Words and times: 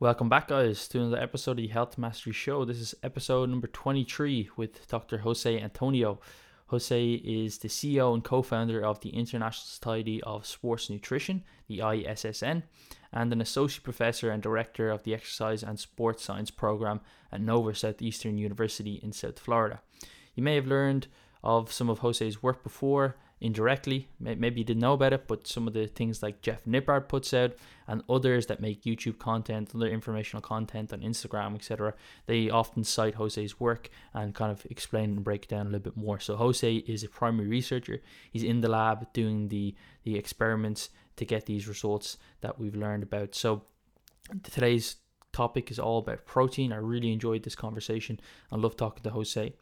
Welcome 0.00 0.30
back, 0.30 0.48
guys, 0.48 0.88
to 0.88 0.98
another 0.98 1.22
episode 1.22 1.50
of 1.50 1.56
the 1.58 1.66
Health 1.66 1.98
Mastery 1.98 2.32
Show. 2.32 2.64
This 2.64 2.78
is 2.78 2.94
episode 3.02 3.50
number 3.50 3.66
23 3.66 4.48
with 4.56 4.88
Dr. 4.88 5.18
Jose 5.18 5.60
Antonio. 5.60 6.20
Jose 6.68 7.12
is 7.12 7.58
the 7.58 7.68
CEO 7.68 8.14
and 8.14 8.24
co 8.24 8.40
founder 8.40 8.82
of 8.82 9.02
the 9.02 9.10
International 9.10 9.66
Society 9.66 10.22
of 10.22 10.46
Sports 10.46 10.88
Nutrition, 10.88 11.44
the 11.68 11.80
ISSN, 11.80 12.62
and 13.12 13.30
an 13.30 13.42
associate 13.42 13.84
professor 13.84 14.30
and 14.30 14.42
director 14.42 14.88
of 14.88 15.02
the 15.02 15.12
Exercise 15.12 15.62
and 15.62 15.78
Sports 15.78 16.24
Science 16.24 16.50
program 16.50 17.02
at 17.30 17.42
Nova 17.42 17.74
Southeastern 17.74 18.38
University 18.38 19.00
in 19.02 19.12
South 19.12 19.38
Florida. 19.38 19.82
You 20.34 20.42
may 20.42 20.54
have 20.54 20.66
learned 20.66 21.08
of 21.44 21.70
some 21.70 21.90
of 21.90 21.98
Jose's 21.98 22.42
work 22.42 22.62
before 22.62 23.16
indirectly. 23.40 24.08
Maybe 24.18 24.60
you 24.60 24.64
didn't 24.64 24.80
know 24.80 24.92
about 24.92 25.12
it, 25.12 25.26
but 25.26 25.46
some 25.46 25.66
of 25.66 25.72
the 25.72 25.86
things 25.86 26.22
like 26.22 26.42
Jeff 26.42 26.64
Nippard 26.64 27.08
puts 27.08 27.32
out 27.32 27.52
and 27.88 28.02
others 28.08 28.46
that 28.46 28.60
make 28.60 28.84
YouTube 28.84 29.18
content, 29.18 29.70
other 29.74 29.88
informational 29.88 30.42
content 30.42 30.92
on 30.92 31.00
Instagram, 31.00 31.54
etc., 31.54 31.94
they 32.26 32.50
often 32.50 32.84
cite 32.84 33.14
Jose's 33.14 33.58
work 33.58 33.88
and 34.12 34.34
kind 34.34 34.52
of 34.52 34.66
explain 34.70 35.10
and 35.10 35.24
break 35.24 35.48
down 35.48 35.62
a 35.62 35.70
little 35.70 35.80
bit 35.80 35.96
more. 35.96 36.20
So 36.20 36.36
Jose 36.36 36.76
is 36.76 37.02
a 37.02 37.08
primary 37.08 37.48
researcher. 37.48 38.00
He's 38.30 38.44
in 38.44 38.60
the 38.60 38.68
lab 38.68 39.12
doing 39.12 39.48
the 39.48 39.74
the 40.02 40.16
experiments 40.16 40.90
to 41.16 41.24
get 41.26 41.46
these 41.46 41.68
results 41.68 42.16
that 42.40 42.58
we've 42.58 42.76
learned 42.76 43.02
about. 43.02 43.34
So 43.34 43.62
today's 44.42 44.96
topic 45.32 45.70
is 45.70 45.78
all 45.78 45.98
about 45.98 46.26
protein. 46.26 46.72
I 46.72 46.76
really 46.76 47.12
enjoyed 47.12 47.42
this 47.42 47.54
conversation. 47.54 48.20
I 48.50 48.56
love 48.56 48.76
talking 48.76 49.02
to 49.04 49.10
Jose. 49.10 49.52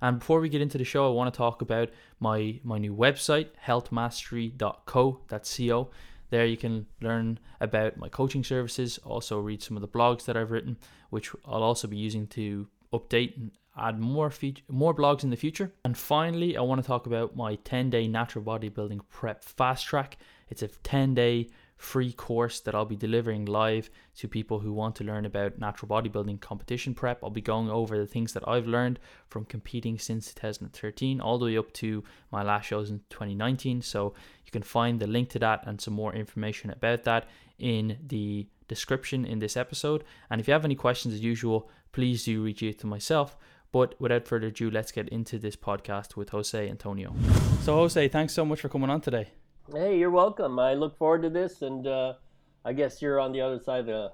And 0.00 0.18
before 0.18 0.40
we 0.40 0.48
get 0.48 0.62
into 0.62 0.78
the 0.78 0.84
show, 0.84 1.06
I 1.06 1.14
want 1.14 1.32
to 1.32 1.38
talk 1.38 1.62
about 1.62 1.90
my 2.20 2.60
my 2.64 2.78
new 2.78 2.94
website, 2.94 3.48
healthmastery.co. 3.64 5.20
That's 5.28 5.56
co. 5.56 5.90
There 6.30 6.44
you 6.44 6.56
can 6.56 6.86
learn 7.00 7.38
about 7.60 7.96
my 7.96 8.08
coaching 8.08 8.44
services, 8.44 8.98
also 8.98 9.40
read 9.40 9.62
some 9.62 9.76
of 9.76 9.80
the 9.80 9.88
blogs 9.88 10.24
that 10.26 10.36
I've 10.36 10.50
written, 10.50 10.76
which 11.10 11.30
I'll 11.46 11.62
also 11.62 11.88
be 11.88 11.96
using 11.96 12.26
to 12.28 12.68
update 12.92 13.36
and 13.36 13.50
add 13.78 13.98
more 13.98 14.30
feature, 14.30 14.62
more 14.68 14.94
blogs 14.94 15.24
in 15.24 15.30
the 15.30 15.36
future. 15.36 15.72
And 15.84 15.96
finally, 15.96 16.56
I 16.56 16.60
want 16.60 16.82
to 16.82 16.86
talk 16.86 17.06
about 17.06 17.36
my 17.36 17.56
10-day 17.56 18.08
natural 18.08 18.44
bodybuilding 18.44 19.00
prep 19.08 19.42
fast 19.42 19.86
track. 19.86 20.18
It's 20.50 20.62
a 20.62 20.68
10-day 20.68 21.48
free 21.78 22.12
course 22.12 22.60
that 22.60 22.74
I'll 22.74 22.84
be 22.84 22.96
delivering 22.96 23.46
live 23.46 23.88
to 24.16 24.28
people 24.28 24.58
who 24.58 24.72
want 24.72 24.96
to 24.96 25.04
learn 25.04 25.24
about 25.24 25.58
natural 25.58 25.88
bodybuilding 25.88 26.40
competition 26.40 26.92
prep. 26.92 27.22
I'll 27.22 27.30
be 27.30 27.40
going 27.40 27.70
over 27.70 27.96
the 27.96 28.06
things 28.06 28.32
that 28.32 28.46
I've 28.46 28.66
learned 28.66 28.98
from 29.28 29.44
competing 29.44 29.98
since 29.98 30.34
2013 30.34 31.20
all 31.20 31.38
the 31.38 31.46
way 31.46 31.56
up 31.56 31.72
to 31.74 32.02
my 32.32 32.42
last 32.42 32.66
shows 32.66 32.90
in 32.90 33.00
2019. 33.10 33.80
So 33.80 34.12
you 34.44 34.50
can 34.50 34.62
find 34.62 34.98
the 34.98 35.06
link 35.06 35.30
to 35.30 35.38
that 35.38 35.66
and 35.66 35.80
some 35.80 35.94
more 35.94 36.12
information 36.12 36.70
about 36.70 37.04
that 37.04 37.28
in 37.58 37.96
the 38.06 38.48
description 38.66 39.24
in 39.24 39.38
this 39.38 39.56
episode. 39.56 40.04
And 40.30 40.40
if 40.40 40.48
you 40.48 40.52
have 40.52 40.64
any 40.64 40.74
questions 40.74 41.14
as 41.14 41.20
usual, 41.20 41.70
please 41.92 42.24
do 42.24 42.42
reach 42.42 42.62
out 42.64 42.78
to 42.78 42.86
myself. 42.88 43.38
But 43.70 43.94
without 44.00 44.26
further 44.26 44.48
ado, 44.48 44.70
let's 44.70 44.92
get 44.92 45.08
into 45.10 45.38
this 45.38 45.54
podcast 45.54 46.16
with 46.16 46.30
Jose 46.30 46.68
Antonio. 46.68 47.14
So, 47.62 47.76
Jose, 47.76 48.08
thanks 48.08 48.32
so 48.32 48.44
much 48.44 48.62
for 48.62 48.68
coming 48.68 48.90
on 48.90 49.00
today. 49.00 49.28
Hey, 49.72 49.98
you're 49.98 50.10
welcome. 50.10 50.58
I 50.58 50.72
look 50.72 50.96
forward 50.96 51.22
to 51.22 51.28
this, 51.28 51.60
and 51.60 51.86
uh, 51.86 52.14
I 52.64 52.72
guess 52.72 53.02
you're 53.02 53.20
on 53.20 53.32
the 53.32 53.42
other 53.42 53.60
side 53.60 53.80
of 53.80 53.86
the 53.86 54.12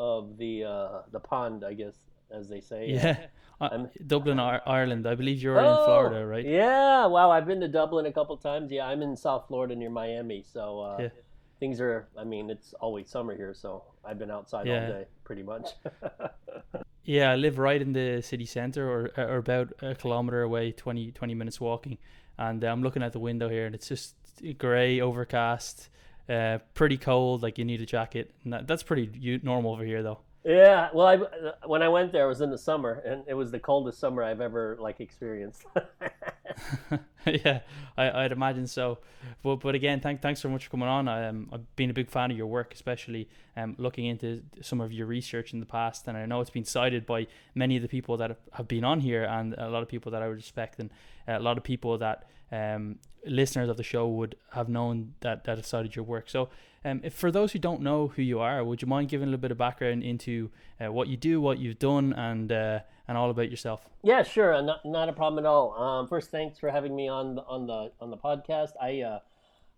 of 0.00 0.36
the 0.36 0.64
uh, 0.64 1.02
the 1.12 1.20
pond, 1.20 1.64
I 1.64 1.74
guess, 1.74 1.94
as 2.30 2.48
they 2.48 2.60
say. 2.60 2.90
Yeah, 2.90 3.16
uh, 3.60 3.86
Dublin, 4.04 4.40
Ireland. 4.40 5.06
I 5.06 5.14
believe 5.14 5.40
you're 5.40 5.60
oh, 5.60 5.70
in 5.70 5.84
Florida, 5.84 6.26
right? 6.26 6.44
Yeah. 6.44 7.06
Wow, 7.06 7.30
I've 7.30 7.46
been 7.46 7.60
to 7.60 7.68
Dublin 7.68 8.06
a 8.06 8.12
couple 8.12 8.36
times. 8.36 8.72
Yeah, 8.72 8.86
I'm 8.86 9.00
in 9.00 9.16
South 9.16 9.44
Florida 9.46 9.76
near 9.76 9.90
Miami, 9.90 10.42
so 10.42 10.80
uh, 10.80 10.96
yeah. 11.02 11.08
things 11.60 11.80
are. 11.80 12.08
I 12.18 12.24
mean, 12.24 12.50
it's 12.50 12.74
always 12.74 13.08
summer 13.08 13.36
here, 13.36 13.54
so 13.54 13.84
I've 14.04 14.18
been 14.18 14.32
outside 14.32 14.66
yeah. 14.66 14.86
all 14.86 14.88
day, 14.88 15.04
pretty 15.22 15.44
much. 15.44 15.68
yeah, 17.04 17.30
I 17.30 17.36
live 17.36 17.58
right 17.58 17.80
in 17.80 17.92
the 17.92 18.22
city 18.22 18.44
center, 18.44 18.90
or 18.90 19.10
or 19.16 19.36
about 19.36 19.72
a 19.82 19.94
kilometer 19.94 20.42
away, 20.42 20.72
20, 20.72 21.12
20 21.12 21.34
minutes 21.34 21.60
walking, 21.60 21.98
and 22.38 22.64
I'm 22.64 22.82
looking 22.82 23.04
out 23.04 23.12
the 23.12 23.20
window 23.20 23.48
here, 23.48 23.66
and 23.66 23.74
it's 23.74 23.86
just 23.86 24.16
grey, 24.58 25.00
overcast, 25.00 25.88
uh, 26.28 26.58
pretty 26.74 26.96
cold. 26.96 27.42
Like 27.42 27.58
you 27.58 27.64
need 27.64 27.80
a 27.80 27.86
jacket. 27.86 28.32
That, 28.44 28.66
that's 28.66 28.82
pretty 28.82 29.40
normal 29.42 29.72
over 29.72 29.84
here, 29.84 30.02
though. 30.02 30.20
Yeah, 30.44 30.90
well, 30.94 31.06
I 31.08 31.66
when 31.66 31.82
I 31.82 31.88
went 31.88 32.12
there, 32.12 32.26
it 32.26 32.28
was 32.28 32.40
in 32.40 32.50
the 32.50 32.58
summer, 32.58 33.02
and 33.04 33.24
it 33.26 33.34
was 33.34 33.50
the 33.50 33.58
coldest 33.58 33.98
summer 33.98 34.22
I've 34.22 34.40
ever 34.40 34.76
like 34.78 35.00
experienced. 35.00 35.64
yeah, 37.26 37.60
I, 37.96 38.22
would 38.22 38.32
imagine 38.32 38.66
so. 38.66 38.98
But 39.42 39.56
but 39.56 39.74
again, 39.74 40.00
thank, 40.00 40.22
thanks 40.22 40.40
so 40.40 40.48
much 40.48 40.64
for 40.64 40.70
coming 40.70 40.88
on. 40.88 41.08
I, 41.08 41.26
um, 41.28 41.48
I've 41.52 41.76
been 41.76 41.90
a 41.90 41.92
big 41.92 42.08
fan 42.08 42.30
of 42.30 42.36
your 42.36 42.46
work, 42.46 42.74
especially 42.74 43.28
um, 43.56 43.74
looking 43.78 44.06
into 44.06 44.42
some 44.62 44.80
of 44.80 44.92
your 44.92 45.06
research 45.06 45.52
in 45.52 45.60
the 45.60 45.66
past, 45.66 46.06
and 46.06 46.16
I 46.16 46.26
know 46.26 46.40
it's 46.40 46.50
been 46.50 46.64
cited 46.64 47.06
by 47.06 47.26
many 47.54 47.76
of 47.76 47.82
the 47.82 47.88
people 47.88 48.16
that 48.18 48.38
have 48.52 48.68
been 48.68 48.84
on 48.84 49.00
here, 49.00 49.24
and 49.24 49.54
a 49.54 49.68
lot 49.68 49.82
of 49.82 49.88
people 49.88 50.12
that 50.12 50.22
I 50.22 50.26
respect, 50.26 50.78
and 50.78 50.90
a 51.26 51.40
lot 51.40 51.58
of 51.58 51.64
people 51.64 51.98
that 51.98 52.28
um, 52.52 52.98
listeners 53.26 53.68
of 53.68 53.76
the 53.76 53.82
show 53.82 54.08
would 54.08 54.36
have 54.52 54.68
known 54.68 55.14
that 55.20 55.44
that 55.44 55.64
cited 55.64 55.96
your 55.96 56.04
work. 56.04 56.28
So, 56.28 56.48
um, 56.84 57.00
if 57.02 57.14
for 57.14 57.30
those 57.30 57.52
who 57.52 57.58
don't 57.58 57.82
know 57.82 58.08
who 58.08 58.22
you 58.22 58.40
are, 58.40 58.62
would 58.62 58.82
you 58.82 58.88
mind 58.88 59.08
giving 59.08 59.26
a 59.26 59.30
little 59.30 59.40
bit 59.40 59.50
of 59.50 59.58
background 59.58 60.02
into 60.02 60.50
uh, 60.80 60.92
what 60.92 61.08
you 61.08 61.16
do, 61.16 61.40
what 61.40 61.58
you've 61.58 61.78
done, 61.78 62.12
and 62.12 62.52
uh, 62.52 62.80
and 63.08 63.18
all 63.18 63.30
about 63.30 63.50
yourself? 63.50 63.88
Yeah, 64.02 64.22
sure, 64.22 64.60
not, 64.62 64.84
not 64.84 65.08
a 65.08 65.12
problem 65.12 65.44
at 65.44 65.48
all. 65.48 65.72
Um, 65.74 66.08
first, 66.08 66.30
thanks 66.30 66.58
for 66.58 66.70
having 66.70 66.94
me 66.94 67.08
on 67.08 67.36
the, 67.36 67.42
on 67.42 67.66
the 67.66 67.92
on 68.00 68.10
the 68.10 68.16
podcast. 68.16 68.70
I 68.80 69.00
uh, 69.00 69.18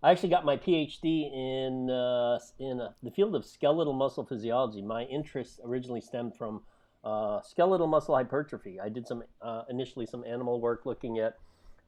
I 0.02 0.10
actually 0.10 0.28
got 0.28 0.44
my 0.44 0.56
PhD 0.56 1.32
in 1.32 1.90
uh, 1.90 2.38
in 2.58 2.80
uh, 2.80 2.92
the 3.02 3.10
field 3.10 3.34
of 3.34 3.44
skeletal 3.44 3.94
muscle 3.94 4.24
physiology. 4.24 4.82
My 4.82 5.04
interest 5.04 5.60
originally 5.64 6.00
stemmed 6.00 6.36
from 6.36 6.62
uh, 7.04 7.40
skeletal 7.42 7.86
muscle 7.86 8.14
hypertrophy. 8.16 8.80
I 8.80 8.88
did 8.90 9.06
some 9.06 9.22
initially 9.70 10.04
some 10.06 10.24
animal 10.24 10.60
work 10.60 10.84
looking 10.84 11.18
at 11.18 11.36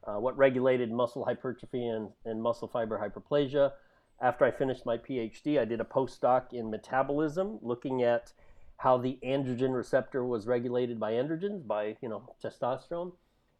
uh, 0.04 0.14
what 0.14 0.36
regulated 0.36 0.90
muscle 0.90 1.24
hypertrophy 1.24 1.86
and, 1.86 2.08
and 2.24 2.42
muscle 2.42 2.68
fiber 2.68 2.98
hyperplasia. 2.98 3.72
After 4.22 4.44
I 4.44 4.50
finished 4.50 4.84
my 4.84 4.98
PhD, 4.98 5.58
I 5.58 5.64
did 5.64 5.80
a 5.80 5.84
postdoc 5.84 6.52
in 6.52 6.70
metabolism, 6.70 7.58
looking 7.62 8.02
at 8.02 8.32
how 8.76 8.98
the 8.98 9.18
androgen 9.24 9.74
receptor 9.74 10.24
was 10.24 10.46
regulated 10.46 10.98
by 10.98 11.12
androgens, 11.12 11.66
by 11.66 11.96
you 12.00 12.08
know 12.08 12.34
testosterone. 12.42 13.12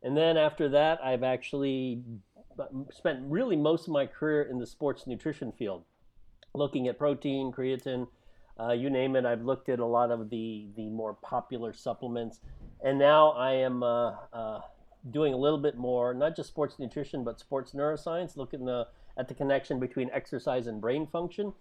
And 0.02 0.16
then 0.16 0.36
after 0.36 0.68
that, 0.70 0.98
I've 1.04 1.22
actually 1.22 2.02
spent 2.90 3.20
really 3.24 3.56
most 3.56 3.86
of 3.86 3.92
my 3.92 4.06
career 4.06 4.42
in 4.42 4.58
the 4.58 4.66
sports 4.66 5.06
nutrition 5.06 5.52
field, 5.52 5.84
looking 6.54 6.88
at 6.88 6.98
protein, 6.98 7.52
creatine, 7.52 8.06
uh, 8.58 8.72
you 8.72 8.90
name 8.90 9.16
it. 9.16 9.24
I've 9.24 9.44
looked 9.44 9.68
at 9.68 9.78
a 9.78 9.86
lot 9.86 10.10
of 10.10 10.30
the 10.30 10.68
the 10.76 10.88
more 10.90 11.14
popular 11.14 11.72
supplements, 11.72 12.40
and 12.84 12.98
now 12.98 13.30
I 13.30 13.52
am 13.52 13.82
uh, 13.82 14.14
uh, 14.32 14.60
doing 15.10 15.32
a 15.32 15.36
little 15.36 15.58
bit 15.58 15.76
more, 15.76 16.12
not 16.12 16.36
just 16.36 16.48
sports 16.48 16.78
nutrition, 16.78 17.24
but 17.24 17.40
sports 17.40 17.72
neuroscience, 17.72 18.36
looking 18.36 18.64
the, 18.64 18.86
at 19.16 19.28
the 19.28 19.34
connection 19.34 19.80
between 19.80 20.10
exercise 20.12 20.66
and 20.66 20.80
brain 20.80 21.06
function. 21.06 21.52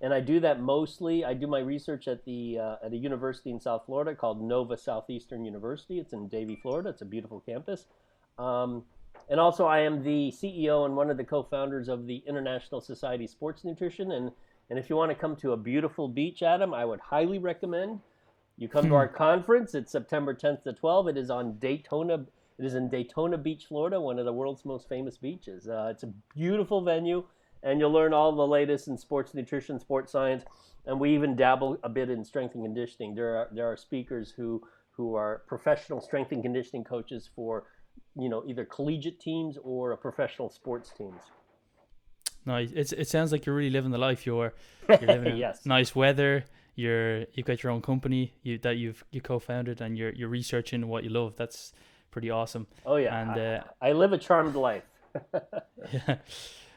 And 0.00 0.12
I 0.12 0.20
do 0.20 0.40
that 0.40 0.60
mostly. 0.60 1.24
I 1.24 1.34
do 1.34 1.46
my 1.46 1.60
research 1.60 2.08
at 2.08 2.24
the 2.24 2.58
uh, 2.58 2.76
at 2.84 2.92
a 2.92 2.96
university 2.96 3.50
in 3.50 3.60
South 3.60 3.84
Florida 3.86 4.14
called 4.14 4.42
Nova 4.42 4.76
Southeastern 4.76 5.44
University. 5.44 5.98
It's 5.98 6.12
in 6.12 6.28
Davie, 6.28 6.58
Florida. 6.60 6.90
It's 6.90 7.02
a 7.02 7.06
beautiful 7.06 7.40
campus. 7.40 7.86
Um, 8.38 8.84
and 9.30 9.40
also, 9.40 9.66
I 9.66 9.80
am 9.80 10.02
the 10.02 10.32
CEO 10.36 10.84
and 10.84 10.96
one 10.96 11.10
of 11.10 11.16
the 11.16 11.24
co-founders 11.24 11.88
of 11.88 12.06
the 12.06 12.22
International 12.26 12.80
Society 12.80 13.26
Sports 13.26 13.64
Nutrition. 13.64 14.12
And 14.12 14.32
and 14.68 14.78
if 14.78 14.90
you 14.90 14.96
want 14.96 15.10
to 15.10 15.14
come 15.14 15.36
to 15.36 15.52
a 15.52 15.56
beautiful 15.56 16.08
beach, 16.08 16.42
Adam, 16.42 16.74
I 16.74 16.84
would 16.84 17.00
highly 17.00 17.38
recommend 17.38 18.00
you 18.56 18.68
come 18.68 18.84
to 18.84 18.88
hmm. 18.88 18.94
our 18.94 19.08
conference. 19.08 19.74
It's 19.74 19.90
September 19.90 20.34
10th 20.34 20.62
to 20.64 20.72
12th. 20.72 21.10
It 21.10 21.16
is 21.16 21.30
on 21.30 21.58
Daytona 21.58 22.24
it 22.58 22.64
is 22.64 22.74
in 22.74 22.88
Daytona 22.88 23.36
Beach, 23.36 23.66
Florida, 23.66 24.00
one 24.00 24.18
of 24.18 24.24
the 24.24 24.32
world's 24.32 24.64
most 24.64 24.88
famous 24.88 25.16
beaches. 25.16 25.68
Uh, 25.68 25.88
it's 25.90 26.04
a 26.04 26.12
beautiful 26.34 26.82
venue, 26.82 27.24
and 27.62 27.80
you'll 27.80 27.90
learn 27.92 28.12
all 28.12 28.34
the 28.34 28.46
latest 28.46 28.88
in 28.88 28.96
sports 28.96 29.34
nutrition, 29.34 29.80
sports 29.80 30.12
science, 30.12 30.44
and 30.86 31.00
we 31.00 31.14
even 31.14 31.34
dabble 31.34 31.78
a 31.82 31.88
bit 31.88 32.10
in 32.10 32.24
strength 32.24 32.54
and 32.54 32.64
conditioning. 32.64 33.14
There 33.14 33.36
are 33.36 33.48
there 33.52 33.66
are 33.66 33.76
speakers 33.76 34.32
who 34.36 34.62
who 34.92 35.14
are 35.14 35.42
professional 35.48 36.00
strength 36.00 36.30
and 36.30 36.42
conditioning 36.42 36.84
coaches 36.84 37.28
for 37.34 37.64
you 38.16 38.28
know 38.28 38.44
either 38.46 38.64
collegiate 38.64 39.20
teams 39.20 39.58
or 39.62 39.96
professional 39.96 40.48
sports 40.48 40.92
teams. 40.96 41.22
Nice. 42.46 42.70
It's, 42.74 42.92
it 42.92 43.08
sounds 43.08 43.32
like 43.32 43.46
you're 43.46 43.54
really 43.54 43.70
living 43.70 43.90
the 43.90 43.98
life. 43.98 44.26
You're, 44.26 44.52
you're 44.88 45.00
living 45.00 45.36
yes. 45.44 45.64
nice 45.64 45.94
weather. 45.94 46.44
You're 46.76 47.20
you've 47.32 47.46
got 47.46 47.62
your 47.62 47.72
own 47.72 47.80
company 47.80 48.34
you, 48.42 48.58
that 48.58 48.76
you've 48.76 49.04
you 49.10 49.20
co-founded, 49.20 49.80
and 49.80 49.96
you're 49.96 50.12
you're 50.12 50.28
researching 50.28 50.86
what 50.88 51.04
you 51.04 51.10
love. 51.10 51.34
That's 51.36 51.72
pretty 52.14 52.30
awesome. 52.30 52.68
Oh 52.86 52.94
yeah, 52.94 53.20
and 53.20 53.40
uh, 53.40 53.64
I, 53.82 53.88
I 53.88 53.92
live 53.92 54.12
a 54.12 54.18
charmed 54.18 54.54
life. 54.54 54.84
yeah. 55.92 56.16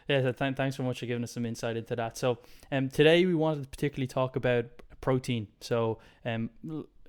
Yeah, 0.10 0.22
so 0.22 0.32
th- 0.32 0.56
thanks 0.56 0.78
so 0.78 0.84
much 0.84 1.02
for 1.02 1.06
giving 1.06 1.22
us 1.26 1.34
some 1.34 1.46
insight 1.46 1.76
into 1.76 1.94
that. 1.98 2.16
So, 2.16 2.38
um, 2.72 2.88
today 2.88 3.26
we 3.26 3.36
wanted 3.36 3.64
to 3.64 3.68
particularly 3.68 4.08
talk 4.08 4.38
about 4.38 4.64
protein. 5.02 5.50
So, 5.60 6.00
um, 6.24 6.50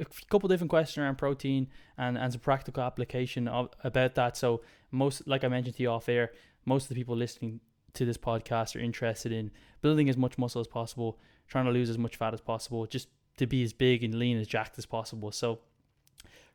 a 0.01 0.05
couple 0.29 0.49
different 0.49 0.71
questions 0.71 0.99
around 0.99 1.17
protein 1.17 1.69
and, 1.97 2.19
and 2.19 2.33
some 2.33 2.41
practical 2.41 2.83
application 2.83 3.47
of, 3.47 3.69
about 3.85 4.17
that. 4.17 4.37
So, 4.37 4.63
most, 4.91 5.29
like 5.29 5.45
I 5.45 5.49
mentioned 5.49 5.77
to 5.77 5.83
you 5.85 5.91
off 5.91 6.09
air, 6.09 6.33
most 6.65 6.87
of 6.87 6.89
the 6.89 6.97
people 6.97 7.15
listening 7.17 7.61
to 7.95 8.05
this 8.05 8.19
podcast 8.19 8.75
are 8.75 8.81
interested 8.81 9.31
in 9.31 9.53
building 9.81 10.09
as 10.09 10.17
much 10.17 10.37
muscle 10.37 10.61
as 10.61 10.67
possible, 10.67 11.21
trying 11.47 11.67
to 11.67 11.71
lose 11.71 11.91
as 11.91 11.99
much 11.99 12.17
fat 12.17 12.35
as 12.35 12.41
possible, 12.41 12.85
just 12.85 13.07
to 13.37 13.47
be 13.47 13.63
as 13.63 13.73
big 13.73 14.03
and 14.03 14.17
lean 14.17 14.39
as 14.39 14.49
jacked 14.49 14.77
as 14.77 14.87
possible. 14.87 15.31
So, 15.31 15.61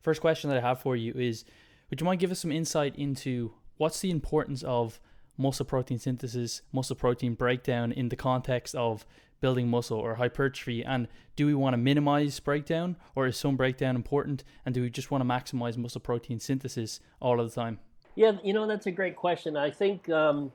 first 0.01 0.19
question 0.19 0.49
that 0.49 0.57
I 0.57 0.67
have 0.67 0.81
for 0.81 0.97
you 0.97 1.13
is 1.13 1.45
would 1.93 2.01
you 2.01 2.05
mind 2.05 2.19
give 2.19 2.31
us 2.31 2.39
some 2.39 2.51
insight 2.51 2.95
into 2.95 3.53
what's 3.77 3.99
the 3.99 4.09
importance 4.09 4.63
of 4.63 4.99
muscle 5.37 5.63
protein 5.63 5.99
synthesis, 5.99 6.63
muscle 6.71 6.95
protein 6.95 7.35
breakdown 7.35 7.91
in 7.91 8.09
the 8.09 8.15
context 8.15 8.73
of 8.73 9.05
building 9.41 9.67
muscle 9.67 9.99
or 9.99 10.15
hypertrophy? 10.15 10.83
And 10.83 11.07
do 11.35 11.45
we 11.45 11.53
want 11.53 11.75
to 11.75 11.77
minimize 11.77 12.39
breakdown 12.39 12.95
or 13.13 13.27
is 13.27 13.37
some 13.37 13.55
breakdown 13.55 13.95
important? 13.95 14.43
And 14.65 14.73
do 14.73 14.81
we 14.81 14.89
just 14.89 15.11
want 15.11 15.21
to 15.21 15.29
maximize 15.29 15.77
muscle 15.77 16.01
protein 16.01 16.39
synthesis 16.39 16.99
all 17.19 17.39
of 17.39 17.47
the 17.47 17.53
time? 17.53 17.77
Yeah, 18.15 18.37
you 18.43 18.53
know, 18.53 18.65
that's 18.65 18.87
a 18.87 18.91
great 18.91 19.15
question. 19.15 19.55
I 19.55 19.69
think 19.69 20.09
um, 20.09 20.51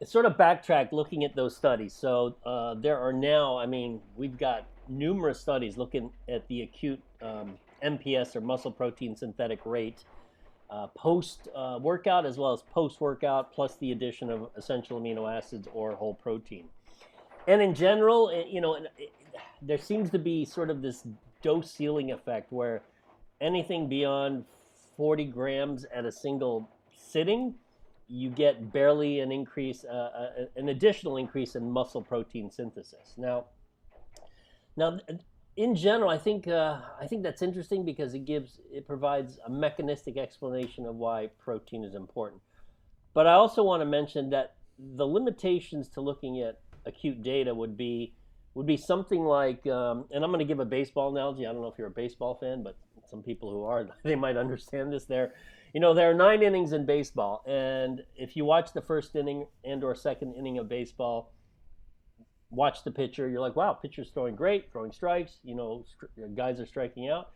it's 0.00 0.10
sort 0.10 0.26
of 0.26 0.36
backtrack 0.36 0.90
looking 0.90 1.22
at 1.22 1.36
those 1.36 1.56
studies. 1.56 1.92
So 1.92 2.34
uh, 2.44 2.74
there 2.74 2.98
are 2.98 3.12
now, 3.12 3.56
I 3.56 3.66
mean, 3.66 4.00
we've 4.16 4.36
got 4.36 4.66
numerous 4.88 5.38
studies 5.38 5.76
looking 5.76 6.10
at 6.28 6.44
the 6.48 6.62
acute 6.62 7.00
um, 7.22 7.56
MPS 7.84 8.34
or 8.34 8.40
muscle 8.40 8.72
protein 8.72 9.14
synthetic 9.14 9.64
rate 9.64 10.02
uh, 10.70 10.86
post 10.88 11.48
uh, 11.54 11.78
workout 11.80 12.26
as 12.26 12.38
well 12.38 12.52
as 12.52 12.62
post 12.62 13.00
workout, 13.00 13.52
plus 13.52 13.76
the 13.76 13.92
addition 13.92 14.30
of 14.30 14.48
essential 14.56 15.00
amino 15.00 15.30
acids 15.30 15.68
or 15.72 15.92
whole 15.92 16.14
protein. 16.14 16.66
And 17.46 17.60
in 17.60 17.74
general, 17.74 18.30
it, 18.30 18.48
you 18.48 18.60
know, 18.60 18.74
it, 18.74 19.12
there 19.60 19.78
seems 19.78 20.10
to 20.10 20.18
be 20.18 20.44
sort 20.44 20.70
of 20.70 20.82
this 20.82 21.04
dose 21.42 21.70
ceiling 21.70 22.12
effect 22.12 22.52
where 22.52 22.82
anything 23.40 23.88
beyond 23.88 24.44
40 24.96 25.24
grams 25.26 25.84
at 25.94 26.04
a 26.04 26.12
single 26.12 26.68
sitting, 26.94 27.54
you 28.08 28.30
get 28.30 28.72
barely 28.72 29.20
an 29.20 29.32
increase, 29.32 29.84
uh, 29.84 30.10
uh 30.38 30.44
an 30.56 30.68
additional 30.68 31.16
increase 31.16 31.56
in 31.56 31.70
muscle 31.70 32.02
protein 32.02 32.50
synthesis. 32.50 33.14
Now, 33.16 33.46
now 34.76 34.98
in 35.56 35.76
general, 35.76 36.10
I 36.10 36.18
think 36.18 36.48
uh, 36.48 36.80
I 37.00 37.06
think 37.06 37.22
that's 37.22 37.42
interesting 37.42 37.84
because 37.84 38.14
it 38.14 38.24
gives 38.24 38.60
it 38.72 38.86
provides 38.86 39.38
a 39.46 39.50
mechanistic 39.50 40.16
explanation 40.16 40.86
of 40.86 40.96
why 40.96 41.28
protein 41.38 41.84
is 41.84 41.94
important. 41.94 42.42
But 43.12 43.26
I 43.26 43.34
also 43.34 43.62
want 43.62 43.80
to 43.80 43.86
mention 43.86 44.30
that 44.30 44.56
the 44.78 45.06
limitations 45.06 45.88
to 45.90 46.00
looking 46.00 46.40
at 46.40 46.60
acute 46.84 47.22
data 47.22 47.54
would 47.54 47.76
be 47.76 48.14
would 48.54 48.66
be 48.66 48.76
something 48.76 49.24
like, 49.24 49.66
um, 49.66 50.04
and 50.12 50.24
I'm 50.24 50.30
going 50.30 50.38
to 50.38 50.44
give 50.44 50.60
a 50.60 50.64
baseball 50.64 51.10
analogy. 51.10 51.46
I 51.46 51.52
don't 51.52 51.60
know 51.60 51.68
if 51.68 51.78
you're 51.78 51.88
a 51.88 51.90
baseball 51.90 52.36
fan, 52.36 52.62
but 52.62 52.76
some 53.08 53.22
people 53.22 53.50
who 53.50 53.64
are, 53.64 53.88
they 54.04 54.14
might 54.14 54.36
understand 54.36 54.92
this. 54.92 55.04
There, 55.04 55.34
you 55.72 55.80
know, 55.80 55.92
there 55.94 56.10
are 56.10 56.14
nine 56.14 56.42
innings 56.42 56.72
in 56.72 56.86
baseball, 56.86 57.42
and 57.46 58.02
if 58.16 58.36
you 58.36 58.44
watch 58.44 58.72
the 58.72 58.82
first 58.82 59.16
inning 59.16 59.46
and 59.64 59.82
or 59.82 59.94
second 59.94 60.34
inning 60.34 60.58
of 60.58 60.68
baseball, 60.68 61.32
watch 62.50 62.84
the 62.84 62.90
pitcher. 62.90 63.28
You're 63.28 63.40
like, 63.40 63.56
wow, 63.56 63.72
pitcher's 63.72 64.10
throwing 64.10 64.36
great, 64.36 64.70
throwing 64.70 64.92
strikes. 64.92 65.38
You 65.44 65.54
know, 65.54 65.84
uh, 66.02 66.26
guys 66.34 66.60
are 66.60 66.66
striking 66.66 67.08
out. 67.08 67.30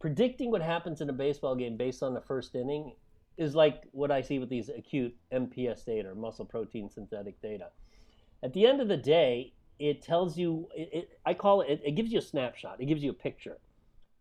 Predicting 0.00 0.50
what 0.50 0.62
happens 0.62 1.00
in 1.00 1.10
a 1.10 1.12
baseball 1.12 1.56
game 1.56 1.76
based 1.76 2.02
on 2.02 2.14
the 2.14 2.20
first 2.20 2.54
inning 2.54 2.92
is 3.36 3.54
like 3.54 3.84
what 3.92 4.10
I 4.10 4.20
see 4.20 4.38
with 4.38 4.48
these 4.48 4.68
acute 4.68 5.14
MPS 5.32 5.84
data 5.84 6.10
or 6.10 6.14
muscle 6.14 6.44
protein 6.44 6.90
synthetic 6.90 7.40
data. 7.40 7.68
At 8.42 8.52
the 8.52 8.66
end 8.66 8.80
of 8.80 8.88
the 8.88 8.96
day, 8.96 9.52
it 9.78 10.02
tells 10.02 10.36
you, 10.36 10.68
it, 10.76 10.90
it, 10.92 11.18
I 11.24 11.34
call 11.34 11.60
it, 11.62 11.80
it 11.84 11.92
gives 11.92 12.12
you 12.12 12.18
a 12.18 12.22
snapshot, 12.22 12.80
it 12.80 12.86
gives 12.86 13.02
you 13.02 13.10
a 13.10 13.14
picture. 13.14 13.58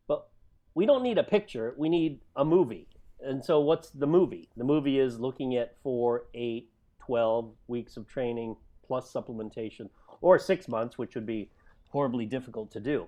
But 0.08 0.28
we 0.76 0.86
don't 0.86 1.04
need 1.04 1.18
a 1.18 1.24
picture, 1.24 1.74
we 1.78 1.90
need 1.90 2.22
a 2.36 2.46
movie. 2.46 2.88
And 3.20 3.44
so, 3.44 3.60
what's 3.60 3.90
the 3.90 4.06
movie? 4.06 4.50
The 4.58 4.64
movie 4.64 5.00
is 5.00 5.20
looking 5.20 5.56
at 5.56 5.76
four, 5.82 6.26
eight, 6.36 6.70
12 7.00 7.52
weeks 7.68 7.98
of 7.98 8.08
training 8.08 8.56
plus 8.88 9.12
supplementation, 9.12 9.90
or 10.22 10.40
six 10.40 10.68
months, 10.68 10.98
which 10.98 11.16
would 11.16 11.26
be 11.26 11.50
horribly 11.90 12.26
difficult 12.26 12.72
to 12.72 12.80
do. 12.80 13.08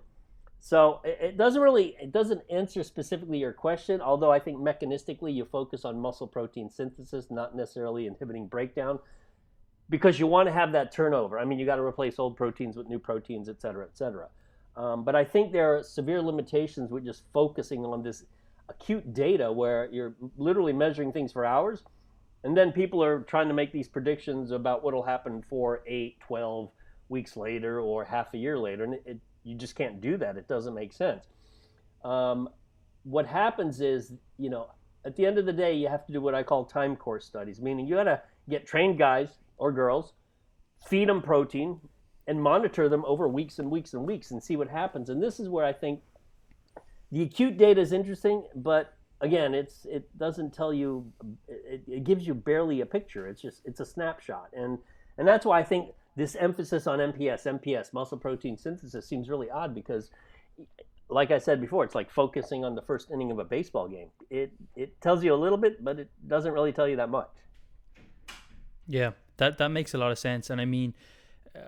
So 0.62 1.00
it 1.06 1.38
doesn't 1.38 1.62
really 1.62 1.96
it 2.02 2.12
doesn't 2.12 2.42
answer 2.50 2.84
specifically 2.84 3.38
your 3.38 3.54
question, 3.54 4.02
although 4.02 4.31
I 4.31 4.40
think 4.40 4.58
mechanistically 4.58 5.34
you 5.34 5.46
focus 5.46 5.86
on 5.86 5.98
muscle 5.98 6.28
protein 6.28 6.70
synthesis, 6.70 7.28
not 7.31 7.56
necessarily 7.56 8.08
inhibiting 8.08 8.48
breakdown, 8.48 9.00
because 9.90 10.20
you 10.20 10.28
want 10.28 10.48
to 10.48 10.54
have 10.54 10.74
that 10.74 10.92
turnover. 10.92 11.40
I 11.40 11.46
mean, 11.46 11.60
you 11.60 11.66
got 11.66 11.78
to 11.78 11.81
replace 11.81 12.20
old 12.20 12.36
proteins 12.36 12.76
with 12.76 12.90
new 12.90 13.00
proteins, 13.00 13.48
et 13.48 13.62
cetera, 13.62 13.86
et 13.86 13.98
cetera. 13.98 14.28
Um, 14.76 15.04
but 15.04 15.16
I 15.16 15.24
think 15.24 15.52
there 15.52 15.78
are 15.78 15.84
severe 15.84 16.22
limitations 16.22 16.92
with 16.92 17.06
just 17.06 17.24
focusing 17.34 17.86
on 17.86 18.04
this 18.04 18.26
acute 18.68 19.14
data 19.14 19.52
where 19.52 19.90
you're 19.92 20.14
literally 20.38 20.74
measuring 20.74 21.12
things 21.12 21.31
for 21.31 21.46
hours 21.46 21.84
and 22.44 22.56
then 22.56 22.72
people 22.72 23.04
are 23.04 23.22
trying 23.22 23.48
to 23.48 23.54
make 23.54 23.72
these 23.72 23.88
predictions 23.88 24.52
about 24.52 24.84
what 24.84 24.94
will 24.94 25.04
happen 25.04 25.44
for 25.50 25.82
8, 25.86 26.20
12 26.22 26.72
weeks 27.10 27.36
later 27.36 27.82
or 27.82 28.06
half 28.06 28.34
a 28.34 28.38
year 28.38 28.58
later. 28.58 28.84
And 28.86 28.94
it, 28.94 29.04
it, 29.06 29.20
you 29.44 29.56
just 29.56 29.76
can't 29.76 30.00
do 30.00 30.18
that. 30.18 30.38
It 30.38 30.48
doesn't 30.48 30.74
make 30.74 30.94
sense. 30.94 31.26
Um, 32.04 32.50
what 33.04 33.26
happens 33.26 33.82
is, 33.82 34.14
you 34.38 34.50
know, 34.50 34.68
at 35.06 35.16
the 35.16 35.26
end 35.26 35.38
of 35.38 35.46
the 35.46 35.54
day, 35.54 35.74
you 35.74 35.88
have 35.88 36.06
to 36.06 36.14
do 36.14 36.22
what 36.22 36.36
I 36.36 36.44
call 36.44 36.66
time 36.66 36.96
course 36.96 37.26
studies, 37.26 37.62
meaning 37.62 37.88
you 37.88 37.96
got 37.96 38.04
to 38.04 38.22
get 38.50 38.66
trained 38.66 38.98
guys 38.98 39.30
or 39.58 39.72
girls, 39.72 40.14
feed 40.88 41.10
them 41.10 41.22
protein, 41.22 41.80
and 42.28 42.42
monitor 42.42 42.88
them 42.88 43.04
over 43.06 43.28
weeks 43.28 43.60
and 43.60 43.72
weeks 43.72 43.94
and 43.94 44.06
weeks 44.06 44.32
and 44.32 44.42
see 44.42 44.56
what 44.56 44.70
happens. 44.70 45.10
And 45.10 45.22
this 45.22 45.40
is 45.40 45.50
where 45.50 45.66
I 45.66 45.74
think 45.74 46.02
the 47.12 47.24
acute 47.24 47.58
data 47.58 47.82
is 47.82 47.92
interesting, 47.92 48.44
but 48.56 48.94
again, 49.21 49.54
it's 49.54 49.86
it 49.86 50.18
doesn't 50.18 50.54
tell 50.54 50.74
you. 50.74 51.12
It, 51.48 51.83
it, 51.88 52.04
gives 52.04 52.25
you 52.25 52.33
barely 52.33 52.81
a 52.81 52.86
picture. 52.86 53.27
It's 53.27 53.42
just 53.42 53.62
it's 53.66 53.80
a 53.80 53.86
snapshot, 53.86 54.50
and 54.54 54.77
and 55.18 55.27
that's 55.27 55.45
why 55.45 55.60
I 55.60 55.63
think 55.63 55.89
this 56.16 56.36
emphasis 56.36 56.88
on 56.88 57.00
MPS, 57.00 57.45
MPS, 57.45 57.94
muscle 57.94 58.18
protein 58.18 58.57
synthesis, 58.57 59.06
seems 59.06 59.30
really 59.30 59.50
odd 59.50 59.75
because, 59.75 60.10
like 61.10 61.31
I 61.31 61.38
said 61.38 61.62
before, 61.62 61.83
it's 61.83 61.95
like 61.95 62.10
focusing 62.10 62.63
on 62.66 62.75
the 62.75 62.81
first 62.81 63.12
inning 63.12 63.31
of 63.31 63.39
a 63.39 63.45
baseball 63.45 63.88
game. 63.88 64.10
It 64.30 64.51
it 64.75 65.00
tells 65.01 65.24
you 65.24 65.33
a 65.33 65.38
little 65.38 65.57
bit, 65.57 65.83
but 65.83 66.00
it 66.00 66.10
doesn't 66.27 66.51
really 66.51 66.71
tell 66.71 66.88
you 66.88 66.95
that 66.98 67.10
much. 67.10 67.31
Yeah, 68.88 69.12
that 69.38 69.57
that 69.57 69.69
makes 69.69 69.94
a 69.94 69.98
lot 69.98 70.12
of 70.12 70.19
sense, 70.19 70.50
and 70.50 70.60
I 70.62 70.66
mean, 70.66 70.95
uh, 71.56 71.60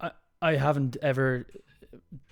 I 0.00 0.10
I 0.40 0.56
haven't 0.56 0.96
ever 1.02 1.46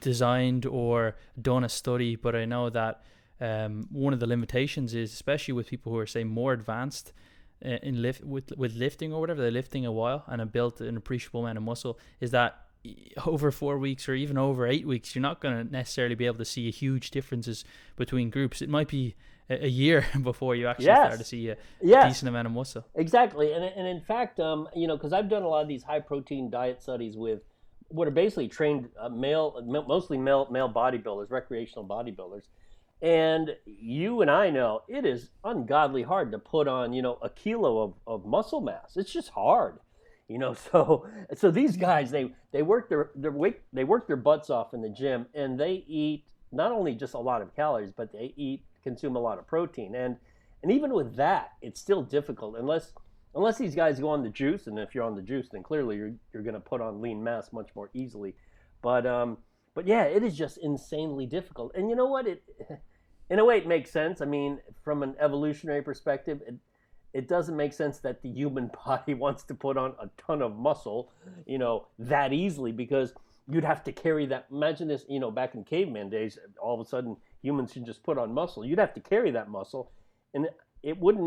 designed 0.01 0.67
or 0.67 1.17
done 1.41 1.65
a 1.65 1.69
study, 1.69 2.17
but 2.17 2.35
I 2.35 2.45
know 2.45 2.71
that 2.71 3.03
um, 3.43 3.89
one 3.91 4.13
of 4.13 4.21
the 4.21 4.27
limitations 4.27 4.95
is, 4.95 5.13
especially 5.13 5.53
with 5.53 5.67
people 5.67 5.91
who 5.93 5.99
are 5.99 6.07
say 6.07 6.23
more 6.23 6.53
advanced 6.53 7.13
uh, 7.65 7.71
in 7.83 8.01
lift 8.01 8.23
with 8.25 8.53
with 8.57 8.75
lifting 8.75 9.13
or 9.13 9.21
whatever, 9.21 9.43
they're 9.43 9.51
lifting 9.51 9.85
a 9.85 9.93
while 9.93 10.25
and 10.29 10.41
have 10.41 10.53
built 10.53 10.81
an 10.81 10.97
appreciable 10.97 11.41
amount 11.41 11.59
of 11.59 11.65
muscle, 11.65 11.99
is 12.21 12.31
that 12.31 12.67
over 13.27 13.51
four 13.51 13.79
weeks 13.79 14.09
or 14.09 14.15
even 14.15 14.39
over 14.39 14.67
eight 14.67 14.87
weeks, 14.87 15.15
you're 15.15 15.23
not 15.23 15.41
going 15.41 15.67
to 15.67 15.73
necessarily 15.73 16.15
be 16.15 16.27
able 16.27 16.39
to 16.39 16.45
see 16.45 16.71
huge 16.71 17.11
differences 17.11 17.65
between 17.97 18.31
groups. 18.31 18.63
It 18.63 18.69
might 18.69 18.89
be 18.89 19.17
a, 19.51 19.69
year 19.69 20.07
before 20.23 20.55
you 20.55 20.67
actually 20.69 20.87
yes. 20.87 21.07
start 21.07 21.19
to 21.19 21.25
see 21.25 21.49
a 21.51 21.57
yes. 21.83 22.13
decent 22.13 22.29
amount 22.29 22.47
of 22.47 22.53
muscle. 22.53 22.85
Exactly, 22.95 23.53
and 23.53 23.65
and 23.65 23.89
in 23.89 24.01
fact, 24.01 24.39
um, 24.39 24.69
you 24.75 24.87
know, 24.87 24.97
because 24.97 25.13
I've 25.13 25.29
done 25.29 25.43
a 25.43 25.49
lot 25.49 25.63
of 25.63 25.69
these 25.69 25.83
high 25.83 26.01
protein 26.01 26.49
diet 26.49 26.81
studies 26.81 27.17
with 27.17 27.41
what 27.89 28.09
are 28.09 28.13
basically 28.13 28.49
trained 28.49 28.89
uh, 28.99 29.09
male, 29.09 29.61
mostly 29.87 30.17
male 30.17 30.47
male 30.51 30.73
bodybuilders, 30.73 31.31
recreational 31.31 31.87
bodybuilders, 31.87 32.45
and 33.03 33.57
you 33.67 34.23
and 34.23 34.31
I 34.31 34.51
know 34.51 34.83
it 34.89 35.05
is 35.05 35.31
ungodly 35.43 36.05
hard 36.05 36.31
to 36.31 36.39
put 36.39 36.69
on, 36.69 36.93
you 36.93 37.03
know, 37.03 37.19
a 37.21 37.29
kilo 37.29 37.83
of, 37.83 37.95
of 38.07 38.25
muscle 38.25 38.61
mass. 38.61 38.97
It's 38.97 39.13
just 39.13 39.31
hard. 39.31 39.81
You 40.29 40.39
know, 40.39 40.55
so 40.73 41.07
so 41.35 41.51
these 41.51 41.77
guys 41.77 42.13
they 42.13 42.33
they 42.53 42.63
work 42.63 42.89
their 42.89 43.11
their 43.17 43.33
weight 43.33 43.61
they 43.73 43.85
work 43.85 44.07
their 44.07 44.17
butts 44.17 44.51
off 44.51 44.73
in 44.73 44.81
the 44.81 44.89
gym 44.89 45.27
and 45.35 45.59
they 45.59 45.85
eat 45.89 46.25
not 46.53 46.71
only 46.71 46.95
just 46.95 47.15
a 47.15 47.19
lot 47.19 47.43
of 47.43 47.55
calories, 47.57 47.91
but 47.91 48.13
they 48.13 48.33
eat 48.37 48.63
consume 48.85 49.17
a 49.17 49.21
lot 49.21 49.39
of 49.39 49.47
protein. 49.49 49.97
And 49.97 50.17
and 50.63 50.71
even 50.71 50.93
with 50.93 51.17
that, 51.17 51.51
it's 51.61 51.81
still 51.81 52.03
difficult 52.03 52.57
unless 52.57 52.93
unless 53.35 53.59
these 53.59 53.75
guys 53.75 53.99
go 53.99 54.11
on 54.11 54.23
the 54.23 54.29
juice, 54.29 54.69
and 54.69 54.79
if 54.79 54.95
you're 54.95 55.05
on 55.05 55.17
the 55.17 55.23
juice, 55.23 55.49
then 55.51 55.65
clearly 55.65 55.97
you're 55.97 56.15
you're 56.33 56.45
gonna 56.45 56.61
put 56.61 56.81
on 56.81 57.03
lean 57.03 57.23
mass 57.23 57.53
much 57.53 57.71
more 57.75 57.91
easily. 57.95 58.37
But 58.81 59.07
um 59.07 59.39
but 59.75 59.87
yeah, 59.87 60.05
it 60.05 60.23
is 60.23 60.37
just 60.37 60.59
insanely 60.59 61.27
difficult. 61.27 61.73
And 61.75 61.89
you 61.91 61.97
know 61.97 62.07
what? 62.07 62.29
It 62.29 62.43
in 63.31 63.39
a 63.39 63.45
way, 63.45 63.59
it 63.59 63.67
makes 63.67 63.91
sense. 63.91 64.21
I 64.21 64.25
mean, 64.27 64.59
from 64.83 65.03
an 65.03 65.15
evolutionary 65.19 65.83
perspective, 65.83 66.43
it, 66.47 66.55
it 67.13 67.29
doesn't 67.29 67.57
make 67.57 67.73
sense 67.73 67.99
that 68.01 68.23
the 68.23 68.29
human 68.29 68.71
body 68.87 69.15
wants 69.15 69.43
to 69.45 69.55
put 69.55 69.77
on 69.77 69.95
a 70.01 70.09
ton 70.21 70.43
of 70.43 70.57
muscle, 70.57 71.11
you 71.47 71.59
know, 71.59 71.87
that 71.99 72.33
easily 72.33 72.73
because 72.73 73.15
you'd 73.49 73.65
have 73.65 73.83
to 73.85 73.93
carry 73.93 74.27
that. 74.27 74.47
Imagine 74.51 74.89
this, 74.89 75.05
you 75.09 75.21
know, 75.21 75.31
back 75.31 75.55
in 75.55 75.65
caveman 75.65 76.11
days, 76.11 76.39
all 76.61 76.81
of 76.81 76.87
a 76.87 76.89
sudden 76.89 77.17
humans 77.43 77.73
should 77.73 77.87
just 77.87 78.03
put 78.03 78.19
on 78.19 78.33
muscle. 78.33 78.65
You'd 78.65 78.79
have 78.79 78.95
to 78.95 79.01
carry 79.01 79.31
that 79.33 79.49
muscle, 79.51 79.93
and 80.35 80.49
it 80.83 80.99
wouldn't 80.99 81.27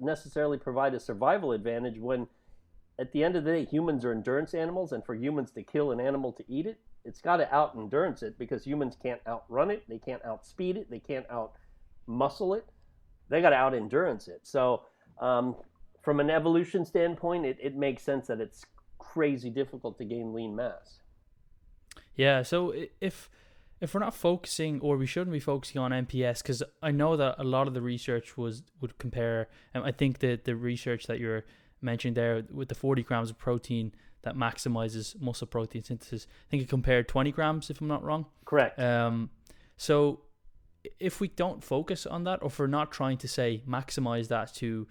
necessarily 0.00 0.58
provide 0.58 0.94
a 0.94 1.00
survival 1.00 1.52
advantage 1.52 1.98
when, 1.98 2.28
at 2.98 3.12
the 3.12 3.24
end 3.24 3.36
of 3.36 3.44
the 3.44 3.52
day, 3.52 3.64
humans 3.64 4.04
are 4.04 4.12
endurance 4.12 4.54
animals, 4.54 4.92
and 4.92 5.04
for 5.04 5.14
humans 5.14 5.50
to 5.52 5.62
kill 5.62 5.92
an 5.92 6.00
animal 6.00 6.32
to 6.32 6.44
eat 6.48 6.66
it, 6.66 6.78
it's 7.06 7.20
got 7.20 7.36
to 7.38 7.54
out 7.54 7.74
endurance 7.76 8.22
it 8.22 8.38
because 8.38 8.64
humans 8.64 8.96
can't 9.00 9.20
outrun 9.26 9.70
it, 9.70 9.84
they 9.88 9.98
can't 9.98 10.24
outspeed 10.24 10.76
it, 10.76 10.90
they 10.90 10.98
can't 10.98 11.26
out 11.30 11.52
muscle 12.06 12.54
it. 12.54 12.66
They 13.28 13.40
got 13.40 13.50
to 13.50 13.56
out 13.56 13.74
endurance 13.74 14.28
it. 14.28 14.40
So, 14.42 14.82
um, 15.20 15.56
from 16.02 16.20
an 16.20 16.30
evolution 16.30 16.84
standpoint, 16.84 17.44
it, 17.44 17.58
it 17.60 17.74
makes 17.74 18.02
sense 18.02 18.28
that 18.28 18.40
it's 18.40 18.64
crazy 18.98 19.50
difficult 19.50 19.98
to 19.98 20.04
gain 20.04 20.32
lean 20.32 20.54
mass. 20.54 21.00
Yeah. 22.14 22.42
So 22.42 22.72
if 23.00 23.28
if 23.80 23.92
we're 23.92 24.00
not 24.00 24.14
focusing 24.14 24.80
or 24.80 24.96
we 24.96 25.06
shouldn't 25.06 25.32
be 25.32 25.40
focusing 25.40 25.80
on 25.80 25.90
MPS 25.90 26.42
because 26.42 26.62
I 26.82 26.90
know 26.90 27.16
that 27.16 27.36
a 27.38 27.44
lot 27.44 27.66
of 27.68 27.74
the 27.74 27.82
research 27.82 28.36
was 28.36 28.62
would 28.80 28.98
compare 28.98 29.48
and 29.74 29.84
I 29.84 29.92
think 29.92 30.20
that 30.20 30.44
the 30.44 30.56
research 30.56 31.06
that 31.06 31.18
you're 31.18 31.44
mentioning 31.82 32.14
there 32.14 32.42
with 32.50 32.68
the 32.68 32.74
40 32.74 33.02
grams 33.02 33.30
of 33.30 33.38
protein 33.38 33.92
that 34.26 34.36
maximizes 34.36 35.18
muscle 35.20 35.46
protein 35.46 35.82
synthesis. 35.82 36.26
I 36.46 36.50
think 36.50 36.62
it 36.62 36.68
compared 36.68 37.08
20 37.08 37.32
grams 37.32 37.70
if 37.70 37.80
I'm 37.80 37.88
not 37.88 38.04
wrong. 38.04 38.26
Correct. 38.44 38.78
Um 38.78 39.30
so 39.76 40.20
if 41.00 41.20
we 41.20 41.28
don't 41.28 41.64
focus 41.64 42.06
on 42.06 42.24
that 42.24 42.42
or 42.42 42.46
if 42.46 42.58
we're 42.58 42.66
not 42.66 42.92
trying 42.92 43.18
to 43.18 43.28
say 43.28 43.62
maximize 43.66 44.28
that 44.28 44.54
to 44.54 44.86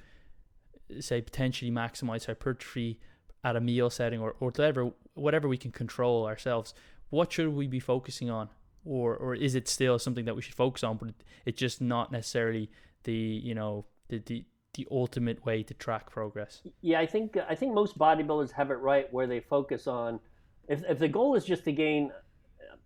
say 0.99 1.21
potentially 1.21 1.71
maximize 1.71 2.25
hypertrophy 2.25 2.99
at 3.43 3.55
a 3.55 3.61
meal 3.61 3.89
setting 3.89 4.19
or, 4.19 4.35
or 4.39 4.49
whatever 4.49 4.91
whatever 5.13 5.47
we 5.47 5.57
can 5.57 5.71
control 5.71 6.25
ourselves 6.25 6.73
what 7.09 7.31
should 7.31 7.49
we 7.49 7.67
be 7.67 7.79
focusing 7.79 8.29
on? 8.29 8.49
Or 8.83 9.15
or 9.15 9.33
is 9.33 9.55
it 9.55 9.67
still 9.67 9.97
something 9.97 10.25
that 10.25 10.35
we 10.35 10.41
should 10.41 10.53
focus 10.53 10.83
on, 10.83 10.97
but 10.97 11.09
it's 11.45 11.59
just 11.59 11.81
not 11.81 12.11
necessarily 12.11 12.69
the 13.03 13.13
you 13.13 13.55
know 13.55 13.85
the 14.09 14.19
the 14.19 14.45
the 14.75 14.87
ultimate 14.91 15.45
way 15.45 15.63
to 15.63 15.73
track 15.73 16.09
progress? 16.09 16.61
Yeah, 16.81 16.99
I 16.99 17.05
think 17.05 17.37
I 17.49 17.55
think 17.55 17.73
most 17.73 17.97
bodybuilders 17.97 18.51
have 18.51 18.71
it 18.71 18.75
right 18.75 19.11
where 19.11 19.27
they 19.27 19.39
focus 19.39 19.87
on 19.87 20.19
if 20.67 20.83
if 20.87 20.99
the 20.99 21.07
goal 21.07 21.35
is 21.35 21.45
just 21.45 21.63
to 21.65 21.71
gain. 21.71 22.11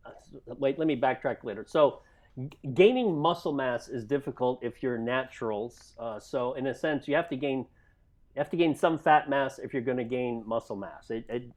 Uh, 0.05 0.11
wait, 0.57 0.79
let 0.79 0.87
me 0.87 0.99
backtrack 0.99 1.43
later. 1.43 1.65
So. 1.67 2.01
Gaining 2.73 3.17
muscle 3.17 3.51
mass 3.51 3.89
is 3.89 4.05
difficult 4.05 4.63
if 4.63 4.81
you're 4.81 4.97
naturals. 4.97 5.93
Uh, 5.99 6.21
so, 6.21 6.53
in 6.53 6.67
a 6.67 6.73
sense, 6.73 7.05
you 7.05 7.15
have 7.15 7.27
to 7.27 7.35
gain 7.35 7.65
you 8.35 8.39
have 8.39 8.49
to 8.51 8.57
gain 8.57 8.75
some 8.75 8.99
fat 8.99 9.29
mass 9.29 9.59
if 9.59 9.73
you're 9.73 9.81
going 9.81 9.97
to 9.97 10.03
gain 10.03 10.43
muscle 10.45 10.75
mass. 10.75 11.09
It, 11.09 11.25
it, 11.27 11.51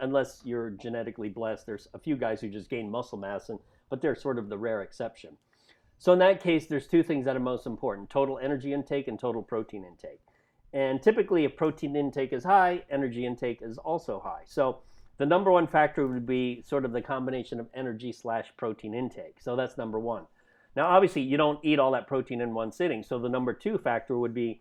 unless 0.00 0.42
you're 0.44 0.70
genetically 0.70 1.28
blessed, 1.28 1.66
there's 1.66 1.88
a 1.94 1.98
few 1.98 2.16
guys 2.16 2.40
who 2.40 2.48
just 2.48 2.68
gain 2.68 2.90
muscle 2.90 3.18
mass, 3.18 3.48
and 3.48 3.58
but 3.88 4.00
they're 4.00 4.14
sort 4.14 4.38
of 4.38 4.48
the 4.48 4.58
rare 4.58 4.82
exception. 4.82 5.36
So 6.02 6.12
in 6.12 6.18
that 6.18 6.42
case, 6.42 6.66
there's 6.66 6.88
two 6.88 7.04
things 7.04 7.26
that 7.26 7.36
are 7.36 7.38
most 7.38 7.64
important: 7.64 8.10
total 8.10 8.36
energy 8.36 8.72
intake 8.72 9.06
and 9.06 9.16
total 9.16 9.40
protein 9.40 9.84
intake. 9.84 10.18
And 10.72 11.00
typically, 11.00 11.44
if 11.44 11.56
protein 11.56 11.94
intake 11.94 12.32
is 12.32 12.42
high, 12.42 12.82
energy 12.90 13.24
intake 13.24 13.60
is 13.62 13.78
also 13.78 14.18
high. 14.18 14.42
So 14.44 14.78
the 15.18 15.26
number 15.26 15.52
one 15.52 15.68
factor 15.68 16.04
would 16.08 16.26
be 16.26 16.60
sort 16.66 16.84
of 16.84 16.90
the 16.90 17.02
combination 17.02 17.60
of 17.60 17.68
energy 17.72 18.10
slash 18.10 18.52
protein 18.56 18.94
intake. 18.94 19.36
So 19.40 19.54
that's 19.54 19.78
number 19.78 20.00
one. 20.00 20.24
Now, 20.74 20.86
obviously, 20.86 21.22
you 21.22 21.36
don't 21.36 21.64
eat 21.64 21.78
all 21.78 21.92
that 21.92 22.08
protein 22.08 22.40
in 22.40 22.52
one 22.52 22.72
sitting. 22.72 23.04
So 23.04 23.20
the 23.20 23.28
number 23.28 23.52
two 23.52 23.78
factor 23.78 24.18
would 24.18 24.34
be 24.34 24.60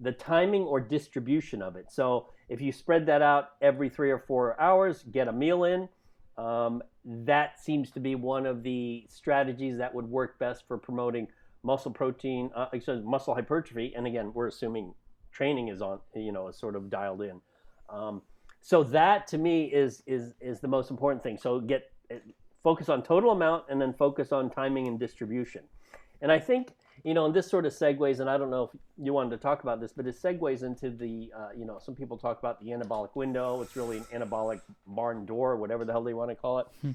the 0.00 0.12
timing 0.12 0.62
or 0.62 0.80
distribution 0.80 1.60
of 1.60 1.76
it. 1.76 1.92
So 1.92 2.28
if 2.48 2.62
you 2.62 2.72
spread 2.72 3.04
that 3.06 3.20
out 3.20 3.50
every 3.60 3.90
three 3.90 4.10
or 4.10 4.20
four 4.20 4.58
hours, 4.58 5.02
get 5.02 5.28
a 5.28 5.32
meal 5.32 5.64
in. 5.64 5.90
Um, 6.38 6.82
that 7.04 7.60
seems 7.60 7.90
to 7.90 8.00
be 8.00 8.14
one 8.14 8.46
of 8.46 8.62
the 8.62 9.04
strategies 9.08 9.76
that 9.78 9.92
would 9.92 10.06
work 10.06 10.38
best 10.38 10.66
for 10.68 10.78
promoting 10.78 11.26
muscle 11.64 11.90
protein, 11.90 12.50
uh, 12.54 12.66
excuse, 12.72 13.04
muscle 13.04 13.34
hypertrophy. 13.34 13.92
And 13.96 14.06
again, 14.06 14.32
we're 14.32 14.46
assuming 14.46 14.94
training 15.32 15.68
is 15.68 15.82
on, 15.82 15.98
you 16.14 16.32
know, 16.32 16.48
is 16.48 16.56
sort 16.56 16.76
of 16.76 16.88
dialed 16.88 17.22
in. 17.22 17.40
Um, 17.90 18.22
so 18.60 18.82
that 18.84 19.26
to 19.28 19.38
me 19.38 19.64
is 19.64 20.02
is 20.06 20.34
is 20.40 20.60
the 20.60 20.68
most 20.68 20.90
important 20.90 21.22
thing. 21.22 21.38
So 21.38 21.60
get 21.60 21.90
focus 22.62 22.88
on 22.88 23.02
total 23.02 23.30
amount 23.30 23.64
and 23.68 23.80
then 23.80 23.92
focus 23.92 24.32
on 24.32 24.50
timing 24.50 24.88
and 24.88 24.98
distribution. 24.98 25.62
And 26.20 26.32
I 26.32 26.38
think 26.38 26.72
you 27.04 27.14
know, 27.14 27.26
and 27.26 27.34
this 27.34 27.48
sort 27.48 27.66
of 27.66 27.72
segues, 27.72 28.20
and 28.20 28.28
I 28.28 28.36
don't 28.36 28.50
know 28.50 28.64
if 28.64 28.80
you 28.96 29.12
wanted 29.12 29.30
to 29.30 29.36
talk 29.36 29.62
about 29.62 29.80
this, 29.80 29.92
but 29.92 30.06
it 30.06 30.20
segues 30.20 30.62
into 30.62 30.90
the, 30.90 31.32
uh, 31.36 31.48
you 31.56 31.64
know, 31.64 31.78
some 31.78 31.94
people 31.94 32.16
talk 32.16 32.38
about 32.38 32.60
the 32.60 32.70
anabolic 32.70 33.14
window. 33.14 33.62
It's 33.62 33.76
really 33.76 33.98
an 33.98 34.04
anabolic 34.22 34.60
barn 34.86 35.24
door, 35.24 35.56
whatever 35.56 35.84
the 35.84 35.92
hell 35.92 36.02
they 36.02 36.14
want 36.14 36.30
to 36.30 36.34
call 36.34 36.58
it. 36.60 36.66
Hmm. 36.82 36.90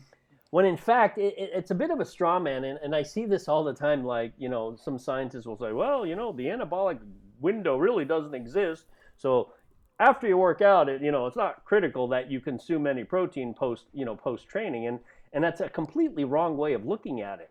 when 0.51 0.65
in 0.65 0.77
fact, 0.77 1.17
it, 1.17 1.33
it, 1.37 1.51
it's 1.53 1.71
a 1.71 1.75
bit 1.75 1.89
of 1.89 1.99
a 1.99 2.05
straw 2.05 2.39
man. 2.39 2.63
And, 2.65 2.79
and 2.83 2.95
I 2.95 3.03
see 3.03 3.25
this 3.25 3.47
all 3.47 3.63
the 3.63 3.73
time. 3.73 4.03
Like, 4.03 4.33
you 4.37 4.49
know, 4.49 4.75
some 4.75 4.99
scientists 4.99 5.45
will 5.45 5.57
say, 5.57 5.71
well, 5.71 6.05
you 6.05 6.15
know, 6.15 6.31
the 6.31 6.45
anabolic 6.45 6.99
window 7.39 7.77
really 7.77 8.05
doesn't 8.05 8.35
exist. 8.35 8.85
So 9.17 9.53
after 9.99 10.27
you 10.27 10.37
work 10.37 10.61
out, 10.61 10.89
it, 10.89 11.01
you 11.01 11.11
know, 11.11 11.27
it's 11.27 11.37
not 11.37 11.63
critical 11.65 12.07
that 12.09 12.29
you 12.29 12.41
consume 12.41 12.87
any 12.87 13.03
protein 13.03 13.53
post, 13.53 13.85
you 13.93 14.05
know, 14.05 14.15
post 14.15 14.47
training. 14.47 14.87
And, 14.87 14.99
and 15.31 15.43
that's 15.43 15.61
a 15.61 15.69
completely 15.69 16.23
wrong 16.25 16.57
way 16.57 16.73
of 16.73 16.85
looking 16.85 17.21
at 17.21 17.39
it 17.39 17.49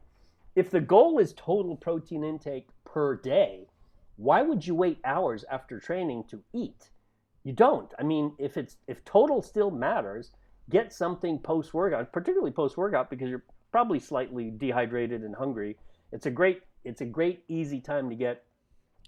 if 0.55 0.71
the 0.71 0.81
goal 0.81 1.19
is 1.19 1.33
total 1.35 1.77
protein 1.77 2.25
intake 2.25 2.69
per 2.85 3.17
day, 3.17 3.69
why 4.17 4.43
would 4.43 4.67
you 4.67 4.75
wait 4.75 4.99
hours 5.05 5.45
after 5.51 5.81
training 5.81 6.25
to 6.31 6.43
eat? 6.53 6.91
You 7.45 7.53
don't. 7.53 7.93
I 7.99 8.03
mean, 8.03 8.33
if 8.39 8.57
it's 8.57 8.77
if 8.87 9.05
total 9.05 9.43
still 9.43 9.71
matters, 9.71 10.31
get 10.71 10.93
something 10.93 11.39
post 11.39 11.75
workout, 11.75 12.13
particularly 12.13 12.53
post 12.53 12.77
workout 12.77 13.11
because 13.11 13.29
you're 13.29 13.45
probably 13.73 13.99
slightly 13.99 14.51
dehydrated 14.51 15.23
and 15.23 15.35
hungry. 15.35 15.77
It's 16.13 16.27
a 16.27 16.31
great 16.31 16.63
it's 16.85 17.01
a 17.01 17.07
great 17.07 17.45
easy 17.49 17.81
time 17.81 18.11
to 18.11 18.15
get 18.15 18.45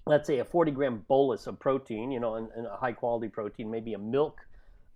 let's 0.06 0.26
say 0.26 0.38
a 0.38 0.44
40 0.44 0.70
gram 0.72 1.04
bolus 1.08 1.46
of 1.46 1.58
protein, 1.58 2.10
you 2.10 2.20
know, 2.20 2.34
and, 2.34 2.48
and 2.56 2.66
a 2.66 2.76
high 2.76 2.92
quality 2.92 3.28
protein, 3.28 3.70
maybe 3.70 3.94
a 3.94 3.98
milk 3.98 4.40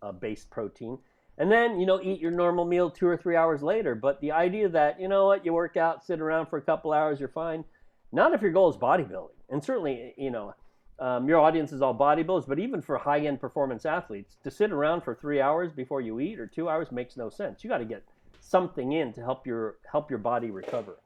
uh, 0.03 0.13
based 0.13 0.51
protein 0.51 0.99
and 1.39 1.51
then 1.51 1.79
you 1.79 1.87
know 1.87 2.01
eat 2.03 2.21
your 2.21 2.33
normal 2.33 2.65
meal 2.65 2.91
two 2.91 3.07
or 3.07 3.17
three 3.17 3.37
hours 3.37 3.63
later. 3.63 3.95
But 3.95 4.21
the 4.21 4.33
idea 4.33 4.69
that 4.69 5.01
you 5.01 5.09
know 5.09 5.27
what 5.27 5.45
you 5.45 5.53
work 5.53 5.77
out 5.77 6.05
sit 6.05 6.21
around 6.21 6.47
for 6.47 6.59
a 6.59 6.63
couple 6.63 6.93
hours 6.93 7.21
you're 7.21 7.29
fine. 7.29 7.65
Not 8.13 8.35
if 8.35 8.43
your 8.43 8.51
goal 8.51 8.71
is 8.71 8.77
bodybuilding. 8.77 9.37
And 9.49 9.65
certainly 9.65 10.15
you 10.19 10.31
know 10.31 10.55
um, 10.99 11.29
your 11.29 11.39
audience 11.39 11.73
is 11.73 11.81
all 11.81 11.97
bodybuilders 11.97 12.49
but 12.49 12.59
even 12.59 12.83
for 12.83 12.99
high-end 12.99 13.41
performance 13.41 13.87
athletes 13.87 14.37
to 14.43 14.51
sit 14.51 14.73
around 14.73 15.03
for 15.03 15.15
three 15.15 15.41
hours 15.41 15.73
before 15.73 16.01
you 16.01 16.19
eat 16.19 16.41
or 16.41 16.47
two 16.47 16.69
hours 16.69 16.91
makes 16.91 17.17
no 17.17 17.31
sense. 17.31 17.63
You 17.63 17.71
got 17.71 17.79
to 17.79 17.85
get 17.85 18.03
something 18.41 18.93
in 18.93 19.13
to 19.13 19.23
help 19.23 19.47
your 19.47 19.77
help 19.91 20.11
your 20.11 20.19
body 20.19 20.51
recover. 20.51 20.99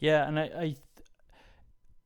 Yeah 0.00 0.26
and 0.26 0.40
i, 0.40 0.44
I 0.44 0.76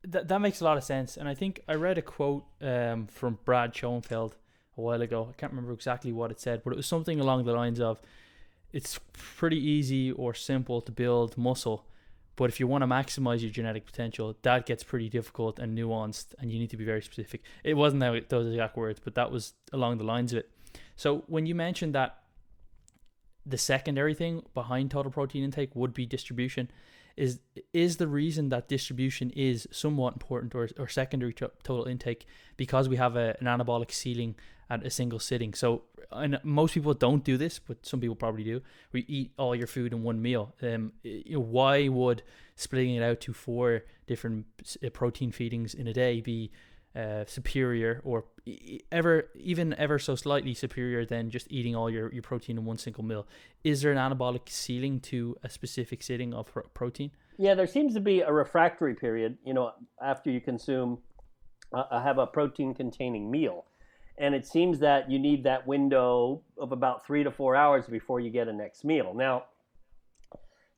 that, 0.05 0.29
that 0.29 0.41
makes 0.41 0.61
a 0.61 0.65
lot 0.65 0.77
of 0.77 0.83
sense. 0.83 1.17
And 1.17 1.29
i 1.29 1.35
think 1.35 1.61
i 1.69 1.75
read 1.75 1.97
a 1.97 2.03
quote 2.03 2.45
um, 2.61 3.07
from 3.07 3.39
brad 3.45 3.73
schoenfeld 3.73 4.35
a 4.79 4.81
while 4.81 5.03
ago. 5.03 5.29
I 5.31 5.33
can't 5.39 5.53
remember 5.53 5.73
exactly 5.73 6.13
what 6.13 6.31
it 6.31 6.41
said, 6.41 6.63
but 6.65 6.73
it 6.73 6.77
was 6.77 6.87
something 6.87 7.21
along 7.21 7.45
the 7.45 7.53
lines 7.53 7.81
of 7.81 8.01
it's 8.73 9.01
pretty 9.13 9.59
easy 9.59 10.13
or 10.13 10.35
simple 10.35 10.81
to 10.83 10.93
build 10.93 11.37
muscle, 11.37 11.87
but 12.37 12.51
if 12.51 12.61
you 12.61 12.67
want 12.67 12.83
to 12.83 12.87
maximize 12.87 13.41
your 13.41 13.51
genetic 13.51 13.87
potential, 13.87 14.37
that 14.43 14.67
gets 14.67 14.85
pretty 14.85 15.09
difficult 15.09 15.59
and 15.59 15.77
nuanced, 15.77 16.35
and 16.39 16.53
you 16.53 16.59
need 16.59 16.71
to 16.71 16.77
be 16.77 16.85
very 16.85 17.03
specific. 17.03 17.43
It 17.65 17.75
wasn't 17.75 18.29
those 18.29 18.47
exact 18.47 18.77
words, 18.77 19.01
but 19.03 19.15
that 19.15 19.33
was 19.33 19.55
along 19.73 19.99
the 19.99 20.05
lines 20.05 20.33
of 20.33 20.39
it. 20.39 20.51
So 20.97 21.25
when 21.27 21.47
you 21.47 21.55
mentioned 21.55 21.95
that 21.95 22.19
the 23.45 23.59
secondary 23.59 24.15
thing 24.15 24.43
behind 24.53 24.91
total 24.91 25.11
protein 25.11 25.43
intake 25.43 25.75
would 25.75 25.95
be 25.95 26.07
distribution, 26.07 26.71
is 27.17 27.41
is 27.73 27.97
the 27.97 28.07
reason 28.07 28.49
that 28.51 28.69
distribution 28.69 29.31
is 29.31 29.67
somewhat 29.73 30.13
important 30.15 30.55
or, 30.55 30.69
or 30.79 30.87
secondary 30.87 31.33
to 31.35 31.51
total 31.65 31.87
intake 31.87 32.27
because 32.57 32.89
we 32.89 32.97
have 32.97 33.17
a, 33.17 33.37
an 33.41 33.47
anabolic 33.47 33.91
ceiling 33.91 34.37
at 34.71 34.85
a 34.85 34.91
single 34.91 35.19
sitting. 35.19 35.55
So 35.55 35.83
and 36.11 36.39
most 36.43 36.75
people 36.75 36.95
don't 36.95 37.25
do 37.25 37.37
this, 37.37 37.59
but 37.59 37.85
some 37.85 38.01
people 38.01 38.17
probably 38.17 38.45
do. 38.45 38.63
We 38.93 39.05
eat 39.09 39.33
all 39.39 39.55
your 39.55 39.67
food 39.67 39.93
in 39.93 40.03
one 40.03 40.23
meal. 40.23 40.55
Um, 40.63 40.93
you 41.03 41.35
know, 41.35 41.41
why 41.41 41.89
would 41.89 42.23
splitting 42.57 42.95
it 42.95 43.03
out 43.03 43.21
to 43.21 43.33
four 43.33 43.85
different 44.07 44.47
uh, 44.85 44.91
protein 44.91 45.33
feedings 45.33 45.75
in 45.75 45.87
a 45.87 45.93
day 45.93 46.21
be 46.21 46.51
uh, 46.97 47.25
superior 47.27 48.01
or 48.03 48.25
ever 48.91 49.29
even 49.35 49.75
ever 49.75 49.99
so 49.99 50.17
slightly 50.17 50.55
superior 50.55 51.05
than 51.05 51.31
just 51.31 51.47
eating 51.51 51.77
all 51.77 51.91
your, 51.91 52.13
your 52.13 52.23
protein 52.23 52.57
in 52.57 52.65
one 52.65 52.79
single 52.79 53.05
meal 53.05 53.27
is 53.63 53.83
there 53.83 53.93
an 53.93 53.99
anabolic 53.99 54.49
ceiling 54.49 54.99
to 54.99 55.37
a 55.45 55.51
specific 55.51 56.03
sitting 56.03 56.33
of 56.33 56.51
protein 56.73 57.11
yeah 57.37 57.55
there 57.55 57.67
seems 57.67 57.93
to 57.93 58.01
be 58.01 58.23
a 58.23 58.33
refractory 58.33 58.95
period 58.95 59.37
you 59.45 59.53
know 59.53 59.71
after 60.03 60.31
you 60.31 60.41
consume 60.41 60.99
uh, 61.75 62.01
have 62.01 62.17
a 62.17 62.27
protein 62.27 62.75
containing 62.75 63.31
meal 63.31 63.67
and 64.19 64.35
it 64.35 64.47
seems 64.47 64.79
that 64.81 65.11
you 65.11 65.19
need 65.19 65.45
that 65.45 65.67
window 65.67 66.43
of 66.59 66.73
about 66.73 67.07
three 67.07 67.23
to 67.25 67.31
four 67.31 67.55
hours 67.55 67.87
before 67.87 68.21
you 68.21 68.31
get 68.31 68.49
a 68.49 68.53
next 68.53 68.85
meal. 68.85 69.15
Now, 69.15 69.45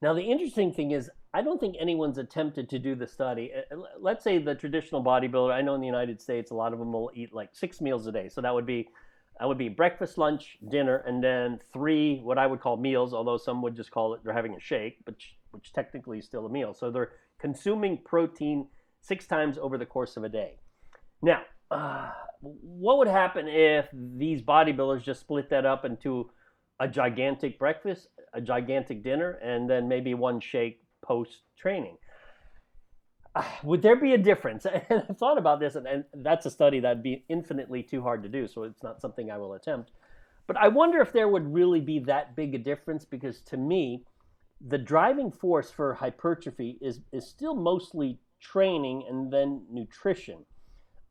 now 0.02 0.14
the 0.14 0.22
interesting 0.22 0.72
thing 0.72 0.90
is, 0.90 1.10
I 1.32 1.42
don't 1.42 1.60
think 1.60 1.76
anyone's 1.78 2.18
attempted 2.18 2.68
to 2.70 2.78
do 2.78 2.94
the 2.94 3.06
study. 3.06 3.52
Uh, 3.54 3.76
let's 3.98 4.24
say 4.24 4.38
the 4.38 4.54
traditional 4.54 5.02
bodybuilder. 5.02 5.52
I 5.52 5.62
know 5.62 5.74
in 5.74 5.80
the 5.80 5.86
United 5.86 6.20
States, 6.20 6.50
a 6.50 6.54
lot 6.54 6.72
of 6.72 6.78
them 6.78 6.92
will 6.92 7.10
eat 7.14 7.32
like 7.32 7.50
six 7.52 7.80
meals 7.80 8.06
a 8.06 8.12
day. 8.12 8.28
So 8.28 8.40
that 8.40 8.52
would 8.52 8.66
be 8.66 8.88
that 9.38 9.46
would 9.46 9.58
be 9.58 9.70
breakfast, 9.70 10.18
lunch, 10.18 10.58
dinner, 10.70 10.98
and 11.06 11.22
then 11.24 11.60
three 11.72 12.20
what 12.22 12.36
I 12.36 12.46
would 12.46 12.60
call 12.60 12.76
meals. 12.76 13.14
Although 13.14 13.38
some 13.38 13.62
would 13.62 13.76
just 13.76 13.90
call 13.90 14.14
it 14.14 14.20
they're 14.24 14.34
having 14.34 14.54
a 14.54 14.60
shake, 14.60 14.98
which 15.04 15.36
which 15.52 15.72
technically 15.72 16.18
is 16.18 16.26
still 16.26 16.46
a 16.46 16.50
meal. 16.50 16.74
So 16.74 16.90
they're 16.90 17.12
consuming 17.40 17.98
protein 18.04 18.66
six 19.00 19.26
times 19.26 19.56
over 19.56 19.78
the 19.78 19.86
course 19.86 20.16
of 20.16 20.24
a 20.24 20.28
day. 20.28 20.58
Now, 21.22 21.42
uh, 21.70 22.10
what 22.40 22.98
would 22.98 23.08
happen 23.08 23.46
if 23.48 23.86
these 23.92 24.42
bodybuilders 24.42 25.02
just 25.02 25.20
split 25.20 25.50
that 25.50 25.66
up 25.66 25.84
into 25.84 26.30
a 26.80 26.88
gigantic 26.88 27.58
breakfast, 27.58 28.08
a 28.32 28.40
gigantic 28.40 29.02
dinner, 29.04 29.32
and 29.42 29.68
then 29.68 29.88
maybe 29.88 30.14
one 30.14 30.40
shake 30.40 30.82
post 31.02 31.42
training? 31.56 31.96
Uh, 33.34 33.44
would 33.62 33.82
there 33.82 33.96
be 33.96 34.14
a 34.14 34.18
difference? 34.18 34.66
And 34.90 35.04
I've 35.08 35.18
thought 35.18 35.38
about 35.38 35.60
this, 35.60 35.76
and, 35.76 35.86
and 35.86 36.04
that's 36.14 36.46
a 36.46 36.50
study 36.50 36.80
that'd 36.80 37.02
be 37.02 37.24
infinitely 37.28 37.82
too 37.82 38.02
hard 38.02 38.22
to 38.22 38.28
do, 38.28 38.48
so 38.48 38.64
it's 38.64 38.82
not 38.82 39.00
something 39.00 39.30
I 39.30 39.36
will 39.36 39.54
attempt. 39.54 39.92
But 40.46 40.56
I 40.56 40.68
wonder 40.68 41.00
if 41.00 41.12
there 41.12 41.28
would 41.28 41.52
really 41.52 41.80
be 41.80 42.00
that 42.00 42.34
big 42.34 42.54
a 42.54 42.58
difference 42.58 43.04
because 43.04 43.40
to 43.42 43.56
me, 43.56 44.04
the 44.60 44.78
driving 44.78 45.30
force 45.30 45.70
for 45.70 45.94
hypertrophy 45.94 46.78
is, 46.80 47.00
is 47.12 47.26
still 47.26 47.54
mostly 47.54 48.18
training 48.40 49.04
and 49.08 49.32
then 49.32 49.64
nutrition. 49.70 50.44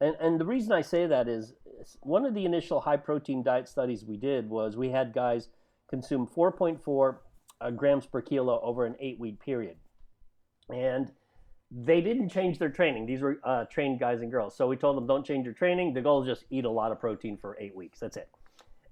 And, 0.01 0.15
and 0.19 0.39
the 0.39 0.45
reason 0.45 0.71
I 0.71 0.81
say 0.81 1.07
that 1.07 1.27
is 1.27 1.53
one 2.01 2.25
of 2.25 2.33
the 2.33 2.45
initial 2.45 2.81
high 2.81 2.97
protein 2.97 3.43
diet 3.43 3.67
studies 3.67 4.05
we 4.05 4.17
did 4.17 4.49
was 4.49 4.77
we 4.77 4.89
had 4.89 5.13
guys 5.13 5.49
consume 5.89 6.27
4.4 6.27 7.17
uh, 7.61 7.71
grams 7.71 8.05
per 8.05 8.21
kilo 8.21 8.59
over 8.61 8.85
an 8.85 8.95
eight 8.99 9.19
week 9.19 9.39
period. 9.39 9.77
And 10.69 11.11
they 11.71 12.01
didn't 12.01 12.29
change 12.29 12.59
their 12.59 12.69
training. 12.69 13.05
These 13.05 13.21
were 13.21 13.39
uh, 13.43 13.65
trained 13.65 13.99
guys 13.99 14.21
and 14.21 14.31
girls. 14.31 14.55
So 14.55 14.67
we 14.67 14.75
told 14.75 14.97
them, 14.97 15.05
don't 15.05 15.25
change 15.25 15.45
your 15.45 15.53
training. 15.53 15.93
The 15.93 16.01
goal 16.01 16.23
is 16.23 16.27
just 16.27 16.45
eat 16.49 16.65
a 16.65 16.69
lot 16.69 16.91
of 16.91 16.99
protein 16.99 17.37
for 17.37 17.57
eight 17.59 17.75
weeks. 17.75 17.99
That's 17.99 18.17
it. 18.17 18.29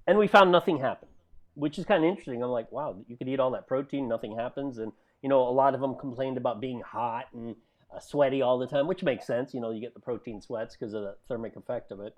And 0.06 0.18
we 0.18 0.28
found 0.28 0.52
nothing 0.52 0.80
happened, 0.80 1.12
which 1.56 1.80
is 1.80 1.86
kind 1.86 2.04
of 2.04 2.10
interesting. 2.10 2.44
I'm 2.44 2.50
like, 2.50 2.72
wow, 2.72 2.96
you 3.08 3.18
could 3.18 3.28
eat 3.28 3.40
all 3.40 3.52
that 3.52 3.68
protein, 3.68 4.08
nothing 4.08 4.38
happens. 4.38 4.78
And, 4.78 4.92
you 5.22 5.30
know, 5.30 5.42
a 5.42 5.50
lot 5.50 5.74
of 5.74 5.82
them 5.82 5.96
complained 5.96 6.38
about 6.38 6.62
being 6.62 6.82
hot 6.82 7.26
and 7.34 7.56
sweaty 8.02 8.42
all 8.42 8.58
the 8.58 8.68
time, 8.68 8.88
which 8.88 9.04
makes 9.04 9.26
sense. 9.26 9.54
You 9.54 9.62
know, 9.62 9.72
you 9.72 9.82
get 9.82 9.94
the 9.94 10.00
protein 10.00 10.42
sweats 10.42 10.76
because 10.76 10.94
of 10.94 11.04
the 11.04 11.16
thermic 11.28 11.56
effect 11.56 11.92
of 11.92 12.00
it. 12.00 12.16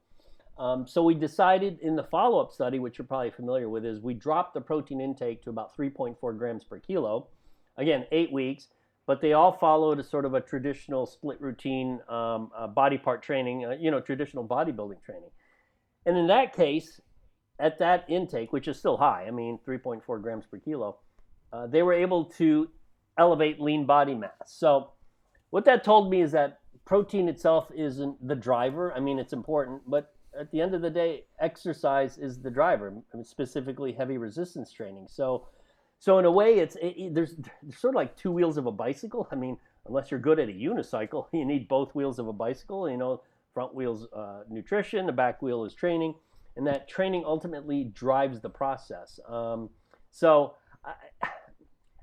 Um, 0.57 0.85
so 0.85 1.03
we 1.03 1.13
decided 1.13 1.79
in 1.81 1.95
the 1.95 2.03
follow-up 2.03 2.51
study, 2.51 2.79
which 2.79 2.97
you're 2.97 3.07
probably 3.07 3.31
familiar 3.31 3.69
with, 3.69 3.85
is 3.85 4.01
we 4.01 4.13
dropped 4.13 4.53
the 4.53 4.61
protein 4.61 4.99
intake 4.99 5.41
to 5.43 5.49
about 5.49 5.75
3.4 5.75 6.37
grams 6.37 6.65
per 6.65 6.79
kilo. 6.79 7.29
Again, 7.77 8.05
eight 8.11 8.31
weeks, 8.33 8.67
but 9.07 9.21
they 9.21 9.31
all 9.31 9.53
followed 9.53 9.99
a 9.99 10.03
sort 10.03 10.25
of 10.25 10.33
a 10.33 10.41
traditional 10.41 11.05
split 11.05 11.39
routine 11.39 12.01
um, 12.09 12.51
uh, 12.55 12.67
body 12.67 12.97
part 12.97 13.23
training, 13.23 13.65
uh, 13.65 13.75
you 13.79 13.89
know, 13.89 14.01
traditional 14.01 14.45
bodybuilding 14.45 15.01
training. 15.01 15.29
And 16.05 16.17
in 16.17 16.27
that 16.27 16.53
case, 16.53 16.99
at 17.57 17.79
that 17.79 18.05
intake, 18.09 18.51
which 18.51 18.67
is 18.67 18.77
still 18.77 18.97
high, 18.97 19.25
I 19.27 19.31
mean, 19.31 19.59
3.4 19.65 20.21
grams 20.21 20.45
per 20.45 20.57
kilo, 20.57 20.97
uh, 21.53 21.67
they 21.67 21.83
were 21.83 21.93
able 21.93 22.25
to 22.25 22.69
elevate 23.17 23.61
lean 23.61 23.85
body 23.85 24.13
mass. 24.13 24.31
So 24.45 24.91
what 25.49 25.65
that 25.65 25.83
told 25.83 26.09
me 26.09 26.21
is 26.21 26.31
that 26.31 26.59
protein 26.85 27.27
itself 27.27 27.69
isn't 27.75 28.27
the 28.27 28.35
driver. 28.35 28.93
I 28.93 28.99
mean, 28.99 29.19
it's 29.19 29.33
important, 29.33 29.81
but 29.87 30.13
at 30.39 30.51
the 30.51 30.61
end 30.61 30.75
of 30.75 30.81
the 30.81 30.89
day, 30.89 31.25
exercise 31.39 32.17
is 32.17 32.41
the 32.41 32.51
driver, 32.51 32.93
specifically 33.23 33.91
heavy 33.91 34.17
resistance 34.17 34.71
training. 34.71 35.07
So, 35.09 35.47
so 35.99 36.19
in 36.19 36.25
a 36.25 36.31
way, 36.31 36.59
it's 36.59 36.77
it, 36.81 37.13
there's, 37.13 37.35
there's 37.63 37.77
sort 37.77 37.93
of 37.93 37.95
like 37.95 38.15
two 38.15 38.31
wheels 38.31 38.57
of 38.57 38.65
a 38.65 38.71
bicycle. 38.71 39.27
I 39.31 39.35
mean, 39.35 39.57
unless 39.87 40.11
you're 40.11 40.19
good 40.19 40.39
at 40.39 40.49
a 40.49 40.51
unicycle, 40.51 41.27
you 41.33 41.45
need 41.45 41.67
both 41.67 41.93
wheels 41.95 42.19
of 42.19 42.27
a 42.27 42.33
bicycle. 42.33 42.89
You 42.89 42.97
know, 42.97 43.21
front 43.53 43.73
wheel's 43.73 44.07
uh, 44.13 44.43
nutrition, 44.49 45.05
the 45.05 45.11
back 45.11 45.41
wheel 45.41 45.65
is 45.65 45.73
training, 45.73 46.13
and 46.55 46.65
that 46.67 46.87
training 46.87 47.23
ultimately 47.25 47.85
drives 47.85 48.39
the 48.41 48.49
process. 48.49 49.19
Um, 49.27 49.69
so. 50.11 50.55
I, 50.85 50.93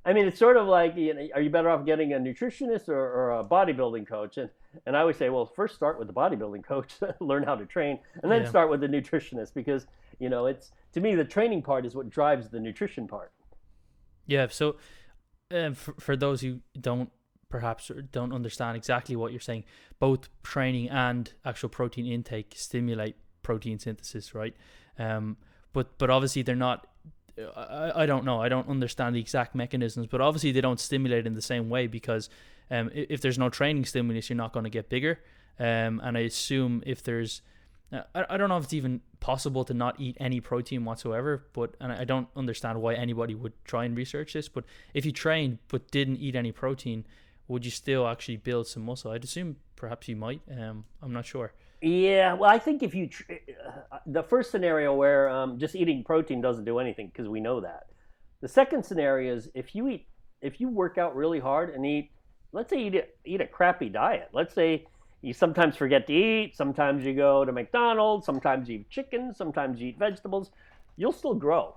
I 0.07 0.13
mean, 0.13 0.29
it's 0.29 0.39
sort 0.39 0.57
of 0.57 0.69
like, 0.69 0.97
you 0.97 1.13
know, 1.13 1.27
are 1.35 1.41
you 1.41 1.51
better 1.51 1.69
off 1.69 1.85
getting 1.85 2.13
a 2.13 2.17
nutritionist 2.19 2.89
or, 2.89 2.95
or, 2.97 3.41
a 3.41 3.45
bodybuilding 3.45 4.07
coach? 4.07 4.39
And 4.39 4.49
and 4.87 4.97
I 4.97 5.01
always 5.01 5.17
say, 5.17 5.31
well, 5.31 5.45
first 5.47 5.75
start 5.75 5.99
with 5.99 6.07
the 6.07 6.15
bodybuilding 6.15 6.65
coach, 6.65 6.95
learn 7.21 7.43
how 7.43 7.57
to 7.57 7.67
train, 7.67 7.99
and 8.23 8.31
then 8.31 8.43
yeah. 8.43 8.49
start 8.49 8.71
with 8.71 8.81
the 8.81 8.87
nutritionist 8.87 9.53
because 9.53 9.87
you 10.21 10.29
know 10.29 10.47
it's 10.47 10.71
to 10.93 11.01
me 11.01 11.17
the 11.17 11.25
training 11.25 11.61
part 11.61 11.85
is 11.85 11.97
what 11.97 12.09
drives 12.09 12.49
the 12.49 12.61
nutrition 12.61 13.09
part. 13.09 13.33
Yeah. 14.27 14.47
So, 14.49 14.77
uh, 15.51 15.73
for, 15.73 15.95
for 15.99 16.17
those 16.17 16.41
who 16.41 16.61
don't 16.81 17.11
perhaps 17.49 17.91
don't 18.13 18.33
understand 18.33 18.77
exactly 18.77 19.17
what 19.17 19.33
you're 19.33 19.41
saying, 19.41 19.65
both 19.99 20.29
training 20.45 20.89
and 20.89 21.33
actual 21.45 21.69
protein 21.69 22.07
intake 22.07 22.55
stimulate 22.57 23.17
protein 23.43 23.81
synthesis, 23.81 24.37
right? 24.37 24.55
Um, 25.01 25.37
but 25.73 25.99
but 25.99 26.11
obviously 26.11 26.43
they're 26.43 26.55
not 26.55 26.87
I, 27.57 28.03
I 28.03 28.07
don't 28.07 28.25
know. 28.25 28.41
I 28.41 28.49
don't 28.49 28.69
understand 28.69 29.15
the 29.15 29.21
exact 29.21 29.55
mechanisms, 29.55 30.07
but 30.07 30.21
obviously 30.21 30.53
they 30.53 30.61
don't 30.61 30.81
stimulate 30.81 31.27
in 31.27 31.35
the 31.35 31.43
same 31.43 31.69
way 31.69 31.87
because 31.87 32.29
um, 32.71 32.91
if 32.93 33.21
there's 33.21 33.39
no 33.39 33.49
training 33.49 33.85
stimulus, 33.85 34.29
you're 34.29 34.37
not 34.37 34.53
going 34.53 34.65
to 34.65 34.71
get 34.71 34.89
bigger. 34.89 35.21
Um, 35.59 36.01
and 36.03 36.17
I 36.17 36.21
assume 36.21 36.83
if 36.87 37.03
there's, 37.03 37.43
uh, 37.93 38.03
I, 38.15 38.25
I 38.31 38.37
don't 38.37 38.49
know 38.49 38.59
if 38.59 38.65
it's 38.65 38.75
even 38.75 39.01
possible 39.21 39.65
to 39.65 39.75
not 39.75 40.01
eat 40.01 40.17
any 40.21 40.41
protein 40.41 40.85
whatsoever, 40.85 41.47
but 41.53 41.75
and 41.81 41.93
I 41.93 42.05
don't 42.05 42.29
understand 42.37 42.81
why 42.81 42.95
anybody 42.95 43.35
would 43.35 43.53
try 43.65 43.85
and 43.85 43.97
research 43.97 44.33
this. 44.33 44.49
But 44.49 44.65
if 44.95 45.07
you 45.07 45.13
trained 45.13 45.59
but 45.69 45.91
didn't 45.91 46.17
eat 46.17 46.37
any 46.37 46.53
protein, 46.53 47.07
would 47.49 47.65
you 47.65 47.71
still 47.71 48.07
actually 48.07 48.37
build 48.39 48.67
some 48.67 48.85
muscle? 48.85 49.13
I'd 49.13 49.25
assume 49.25 49.57
perhaps 49.77 50.09
you 50.09 50.17
might. 50.17 50.41
Um, 50.51 50.85
I'm 51.03 51.13
not 51.13 51.27
sure. 51.27 51.53
Yeah, 51.83 52.33
well, 52.35 52.51
I 52.51 52.59
think 52.59 52.83
if 52.83 52.95
you 52.95 53.09
tr- 53.09 53.33
uh, 53.93 53.99
the 54.07 54.23
first 54.23 54.51
scenario 54.51 54.95
where 54.95 55.29
um, 55.29 55.59
just 55.59 55.75
eating 55.75 56.03
protein 56.05 56.41
doesn't 56.41 56.65
do 56.65 56.79
anything 56.79 57.09
because 57.09 57.29
we 57.29 57.41
know 57.41 57.61
that. 57.61 57.87
The 58.41 58.49
second 58.49 58.85
scenario 58.85 59.35
is 59.35 59.51
if 59.55 59.75
you 59.75 59.89
eat 59.89 60.07
if 60.41 60.61
you 60.61 60.69
work 60.69 60.99
out 60.99 61.17
really 61.17 61.41
hard 61.41 61.75
and 61.75 61.85
eat, 61.85 62.11
let's 62.53 62.71
say 62.71 62.81
you 62.81 62.87
eat 62.87 62.95
a, 62.95 63.05
eat 63.25 63.41
a 63.41 63.47
crappy 63.47 63.89
diet. 63.89 64.29
Let's 64.33 64.55
say 64.55 64.87
you 65.23 65.33
sometimes 65.33 65.77
forget 65.77 66.07
to 66.07 66.13
eat, 66.13 66.57
sometimes 66.57 67.05
you 67.05 67.15
go 67.15 67.45
to 67.45 67.53
McDonald's, 67.53 68.27
sometimes 68.27 68.69
you 68.69 68.81
eat 68.81 68.91
chicken, 68.91 69.35
sometimes 69.35 69.81
you 69.81 69.89
eat 69.89 69.99
vegetables. 69.99 70.51
You'll 70.97 71.13
still 71.13 71.35
grow. 71.35 71.77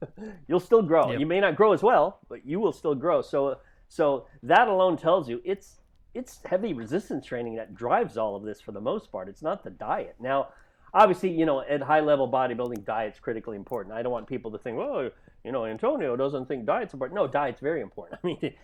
You'll 0.48 0.60
still 0.60 0.82
grow. 0.82 1.10
Yep. 1.10 1.20
You 1.20 1.26
may 1.26 1.40
not 1.40 1.56
grow 1.56 1.72
as 1.72 1.82
well, 1.82 2.20
but 2.28 2.46
you 2.46 2.60
will 2.60 2.72
still 2.72 2.94
grow. 2.94 3.20
So 3.22 3.58
so 3.88 4.26
that 4.44 4.68
alone 4.68 4.96
tells 4.96 5.28
you 5.28 5.40
it's 5.44 5.79
it's 6.14 6.40
heavy 6.44 6.72
resistance 6.72 7.26
training 7.26 7.56
that 7.56 7.74
drives 7.74 8.16
all 8.16 8.36
of 8.36 8.42
this 8.42 8.60
for 8.60 8.72
the 8.72 8.80
most 8.80 9.12
part. 9.12 9.28
It's 9.28 9.42
not 9.42 9.62
the 9.62 9.70
diet. 9.70 10.16
Now, 10.20 10.48
obviously, 10.92 11.30
you 11.30 11.46
know, 11.46 11.62
at 11.62 11.82
high 11.82 12.00
level 12.00 12.30
bodybuilding, 12.30 12.84
diet's 12.84 13.20
critically 13.20 13.56
important. 13.56 13.94
I 13.94 14.02
don't 14.02 14.12
want 14.12 14.26
people 14.26 14.50
to 14.50 14.58
think, 14.58 14.78
oh, 14.78 15.10
you 15.44 15.52
know, 15.52 15.66
Antonio 15.66 16.16
doesn't 16.16 16.46
think 16.46 16.66
diet's 16.66 16.92
important. 16.92 17.16
No, 17.16 17.26
diet's 17.26 17.60
very 17.60 17.80
important. 17.80 18.20
I 18.24 18.26
mean, 18.26 18.54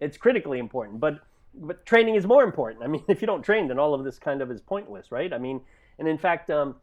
it's 0.00 0.16
critically 0.16 0.58
important, 0.58 1.00
but 1.00 1.20
but 1.60 1.84
training 1.84 2.14
is 2.14 2.26
more 2.26 2.44
important. 2.44 2.84
I 2.84 2.86
mean, 2.86 3.02
if 3.08 3.20
you 3.20 3.26
don't 3.26 3.42
train, 3.42 3.68
then 3.68 3.78
all 3.78 3.94
of 3.94 4.04
this 4.04 4.18
kind 4.18 4.42
of 4.42 4.50
is 4.50 4.60
pointless, 4.60 5.10
right? 5.10 5.32
I 5.32 5.38
mean, 5.38 5.60
and 5.98 6.06
in 6.06 6.18
fact, 6.18 6.50
um, 6.50 6.76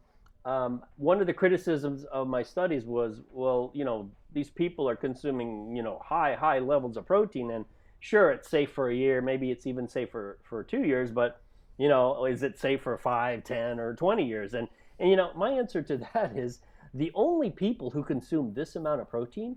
um, 0.44 0.82
one 0.96 1.20
of 1.20 1.26
the 1.26 1.32
criticisms 1.32 2.04
of 2.04 2.28
my 2.28 2.42
studies 2.42 2.84
was, 2.84 3.20
well, 3.32 3.70
you 3.74 3.84
know, 3.84 4.10
these 4.32 4.50
people 4.50 4.88
are 4.88 4.96
consuming, 4.96 5.74
you 5.74 5.82
know, 5.82 6.00
high 6.04 6.34
high 6.34 6.58
levels 6.58 6.96
of 6.96 7.06
protein 7.06 7.50
and 7.50 7.64
sure 8.00 8.30
it's 8.30 8.48
safe 8.48 8.70
for 8.70 8.90
a 8.90 8.94
year 8.94 9.20
maybe 9.20 9.50
it's 9.50 9.66
even 9.66 9.88
safe 9.88 10.10
for, 10.10 10.38
for 10.42 10.62
two 10.62 10.82
years 10.82 11.10
but 11.10 11.42
you 11.78 11.88
know 11.88 12.24
is 12.24 12.42
it 12.42 12.58
safe 12.58 12.82
for 12.82 12.96
five 12.98 13.44
ten 13.44 13.78
or 13.78 13.94
20 13.94 14.24
years? 14.24 14.54
And 14.54 14.68
and 14.98 15.10
you 15.10 15.16
know 15.16 15.32
my 15.34 15.50
answer 15.50 15.82
to 15.82 15.98
that 16.14 16.36
is 16.36 16.60
the 16.94 17.10
only 17.14 17.50
people 17.50 17.90
who 17.90 18.02
consume 18.02 18.54
this 18.54 18.76
amount 18.76 19.00
of 19.00 19.08
protein 19.08 19.56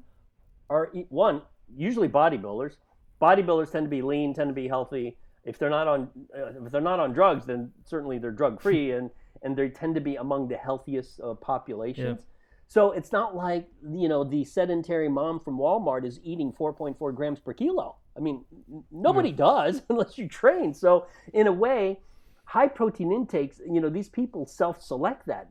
are 0.69 0.91
one 1.09 1.41
usually 1.75 2.09
bodybuilders. 2.09 2.75
Bodybuilders 3.21 3.71
tend 3.71 3.85
to 3.85 3.89
be 3.89 4.01
lean 4.01 4.33
tend 4.33 4.49
to 4.49 4.53
be 4.53 4.67
healthy. 4.67 5.17
If 5.45 5.57
they're 5.57 5.69
not 5.69 5.87
on 5.87 6.09
uh, 6.37 6.65
if 6.65 6.71
they're 6.71 6.81
not 6.81 6.99
on 6.99 7.13
drugs 7.13 7.45
then 7.45 7.71
certainly 7.85 8.19
they're 8.19 8.31
drug 8.31 8.61
free 8.61 8.91
and 8.97 9.09
and 9.41 9.55
they 9.55 9.69
tend 9.69 9.95
to 9.95 10.01
be 10.01 10.17
among 10.17 10.49
the 10.49 10.57
healthiest 10.57 11.21
uh, 11.21 11.33
populations. 11.35 12.19
Yeah. 12.19 12.25
so 12.67 12.91
it's 12.91 13.13
not 13.13 13.35
like 13.35 13.69
you 13.89 14.09
know 14.09 14.23
the 14.25 14.43
sedentary 14.43 15.07
mom 15.07 15.39
from 15.39 15.57
walmart 15.57 16.05
is 16.05 16.19
eating 16.23 16.51
4.4 16.51 17.15
grams 17.15 17.39
per 17.39 17.53
kilo 17.53 17.95
I 18.19 18.21
mean, 18.21 18.43
nobody 18.91 19.31
does 19.31 19.81
unless 19.89 20.17
you 20.17 20.27
train. 20.27 20.73
So, 20.73 21.07
in 21.33 21.47
a 21.47 21.51
way, 21.51 21.99
high 22.43 22.67
protein 22.67 23.11
intakes, 23.11 23.61
you 23.65 23.79
know, 23.79 23.89
these 23.89 24.09
people 24.09 24.45
self 24.45 24.81
select 24.81 25.25
that. 25.27 25.49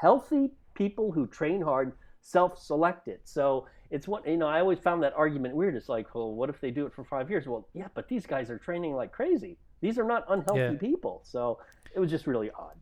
Healthy 0.00 0.52
people 0.74 1.10
who 1.10 1.26
train 1.26 1.60
hard 1.60 1.92
self 2.20 2.58
select 2.58 3.08
it. 3.08 3.22
So, 3.24 3.66
it's 3.90 4.06
what, 4.08 4.26
you 4.26 4.36
know, 4.36 4.46
I 4.46 4.60
always 4.60 4.78
found 4.78 5.02
that 5.02 5.12
argument 5.14 5.54
weird. 5.54 5.74
It's 5.74 5.88
like, 5.88 6.14
well, 6.14 6.32
what 6.32 6.48
if 6.48 6.60
they 6.60 6.70
do 6.70 6.86
it 6.86 6.94
for 6.94 7.04
five 7.04 7.28
years? 7.30 7.46
Well, 7.46 7.68
yeah, 7.74 7.88
but 7.94 8.08
these 8.08 8.26
guys 8.26 8.50
are 8.50 8.58
training 8.58 8.94
like 8.94 9.12
crazy. 9.12 9.58
These 9.80 9.98
are 9.98 10.04
not 10.04 10.24
unhealthy 10.28 10.60
yeah. 10.60 10.78
people. 10.78 11.22
So, 11.24 11.58
it 11.94 11.98
was 11.98 12.10
just 12.10 12.26
really 12.26 12.50
odd. 12.50 12.76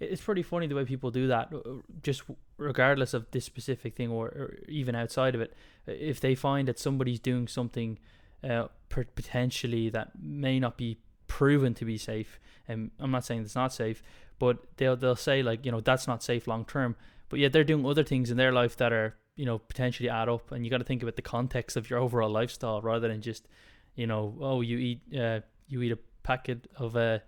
It's 0.00 0.22
pretty 0.22 0.42
funny 0.42 0.66
the 0.66 0.74
way 0.74 0.84
people 0.84 1.10
do 1.10 1.28
that, 1.28 1.52
uh, 1.52 1.58
just 2.02 2.22
regardless 2.56 3.14
of 3.14 3.30
this 3.32 3.44
specific 3.44 3.96
thing 3.96 4.10
or, 4.10 4.26
or 4.26 4.58
even 4.68 4.94
outside 4.94 5.34
of 5.34 5.40
it. 5.40 5.54
If 5.86 6.20
they 6.20 6.34
find 6.34 6.68
that 6.68 6.78
somebody's 6.78 7.20
doing 7.20 7.48
something 7.48 7.98
uh, 8.44 8.68
potentially 8.88 9.90
that 9.90 10.12
may 10.20 10.60
not 10.60 10.76
be 10.76 10.98
proven 11.26 11.74
to 11.74 11.84
be 11.84 11.98
safe. 11.98 12.38
And 12.68 12.90
I'm 12.98 13.10
not 13.10 13.24
saying 13.24 13.42
it's 13.42 13.54
not 13.54 13.72
safe, 13.72 14.02
but 14.38 14.58
they'll 14.76 14.96
they'll 14.96 15.16
say 15.16 15.42
like 15.42 15.64
you 15.64 15.72
know 15.72 15.80
that's 15.80 16.06
not 16.06 16.22
safe 16.22 16.46
long 16.46 16.64
term. 16.64 16.96
But 17.28 17.40
yet 17.40 17.52
they're 17.52 17.64
doing 17.64 17.84
other 17.86 18.04
things 18.04 18.30
in 18.30 18.36
their 18.36 18.52
life 18.52 18.76
that 18.76 18.92
are 18.92 19.16
you 19.36 19.46
know 19.46 19.58
potentially 19.58 20.08
add 20.08 20.28
up, 20.28 20.52
and 20.52 20.64
you 20.64 20.70
got 20.70 20.78
to 20.78 20.84
think 20.84 21.02
about 21.02 21.16
the 21.16 21.22
context 21.22 21.76
of 21.76 21.90
your 21.90 21.98
overall 21.98 22.30
lifestyle 22.30 22.80
rather 22.82 23.08
than 23.08 23.20
just 23.20 23.48
you 23.94 24.06
know 24.06 24.36
oh 24.40 24.60
you 24.60 24.78
eat 24.78 25.00
uh, 25.18 25.40
you 25.68 25.82
eat 25.82 25.92
a 25.92 25.98
packet 26.22 26.68
of 26.76 26.96
uh, 26.96 27.18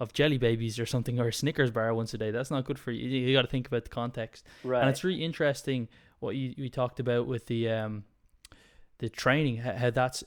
of 0.00 0.12
jelly 0.12 0.38
babies 0.38 0.78
or 0.78 0.86
something 0.86 1.18
or 1.20 1.28
a 1.28 1.32
Snickers 1.32 1.70
bar 1.70 1.94
once 1.94 2.14
a 2.14 2.18
day. 2.18 2.30
That's 2.30 2.50
not 2.50 2.64
good 2.64 2.78
for 2.78 2.90
you. 2.90 3.08
You 3.08 3.34
got 3.34 3.42
to 3.42 3.48
think 3.48 3.66
about 3.66 3.84
the 3.84 3.90
context. 3.90 4.44
Right. 4.62 4.80
And 4.80 4.90
it's 4.90 5.04
really 5.04 5.24
interesting 5.24 5.88
what 6.20 6.36
you, 6.36 6.54
you 6.56 6.68
talked 6.68 7.00
about 7.00 7.26
with 7.26 7.46
the 7.46 7.70
um 7.70 8.04
the 8.98 9.08
training 9.08 9.56
how 9.58 9.90
that's 9.90 10.24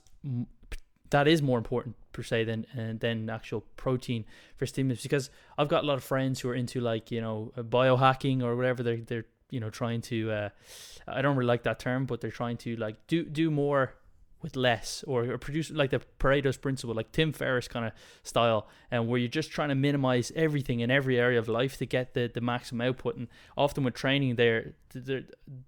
that 1.09 1.27
is 1.27 1.41
more 1.41 1.57
important 1.57 1.95
per 2.11 2.23
se 2.23 2.43
than 2.43 2.65
uh, 2.77 2.93
than 2.99 3.29
actual 3.29 3.61
protein 3.77 4.25
for 4.55 4.65
stimulus 4.65 5.03
because 5.03 5.29
I've 5.57 5.67
got 5.67 5.83
a 5.83 5.87
lot 5.87 5.97
of 5.97 6.03
friends 6.03 6.39
who 6.39 6.49
are 6.49 6.55
into 6.55 6.79
like 6.79 7.11
you 7.11 7.21
know 7.21 7.51
uh, 7.57 7.61
biohacking 7.61 8.43
or 8.43 8.55
whatever 8.55 8.83
they're 8.83 8.97
they're 8.97 9.25
you 9.49 9.59
know 9.59 9.69
trying 9.69 10.01
to 10.01 10.31
uh, 10.31 10.49
I 11.07 11.21
don't 11.21 11.35
really 11.35 11.47
like 11.47 11.63
that 11.63 11.79
term, 11.79 12.05
but 12.05 12.21
they're 12.21 12.31
trying 12.31 12.57
to 12.57 12.75
like 12.75 12.95
do 13.07 13.23
do 13.23 13.49
more 13.49 13.95
with 14.41 14.55
less 14.55 15.03
or, 15.07 15.31
or 15.31 15.37
produce 15.37 15.71
like 15.71 15.89
the 15.89 16.01
Pareto's 16.19 16.57
principle, 16.57 16.95
like 16.95 17.11
Tim 17.11 17.33
Ferriss 17.33 17.67
kind 17.67 17.85
of 17.85 17.91
style, 18.23 18.67
and 18.91 19.07
where 19.07 19.19
you're 19.19 19.27
just 19.27 19.51
trying 19.51 19.69
to 19.69 19.75
minimize 19.75 20.31
everything 20.35 20.79
in 20.79 20.91
every 20.91 21.19
area 21.19 21.39
of 21.39 21.47
life 21.47 21.77
to 21.77 21.85
get 21.85 22.13
the, 22.13 22.29
the 22.31 22.41
maximum 22.41 22.87
output. 22.87 23.15
And 23.15 23.27
often 23.57 23.83
with 23.83 23.95
training, 23.95 24.35
they're, 24.35 24.73
they're 24.93 25.23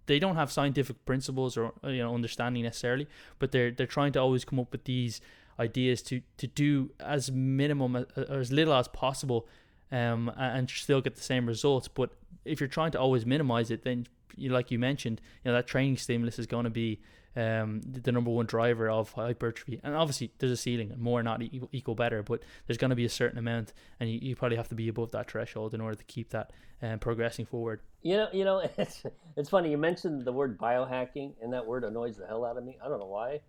they 0.05 0.19
don't 0.19 0.36
have 0.36 0.51
scientific 0.51 1.05
principles 1.05 1.58
or 1.58 1.73
uh, 1.84 1.89
you 1.89 2.03
know 2.03 2.13
understanding 2.13 2.63
necessarily, 2.63 3.08
but 3.39 3.51
they're 3.51 3.71
they're 3.71 3.88
trying 3.88 4.12
to 4.13 4.19
always 4.19 4.45
come 4.45 4.60
up 4.60 4.71
with 4.71 4.84
these 4.84 5.19
ideas 5.60 6.01
to 6.03 6.21
to 6.38 6.47
do 6.47 6.91
as 6.99 7.32
minimum 7.32 7.95
uh, 7.95 8.03
uh, 8.15 8.25
or 8.29 8.39
as 8.39 8.51
little 8.51 8.73
as 8.73 8.88
possible, 8.88 9.47
um, 9.91 10.32
and 10.38 10.69
still 10.69 11.01
get 11.01 11.15
the 11.15 11.23
same 11.23 11.47
results. 11.47 11.88
But 11.88 12.12
if 12.45 12.60
you're 12.60 12.69
trying 12.69 12.91
to 12.91 12.99
always 12.99 13.25
minimize 13.25 13.71
it, 13.71 13.84
then 13.84 14.05
you 14.36 14.51
like 14.51 14.69
you 14.69 14.77
mentioned, 14.77 15.21
you 15.43 15.49
know 15.49 15.55
that 15.55 15.65
training 15.65 15.97
stimulus 15.97 16.38
is 16.38 16.45
going 16.45 16.65
to 16.65 16.69
be 16.69 17.01
um, 17.39 17.82
the 17.82 18.12
number 18.12 18.30
one 18.30 18.45
driver 18.45 18.89
of 18.89 19.13
hypertrophy. 19.13 19.80
And 19.84 19.95
obviously, 19.95 20.32
there's 20.39 20.52
a 20.52 20.58
ceiling, 20.58 20.93
more 20.97 21.23
not 21.23 21.41
equal, 21.41 21.95
better, 21.95 22.21
but 22.21 22.41
there's 22.67 22.78
going 22.78 22.89
to 22.89 22.95
be 22.95 23.06
a 23.06 23.10
certain 23.10 23.39
amount, 23.39 23.73
and 23.99 24.10
you, 24.10 24.19
you 24.21 24.36
probably 24.36 24.58
have 24.58 24.67
to 24.69 24.75
be 24.75 24.89
above 24.89 25.12
that 25.12 25.32
threshold 25.32 25.73
in 25.73 25.82
order 25.82 25.95
to 25.95 26.04
keep 26.04 26.30
that 26.32 26.52
um, 26.82 26.99
progressing 26.99 27.45
forward. 27.45 27.80
You 28.02 28.17
know, 28.17 28.28
you 28.34 28.43
know, 28.43 28.60
it's 28.78 29.04
it's 29.38 29.49
funny. 29.49 29.71
You 29.71 29.78
mentioned 29.78 30.25
the 30.25 30.34
word 30.34 30.58
biohacking, 30.58 31.34
and 31.41 31.54
that 31.54 31.65
word 31.65 31.84
annoys 31.84 32.17
the 32.17 32.28
hell 32.28 32.45
out 32.45 32.58
of 32.58 32.65
me. 32.65 32.78
I 32.84 32.89
don't 32.89 32.99
know 32.99 33.06
why, 33.06 33.39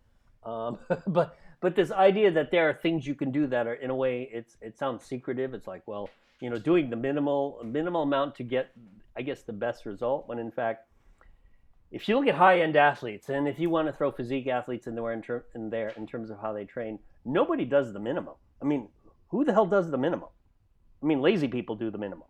um, 0.44 0.78
but 1.06 1.36
but 1.60 1.74
this 1.74 1.90
idea 1.90 2.30
that 2.30 2.50
there 2.50 2.68
are 2.68 2.74
things 2.74 3.06
you 3.06 3.14
can 3.14 3.32
do 3.32 3.46
that 3.48 3.66
are 3.66 3.74
in 3.74 3.90
a 3.90 3.96
way 3.96 4.28
it's 4.32 4.56
it 4.60 4.78
sounds 4.78 5.04
secretive. 5.04 5.52
It's 5.52 5.66
like, 5.66 5.82
well, 5.86 6.08
you 6.40 6.48
know, 6.48 6.58
doing 6.58 6.90
the 6.90 6.96
minimal 6.96 7.60
minimal 7.64 8.02
amount 8.02 8.36
to 8.36 8.44
get, 8.44 8.70
I 9.16 9.22
guess, 9.22 9.42
the 9.42 9.52
best 9.52 9.84
result. 9.84 10.28
When 10.28 10.38
in 10.38 10.52
fact 10.52 10.86
if 11.90 12.08
you 12.08 12.16
look 12.16 12.28
at 12.28 12.34
high 12.34 12.60
end 12.60 12.76
athletes, 12.76 13.28
and 13.28 13.48
if 13.48 13.58
you 13.58 13.68
want 13.70 13.88
to 13.88 13.92
throw 13.92 14.12
physique 14.12 14.46
athletes 14.46 14.86
in 14.86 14.94
there 14.94 15.12
in, 15.12 15.22
ter- 15.22 15.44
in 15.54 15.70
there 15.70 15.88
in 15.96 16.06
terms 16.06 16.30
of 16.30 16.38
how 16.40 16.52
they 16.52 16.64
train, 16.64 16.98
nobody 17.24 17.64
does 17.64 17.92
the 17.92 18.00
minimum. 18.00 18.34
I 18.62 18.64
mean, 18.64 18.88
who 19.28 19.44
the 19.44 19.52
hell 19.52 19.66
does 19.66 19.90
the 19.90 19.98
minimum? 19.98 20.28
I 21.02 21.06
mean, 21.06 21.20
lazy 21.20 21.48
people 21.48 21.74
do 21.74 21.90
the 21.90 21.98
minimum. 21.98 22.28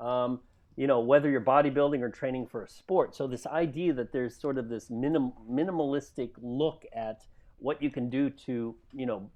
Um, 0.00 0.40
you 0.76 0.86
know, 0.86 1.00
whether 1.00 1.28
you're 1.28 1.40
bodybuilding 1.40 2.00
or 2.00 2.08
training 2.08 2.46
for 2.46 2.62
a 2.62 2.68
sport. 2.68 3.14
So 3.14 3.26
this 3.26 3.46
idea 3.46 3.92
that 3.94 4.12
there's 4.12 4.40
sort 4.40 4.58
of 4.58 4.68
this 4.68 4.90
minim- 4.90 5.32
minimalistic 5.50 6.30
look 6.40 6.84
at 6.94 7.26
what 7.58 7.82
you 7.82 7.90
can 7.90 8.08
do 8.08 8.30
to, 8.30 8.76
you 8.92 9.06
know, 9.06 9.30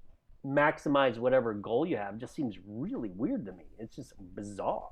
maximize 0.45 1.17
whatever 1.17 1.53
goal 1.53 1.85
you 1.85 1.97
have 1.97 2.17
just 2.17 2.35
seems 2.35 2.57
really 2.65 3.11
weird 3.15 3.45
to 3.45 3.51
me. 3.51 3.65
It's 3.77 3.95
just 3.95 4.13
bizarre. 4.35 4.89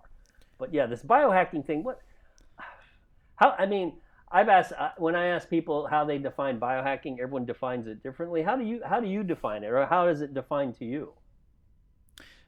But 0.58 0.74
yeah, 0.74 0.86
this 0.86 1.02
biohacking 1.04 1.66
thing, 1.66 1.84
what 1.84 2.00
how 3.36 3.56
I 3.58 3.66
mean, 3.66 3.94
I've 4.32 4.50
asked 4.50 4.74
uh, 4.78 4.92
when 4.98 5.16
I 5.16 5.28
ask 5.28 5.50
people 5.50 5.88
how 5.88 6.06
they 6.06 6.18
define 6.18 6.60
biohacking, 6.60 7.20
everyone 7.20 7.46
defines 7.46 7.88
it 7.88 8.02
differently. 8.02 8.42
How 8.42 8.56
do 8.56 8.64
you 8.64 8.82
how 8.86 9.00
do 9.00 9.08
you 9.08 9.24
define 9.24 9.64
it, 9.64 9.68
or 9.68 9.86
how 9.86 10.08
is 10.08 10.22
it 10.22 10.34
defined 10.34 10.78
to 10.80 10.86
you? 10.86 11.14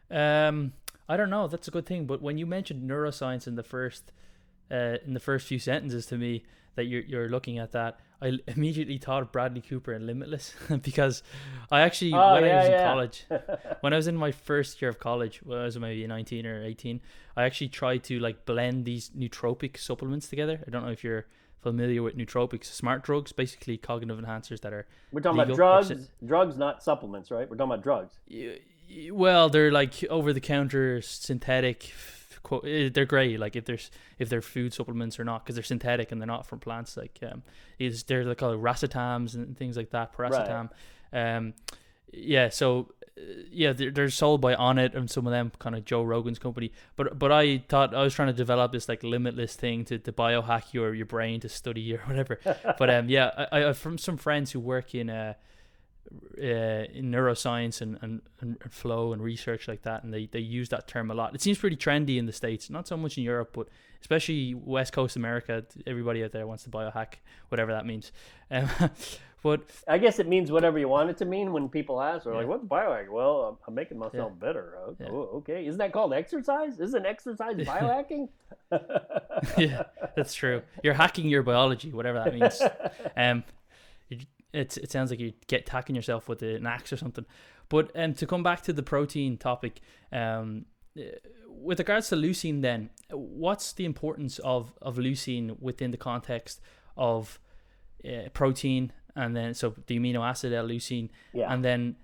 Um, 0.09 0.73
I 1.09 1.17
don't 1.17 1.29
know. 1.29 1.47
That's 1.47 1.67
a 1.67 1.71
good 1.71 1.85
thing. 1.85 2.05
But 2.05 2.21
when 2.21 2.37
you 2.37 2.45
mentioned 2.45 2.89
neuroscience 2.89 3.47
in 3.47 3.55
the 3.55 3.63
first 3.63 4.11
uh, 4.71 4.97
in 5.05 5.13
the 5.13 5.19
first 5.19 5.47
few 5.47 5.59
sentences 5.59 6.05
to 6.07 6.17
me 6.17 6.43
that 6.75 6.85
you're 6.85 7.01
you're 7.01 7.29
looking 7.29 7.59
at 7.59 7.73
that, 7.73 7.99
I 8.21 8.39
immediately 8.47 8.97
thought 8.97 9.21
of 9.21 9.33
Bradley 9.33 9.61
Cooper 9.61 9.91
and 9.91 10.07
Limitless 10.07 10.53
because 10.81 11.21
I 11.69 11.81
actually 11.81 12.13
oh, 12.13 12.33
when 12.33 12.45
yeah, 12.45 12.53
I 12.53 12.57
was 12.59 12.69
yeah. 12.69 12.81
in 12.81 12.87
college, 12.87 13.25
when 13.81 13.93
I 13.93 13.97
was 13.97 14.07
in 14.07 14.15
my 14.15 14.31
first 14.31 14.81
year 14.81 14.89
of 14.89 14.99
college, 14.99 15.41
when 15.43 15.57
I 15.57 15.65
was 15.65 15.77
maybe 15.77 16.07
19 16.07 16.45
or 16.45 16.63
18, 16.63 17.01
I 17.35 17.43
actually 17.43 17.67
tried 17.67 18.05
to 18.05 18.19
like 18.19 18.45
blend 18.45 18.85
these 18.85 19.09
nootropic 19.09 19.77
supplements 19.77 20.29
together. 20.29 20.63
I 20.65 20.71
don't 20.71 20.85
know 20.85 20.91
if 20.91 21.03
you're 21.03 21.25
familiar 21.63 22.03
with 22.03 22.15
nootropics, 22.17 22.65
smart 22.65 23.03
drugs, 23.03 23.31
basically 23.31 23.77
cognitive 23.77 24.23
enhancers 24.23 24.61
that 24.61 24.73
are. 24.73 24.85
We're 25.11 25.21
talking 25.21 25.39
about 25.39 25.55
drugs, 25.55 26.09
drugs, 26.25 26.57
not 26.57 26.83
supplements, 26.83 27.31
right? 27.31 27.49
We're 27.49 27.55
talking 27.57 27.71
about 27.71 27.83
drugs. 27.83 28.13
Well, 29.11 29.49
they're 29.49 29.71
like 29.71 30.03
over 30.09 30.33
the 30.33 30.41
counter 30.41 31.01
synthetic. 31.01 31.91
eh, 32.65 32.89
They're 32.93 33.05
great, 33.05 33.39
like 33.39 33.55
if 33.55 33.65
there's 33.65 33.89
if 34.19 34.29
they're 34.29 34.41
food 34.41 34.73
supplements 34.73 35.19
or 35.19 35.23
not, 35.23 35.43
because 35.43 35.55
they're 35.55 35.63
synthetic 35.63 36.11
and 36.11 36.21
they're 36.21 36.27
not 36.27 36.45
from 36.45 36.59
plants. 36.59 36.97
Like 36.97 37.17
um, 37.23 37.41
is 37.79 38.03
they're 38.03 38.25
like 38.25 38.37
called 38.37 38.61
racetams 38.61 39.33
and 39.33 39.57
things 39.57 39.77
like 39.77 39.89
that, 39.91 40.13
piracetam. 40.15 40.69
Um, 41.13 41.53
yeah, 42.11 42.49
so 42.49 42.91
yeah, 43.51 43.73
they're, 43.73 43.91
they're 43.91 44.09
sold 44.09 44.41
by 44.41 44.55
Onnit 44.55 44.95
and 44.95 45.09
some 45.09 45.27
of 45.27 45.31
them 45.31 45.51
kind 45.59 45.75
of 45.75 45.85
Joe 45.85 46.03
Rogan's 46.03 46.39
company. 46.39 46.71
But 46.95 47.19
but 47.19 47.31
I 47.31 47.59
thought 47.69 47.93
I 47.93 48.01
was 48.01 48.13
trying 48.13 48.29
to 48.29 48.33
develop 48.33 48.71
this 48.71 48.89
like 48.89 49.03
limitless 49.03 49.55
thing 49.55 49.85
to, 49.85 49.99
to 49.99 50.11
biohack 50.11 50.73
your 50.73 50.93
your 50.93 51.05
brain 51.05 51.39
to 51.41 51.49
study 51.49 51.93
or 51.93 51.99
whatever. 52.05 52.39
but 52.77 52.89
um 52.89 53.09
yeah, 53.09 53.47
I, 53.51 53.65
I 53.65 53.73
from 53.73 53.97
some 53.97 54.17
friends 54.17 54.51
who 54.51 54.59
work 54.59 54.95
in 54.95 55.09
uh, 55.09 55.33
uh 56.37 56.41
in 56.41 57.11
neuroscience 57.11 57.81
and, 57.81 57.99
and, 58.01 58.21
and 58.41 58.57
flow 58.71 59.13
and 59.13 59.21
research 59.21 59.67
like 59.67 59.83
that, 59.83 60.03
and 60.03 60.13
they, 60.13 60.25
they 60.25 60.39
use 60.39 60.69
that 60.69 60.87
term 60.87 61.11
a 61.11 61.13
lot. 61.13 61.35
It 61.35 61.41
seems 61.41 61.59
pretty 61.59 61.77
trendy 61.77 62.17
in 62.17 62.25
the 62.25 62.33
states, 62.33 62.69
not 62.69 62.87
so 62.87 62.97
much 62.97 63.17
in 63.17 63.23
Europe, 63.23 63.51
but 63.53 63.67
especially 64.01 64.55
West 64.55 64.91
Coast 64.91 65.15
America. 65.15 65.63
Everybody 65.85 66.23
out 66.23 66.31
there 66.31 66.47
wants 66.47 66.63
to 66.63 66.69
biohack, 66.69 67.15
whatever 67.49 67.71
that 67.71 67.85
means. 67.85 68.11
Um, 68.49 68.69
but 69.43 69.61
I 69.87 69.97
guess 69.97 70.19
it 70.19 70.27
means 70.27 70.51
whatever 70.51 70.79
you 70.79 70.87
want 70.87 71.09
it 71.09 71.17
to 71.17 71.25
mean 71.25 71.51
when 71.51 71.67
people 71.69 72.01
ask. 72.01 72.23
They're 72.23 72.33
like, 72.33 72.47
"What's 72.47 72.63
biohacking?" 72.63 73.09
Well, 73.11 73.41
I'm, 73.41 73.57
I'm 73.67 73.75
making 73.75 73.99
myself 73.99 74.31
better. 74.39 74.77
Oh, 74.79 74.95
Yeah. 74.99 75.07
okay. 75.09 75.67
Isn't 75.67 75.77
that 75.79 75.91
called 75.91 76.13
exercise? 76.13 76.79
Isn't 76.79 77.05
exercise 77.05 77.55
biohacking? 77.57 78.29
yeah, 79.57 79.83
that's 80.15 80.33
true. 80.33 80.61
You're 80.83 80.93
hacking 80.93 81.27
your 81.27 81.43
biology, 81.43 81.91
whatever 81.91 82.19
that 82.23 82.33
means. 82.33 82.61
Um, 83.17 83.43
you, 84.09 84.19
it's 84.53 84.77
it 84.77 84.91
sounds 84.91 85.11
like 85.11 85.19
you 85.19 85.33
get 85.47 85.67
hacking 85.67 85.95
yourself 85.95 86.27
with 86.29 86.41
an 86.41 86.65
axe 86.65 86.93
or 86.93 86.97
something. 86.97 87.25
But 87.69 87.91
um, 87.95 88.13
to 88.15 88.25
come 88.25 88.43
back 88.43 88.61
to 88.63 88.73
the 88.73 88.83
protein 88.83 89.37
topic, 89.37 89.81
um, 90.11 90.65
uh, 90.97 91.01
with 91.47 91.79
regards 91.79 92.09
to 92.09 92.15
leucine, 92.15 92.61
then 92.61 92.89
what's 93.11 93.73
the 93.73 93.85
importance 93.85 94.39
of 94.39 94.73
of 94.81 94.97
leucine 94.97 95.59
within 95.59 95.91
the 95.91 95.97
context 95.97 96.61
of 96.95 97.39
uh, 98.05 98.29
protein, 98.33 98.91
and 99.15 99.35
then 99.35 99.53
so 99.53 99.73
the 99.87 99.99
amino 99.99 100.27
acid 100.27 100.53
L-leucine, 100.53 101.09
Yeah. 101.33 101.51
and 101.53 101.63
then 101.63 101.95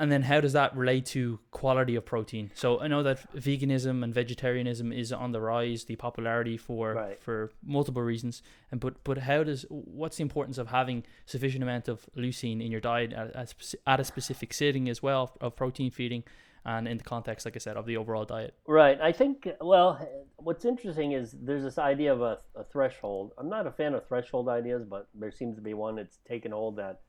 and 0.00 0.12
then 0.12 0.22
how 0.22 0.40
does 0.40 0.52
that 0.52 0.76
relate 0.76 1.06
to 1.06 1.40
quality 1.50 1.96
of 1.96 2.04
protein? 2.04 2.52
So 2.54 2.78
I 2.80 2.86
know 2.86 3.02
that 3.02 3.18
veganism 3.34 4.04
and 4.04 4.14
vegetarianism 4.14 4.92
is 4.92 5.12
on 5.12 5.32
the 5.32 5.40
rise, 5.40 5.86
the 5.86 5.96
popularity 5.96 6.56
for 6.56 6.94
Right. 6.94 7.20
for 7.20 7.50
multiple 7.64 8.02
reasons. 8.02 8.40
And 8.70 8.80
but 8.80 9.02
but 9.02 9.18
how 9.18 9.42
does 9.42 9.66
what's 9.68 10.18
the 10.18 10.22
importance 10.22 10.56
of 10.56 10.68
having 10.68 11.04
sufficient 11.26 11.64
amount 11.64 11.88
of 11.88 12.06
leucine 12.16 12.64
in 12.64 12.70
your 12.70 12.80
diet 12.80 13.12
at, 13.12 13.34
at, 13.34 13.74
at 13.88 13.98
a 14.00 14.04
specific 14.04 14.54
sitting 14.54 14.88
as 14.88 15.02
well 15.02 15.36
of 15.40 15.56
protein 15.56 15.90
feeding, 15.90 16.22
and 16.64 16.88
in 16.88 16.98
the 16.98 17.04
context, 17.04 17.46
like 17.46 17.56
I 17.56 17.58
said, 17.58 17.76
of 17.76 17.86
the 17.86 17.96
overall 17.96 18.24
diet. 18.24 18.54
Right. 18.66 19.00
I 19.00 19.12
think, 19.12 19.48
well, 19.60 20.00
what's 20.36 20.64
interesting 20.64 21.12
is 21.12 21.32
there's 21.32 21.62
this 21.62 21.78
idea 21.78 22.12
of 22.12 22.20
a, 22.20 22.38
a 22.54 22.64
threshold. 22.64 23.32
I'm 23.38 23.48
not 23.48 23.66
a 23.66 23.72
fan 23.72 23.94
of 23.94 24.06
threshold 24.06 24.48
ideas, 24.48 24.84
but 24.88 25.08
there 25.14 25.30
seems 25.30 25.56
to 25.56 25.62
be 25.62 25.74
one 25.74 25.96
that's 25.96 26.18
taken 26.28 26.52
hold 26.52 26.76
that 26.76 27.00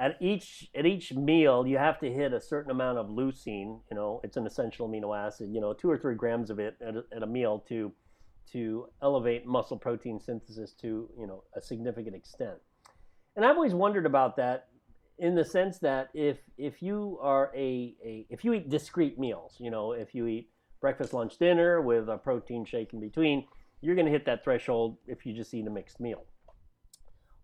at 0.00 0.16
each 0.20 0.68
at 0.74 0.86
each 0.86 1.12
meal 1.12 1.66
you 1.66 1.78
have 1.78 2.00
to 2.00 2.12
hit 2.12 2.32
a 2.32 2.40
certain 2.40 2.70
amount 2.70 2.98
of 2.98 3.06
leucine. 3.06 3.80
You 3.90 3.96
know, 3.96 4.20
it's 4.24 4.36
an 4.36 4.46
essential 4.46 4.88
amino 4.88 5.16
acid. 5.16 5.50
You 5.52 5.60
know, 5.60 5.72
two 5.72 5.90
or 5.90 5.98
three 5.98 6.16
grams 6.16 6.50
of 6.50 6.58
it 6.58 6.76
at 6.80 6.96
a, 6.96 7.04
at 7.14 7.22
a 7.22 7.26
meal 7.26 7.64
to 7.68 7.92
to 8.52 8.86
elevate 9.02 9.46
muscle 9.46 9.78
protein 9.78 10.20
synthesis 10.20 10.74
to 10.80 11.08
you 11.18 11.26
know 11.26 11.44
a 11.56 11.62
significant 11.62 12.16
extent. 12.16 12.58
And 13.36 13.44
I've 13.44 13.56
always 13.56 13.74
wondered 13.74 14.06
about 14.06 14.36
that 14.36 14.68
in 15.18 15.34
the 15.34 15.44
sense 15.44 15.78
that 15.78 16.08
if 16.14 16.38
if 16.58 16.82
you 16.82 17.18
are 17.22 17.52
a, 17.54 17.94
a 18.04 18.26
if 18.30 18.44
you 18.44 18.52
eat 18.52 18.68
discrete 18.68 19.18
meals, 19.18 19.56
you 19.58 19.70
know, 19.70 19.92
if 19.92 20.14
you 20.14 20.26
eat 20.26 20.50
breakfast, 20.80 21.14
lunch, 21.14 21.38
dinner 21.38 21.80
with 21.80 22.08
a 22.08 22.18
protein 22.18 22.64
shake 22.64 22.92
in 22.92 23.00
between, 23.00 23.46
you're 23.80 23.94
going 23.94 24.06
to 24.06 24.12
hit 24.12 24.26
that 24.26 24.44
threshold 24.44 24.98
if 25.06 25.24
you 25.24 25.32
just 25.32 25.54
eat 25.54 25.66
a 25.66 25.70
mixed 25.70 26.00
meal. 26.00 26.24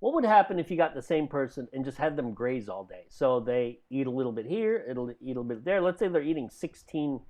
What 0.00 0.14
would 0.14 0.24
happen 0.24 0.58
if 0.58 0.70
you 0.70 0.76
got 0.76 0.94
the 0.94 1.02
same 1.02 1.28
person 1.28 1.68
and 1.72 1.84
just 1.84 1.98
had 1.98 2.16
them 2.16 2.32
graze 2.32 2.68
all 2.68 2.84
day? 2.84 3.04
So 3.08 3.40
they 3.40 3.80
eat 3.90 4.06
a 4.06 4.10
little 4.10 4.32
bit 4.32 4.46
here, 4.46 4.84
it'll 4.88 5.10
eat 5.10 5.16
a 5.22 5.26
little 5.26 5.44
bit 5.44 5.64
there. 5.64 5.80
Let's 5.80 5.98
say 5.98 6.08
they're 6.08 6.22
eating 6.22 6.48
16, 6.50 7.20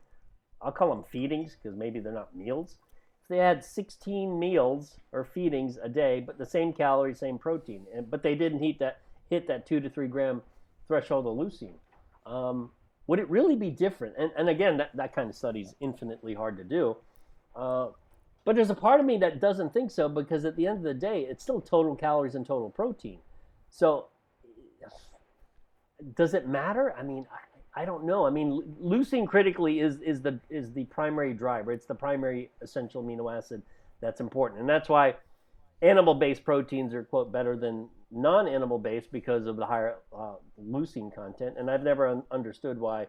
I'll 0.63 0.73
call 0.73 0.91
them 0.91 1.05
feedings 1.11 1.57
because 1.57 1.77
maybe 1.77 1.99
they're 1.99 2.13
not 2.13 2.35
meals. 2.35 2.79
If 3.23 3.29
they 3.29 3.39
had 3.39 3.65
16 3.65 4.39
meals 4.39 5.01
or 5.13 5.25
feedings 5.25 5.79
a 5.83 5.89
day, 5.89 6.21
but 6.21 6.39
the 6.39 6.47
same 6.47 6.73
calories, 6.73 7.19
same 7.19 7.39
protein, 7.39 7.87
and, 7.95 8.09
but 8.09 8.23
they 8.23 8.37
didn't 8.37 8.63
hit 8.63 8.79
that 8.79 9.01
hit 9.31 9.49
that 9.49 9.67
two 9.67 9.81
to 9.81 9.89
three 9.89 10.09
gram 10.09 10.43
threshold 10.87 11.27
of 11.27 11.35
leucine. 11.35 11.79
Um, 12.27 12.71
would 13.07 13.19
it 13.19 13.31
really 13.31 13.57
be 13.57 13.71
different? 13.71 14.15
And, 14.19 14.31
and 14.37 14.49
again, 14.49 14.77
that, 14.77 14.95
that 14.97 15.15
kind 15.15 15.31
of 15.31 15.37
study 15.37 15.63
is 15.63 15.75
infinitely 15.81 16.35
hard 16.35 16.57
to 16.59 16.65
do. 16.65 16.97
Uh, 17.57 17.89
but 18.45 18.57
there's 18.57 18.71
a 18.71 18.75
part 18.75 19.01
of 19.01 19.07
me 19.07 19.19
that 19.19 19.41
doesn't 19.41 19.73
think 19.73 19.91
so 19.91 20.09
because 20.09 20.45
at 20.45 20.57
the 20.57 20.67
end 20.67 20.79
of 20.79 20.85
the 20.85 20.95
day, 20.95 21.27
it's 21.29 21.43
still 21.43 21.61
total 21.61 21.97
calories 21.97 22.35
and 22.35 22.47
total 22.47 22.71
protein. 22.71 23.19
So 23.71 24.07
does 26.17 26.35
it 26.35 26.49
matter? 26.49 26.95
I 26.99 27.03
mean, 27.03 27.27
I, 27.33 27.83
I 27.83 27.85
don't 27.85 28.05
know. 28.05 28.27
I 28.27 28.31
mean, 28.31 28.77
leucine 28.83 29.27
critically 29.27 29.81
is, 29.81 30.01
is 30.01 30.23
the 30.23 30.41
is 30.49 30.73
the 30.73 30.85
primary 30.85 31.35
driver. 31.35 31.73
It's 31.73 31.87
the 31.87 31.95
primary 31.95 32.51
essential 32.63 33.03
amino 33.03 33.37
acid 33.37 33.63
that's 34.01 34.21
important, 34.21 34.61
and 34.61 34.69
that's 34.69 34.89
why 34.89 35.15
animal-based 35.83 36.45
proteins 36.45 36.95
are 36.95 37.05
quote 37.05 37.33
better 37.33 37.57
than 37.57 37.89
non-animal-based 38.11 39.13
because 39.13 39.47
of 39.47 39.57
the 39.57 39.67
higher 39.67 39.97
uh, 40.17 40.35
leucine 40.63 41.15
content. 41.15 41.57
And 41.59 41.71
I've 41.71 41.83
never 41.83 42.07
un- 42.07 42.23
understood 42.31 42.79
why 42.79 43.07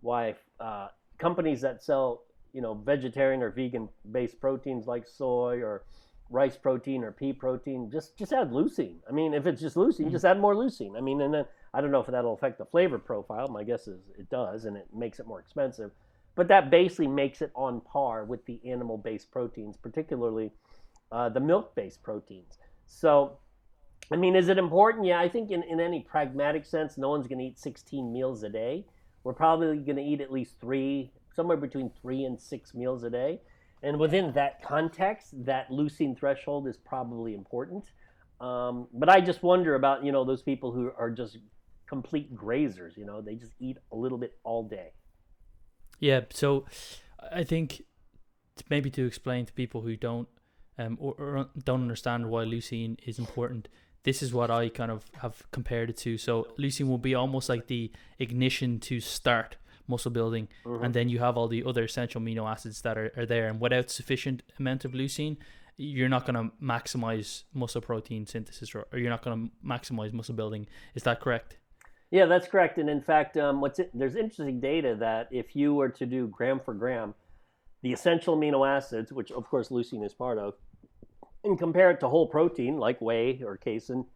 why 0.00 0.36
uh, 0.60 0.88
companies 1.18 1.60
that 1.62 1.82
sell 1.82 2.22
you 2.52 2.62
know 2.62 2.74
vegetarian 2.74 3.42
or 3.42 3.50
vegan-based 3.50 4.40
proteins 4.40 4.86
like 4.86 5.06
soy 5.06 5.60
or 5.60 5.84
rice 6.30 6.56
protein 6.56 7.02
or 7.02 7.10
pea 7.10 7.32
protein 7.32 7.90
just 7.90 8.16
just 8.16 8.32
add 8.32 8.50
leucine. 8.50 8.96
I 9.08 9.12
mean, 9.12 9.34
if 9.34 9.46
it's 9.46 9.60
just 9.60 9.76
leucine, 9.76 10.00
mm-hmm. 10.00 10.10
just 10.10 10.24
add 10.24 10.40
more 10.40 10.54
leucine. 10.54 10.96
I 10.96 11.00
mean, 11.00 11.20
and 11.20 11.32
then 11.32 11.44
I 11.74 11.80
don't 11.80 11.90
know 11.90 12.00
if 12.00 12.06
that'll 12.06 12.34
affect 12.34 12.58
the 12.58 12.64
flavor 12.64 12.98
profile. 12.98 13.48
My 13.48 13.64
guess 13.64 13.86
is 13.86 14.00
it 14.18 14.28
does, 14.30 14.64
and 14.64 14.76
it 14.76 14.86
makes 14.94 15.20
it 15.20 15.26
more 15.26 15.40
expensive. 15.40 15.90
But 16.34 16.48
that 16.48 16.70
basically 16.70 17.08
makes 17.08 17.42
it 17.42 17.50
on 17.56 17.80
par 17.80 18.24
with 18.24 18.44
the 18.46 18.60
animal-based 18.64 19.30
proteins, 19.32 19.76
particularly 19.76 20.52
uh, 21.10 21.28
the 21.30 21.40
milk-based 21.40 22.00
proteins. 22.02 22.58
So, 22.86 23.38
I 24.10 24.16
mean, 24.16 24.36
is 24.36 24.48
it 24.48 24.58
important? 24.58 25.04
Yeah, 25.04 25.20
I 25.20 25.28
think 25.28 25.50
in, 25.50 25.62
in 25.62 25.80
any 25.80 26.00
pragmatic 26.00 26.64
sense, 26.64 26.96
no 26.96 27.10
one's 27.10 27.26
going 27.26 27.38
to 27.38 27.44
eat 27.44 27.58
16 27.58 28.12
meals 28.12 28.42
a 28.42 28.48
day. 28.48 28.86
We're 29.24 29.34
probably 29.34 29.78
going 29.78 29.96
to 29.96 30.02
eat 30.02 30.20
at 30.20 30.32
least 30.32 30.54
three, 30.60 31.12
somewhere 31.34 31.56
between 31.58 31.90
three 32.00 32.24
and 32.24 32.40
six 32.40 32.74
meals 32.74 33.02
a 33.02 33.10
day. 33.10 33.40
And 33.82 33.98
within 33.98 34.32
that 34.32 34.62
context, 34.62 35.44
that 35.44 35.70
leucine 35.70 36.18
threshold 36.18 36.66
is 36.66 36.76
probably 36.76 37.34
important. 37.34 37.84
Um, 38.40 38.88
but 38.92 39.08
I 39.08 39.20
just 39.20 39.42
wonder 39.42 39.74
about, 39.74 40.04
you 40.04 40.12
know, 40.12 40.24
those 40.24 40.42
people 40.42 40.72
who 40.72 40.90
are 40.96 41.10
just 41.10 41.38
complete 41.86 42.34
grazers. 42.34 42.96
You 42.96 43.04
know, 43.04 43.20
they 43.20 43.34
just 43.34 43.52
eat 43.60 43.76
a 43.92 43.96
little 43.96 44.18
bit 44.18 44.38
all 44.44 44.62
day. 44.62 44.92
Yeah. 46.00 46.20
So 46.30 46.64
I 47.32 47.44
think 47.44 47.82
maybe 48.70 48.90
to 48.90 49.06
explain 49.06 49.46
to 49.46 49.52
people 49.52 49.82
who 49.82 49.96
don't 49.96 50.28
um, 50.78 50.96
or, 51.00 51.14
or, 51.18 51.48
don't 51.64 51.82
understand 51.82 52.30
why 52.30 52.44
leucine 52.44 52.96
is 53.04 53.18
important, 53.18 53.68
this 54.08 54.22
is 54.22 54.32
what 54.32 54.50
I 54.50 54.70
kind 54.70 54.90
of 54.90 55.04
have 55.20 55.42
compared 55.50 55.90
it 55.90 55.98
to. 55.98 56.16
So 56.16 56.48
leucine 56.58 56.88
will 56.88 57.04
be 57.10 57.14
almost 57.14 57.50
like 57.50 57.66
the 57.66 57.92
ignition 58.18 58.80
to 58.88 59.00
start 59.00 59.58
muscle 59.86 60.10
building, 60.10 60.48
mm-hmm. 60.64 60.82
and 60.82 60.94
then 60.94 61.10
you 61.10 61.18
have 61.18 61.36
all 61.36 61.46
the 61.46 61.62
other 61.62 61.84
essential 61.84 62.18
amino 62.22 62.50
acids 62.50 62.80
that 62.86 62.96
are, 62.96 63.12
are 63.18 63.26
there. 63.26 63.46
And 63.48 63.60
without 63.60 63.90
sufficient 63.90 64.42
amount 64.58 64.86
of 64.86 64.92
leucine, 64.92 65.36
you're 65.76 66.08
not 66.08 66.24
going 66.24 66.38
to 66.42 66.54
maximize 66.74 67.42
muscle 67.52 67.82
protein 67.82 68.26
synthesis, 68.26 68.74
or, 68.74 68.86
or 68.92 68.98
you're 68.98 69.10
not 69.10 69.22
going 69.22 69.36
to 69.36 69.66
maximize 69.74 70.14
muscle 70.14 70.34
building. 70.34 70.66
Is 70.94 71.02
that 71.02 71.20
correct? 71.20 71.58
Yeah, 72.10 72.24
that's 72.24 72.48
correct. 72.48 72.78
And 72.78 72.88
in 72.88 73.02
fact, 73.02 73.36
um, 73.36 73.60
what's 73.60 73.78
it, 73.78 73.90
there's 73.92 74.16
interesting 74.16 74.58
data 74.58 74.96
that 75.00 75.28
if 75.30 75.54
you 75.54 75.74
were 75.74 75.90
to 75.90 76.06
do 76.06 76.28
gram 76.28 76.60
for 76.64 76.72
gram, 76.72 77.14
the 77.82 77.92
essential 77.92 78.38
amino 78.38 78.66
acids, 78.66 79.12
which 79.12 79.30
of 79.32 79.44
course 79.50 79.68
leucine 79.68 80.02
is 80.02 80.14
part 80.14 80.38
of, 80.38 80.54
and 81.44 81.58
compare 81.58 81.90
it 81.90 82.00
to 82.00 82.08
whole 82.08 82.26
protein 82.26 82.78
like 82.78 83.00
whey 83.00 83.40
or 83.42 83.56
casein, 83.56 84.06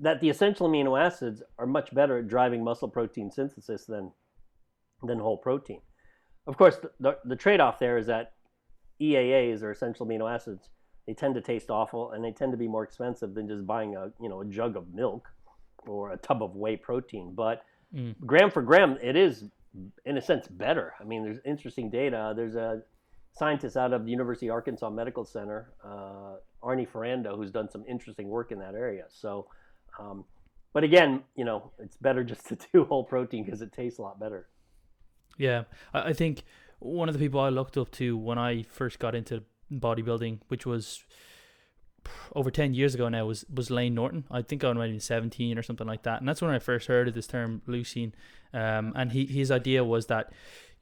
that 0.00 0.20
the 0.20 0.28
essential 0.28 0.68
amino 0.68 1.00
acids 1.00 1.42
are 1.58 1.66
much 1.66 1.94
better 1.94 2.18
at 2.18 2.28
driving 2.28 2.62
muscle 2.62 2.88
protein 2.88 3.30
synthesis 3.30 3.86
than 3.86 4.12
than 5.02 5.18
whole 5.18 5.36
protein. 5.36 5.80
Of 6.46 6.56
course, 6.56 6.76
the, 6.76 6.90
the, 7.00 7.18
the 7.24 7.36
trade-off 7.36 7.78
there 7.78 7.98
is 7.98 8.06
that 8.06 8.32
EAAs 9.00 9.62
or 9.62 9.70
essential 9.70 10.06
amino 10.06 10.32
acids 10.32 10.70
they 11.06 11.14
tend 11.14 11.34
to 11.34 11.40
taste 11.40 11.70
awful 11.70 12.12
and 12.12 12.24
they 12.24 12.32
tend 12.32 12.52
to 12.52 12.58
be 12.58 12.68
more 12.68 12.82
expensive 12.82 13.34
than 13.34 13.46
just 13.48 13.66
buying 13.66 13.96
a 13.96 14.10
you 14.20 14.28
know 14.28 14.40
a 14.40 14.44
jug 14.44 14.76
of 14.76 14.92
milk 14.92 15.28
or 15.86 16.12
a 16.12 16.16
tub 16.16 16.42
of 16.42 16.56
whey 16.56 16.76
protein. 16.76 17.32
But 17.34 17.62
mm. 17.94 18.14
gram 18.24 18.50
for 18.50 18.62
gram, 18.62 18.98
it 19.02 19.16
is 19.16 19.44
in 20.04 20.16
a 20.16 20.22
sense 20.22 20.48
better. 20.48 20.94
I 21.00 21.04
mean, 21.04 21.22
there's 21.22 21.38
interesting 21.44 21.90
data. 21.90 22.32
There's 22.34 22.56
a 22.56 22.82
scientist 23.36 23.76
out 23.76 23.92
of 23.92 24.04
the 24.04 24.10
University 24.10 24.48
of 24.48 24.54
Arkansas 24.54 24.88
Medical 24.90 25.24
Center, 25.24 25.72
uh, 25.84 26.36
Arny 26.62 26.88
Ferrando, 26.88 27.36
who's 27.36 27.50
done 27.50 27.70
some 27.70 27.84
interesting 27.86 28.28
work 28.28 28.50
in 28.50 28.58
that 28.58 28.74
area. 28.74 29.04
So, 29.08 29.46
um, 29.98 30.24
but 30.72 30.84
again, 30.84 31.22
you 31.34 31.44
know, 31.44 31.70
it's 31.78 31.96
better 31.96 32.24
just 32.24 32.46
to 32.48 32.58
do 32.72 32.84
whole 32.84 33.04
protein 33.04 33.44
because 33.44 33.62
it 33.62 33.72
tastes 33.72 33.98
a 33.98 34.02
lot 34.02 34.18
better. 34.18 34.48
Yeah, 35.38 35.64
I 35.92 36.14
think 36.14 36.44
one 36.78 37.08
of 37.08 37.12
the 37.12 37.18
people 37.18 37.40
I 37.40 37.50
looked 37.50 37.76
up 37.76 37.90
to 37.92 38.16
when 38.16 38.38
I 38.38 38.62
first 38.62 38.98
got 38.98 39.14
into 39.14 39.42
bodybuilding, 39.70 40.40
which 40.48 40.64
was 40.64 41.04
over 42.34 42.50
10 42.50 42.72
years 42.72 42.94
ago 42.94 43.08
now 43.08 43.26
was 43.26 43.44
was 43.52 43.70
Layne 43.70 43.94
Norton. 43.94 44.24
I 44.30 44.40
think 44.40 44.64
I 44.64 44.68
was 44.68 44.78
maybe 44.78 44.98
17 44.98 45.58
or 45.58 45.62
something 45.62 45.86
like 45.86 46.04
that. 46.04 46.20
And 46.20 46.28
that's 46.28 46.40
when 46.40 46.52
I 46.52 46.58
first 46.58 46.86
heard 46.86 47.08
of 47.08 47.14
this 47.14 47.26
term 47.26 47.62
leucine. 47.68 48.12
Um, 48.54 48.92
and 48.96 49.12
he, 49.12 49.26
his 49.26 49.50
idea 49.50 49.84
was 49.84 50.06
that 50.06 50.32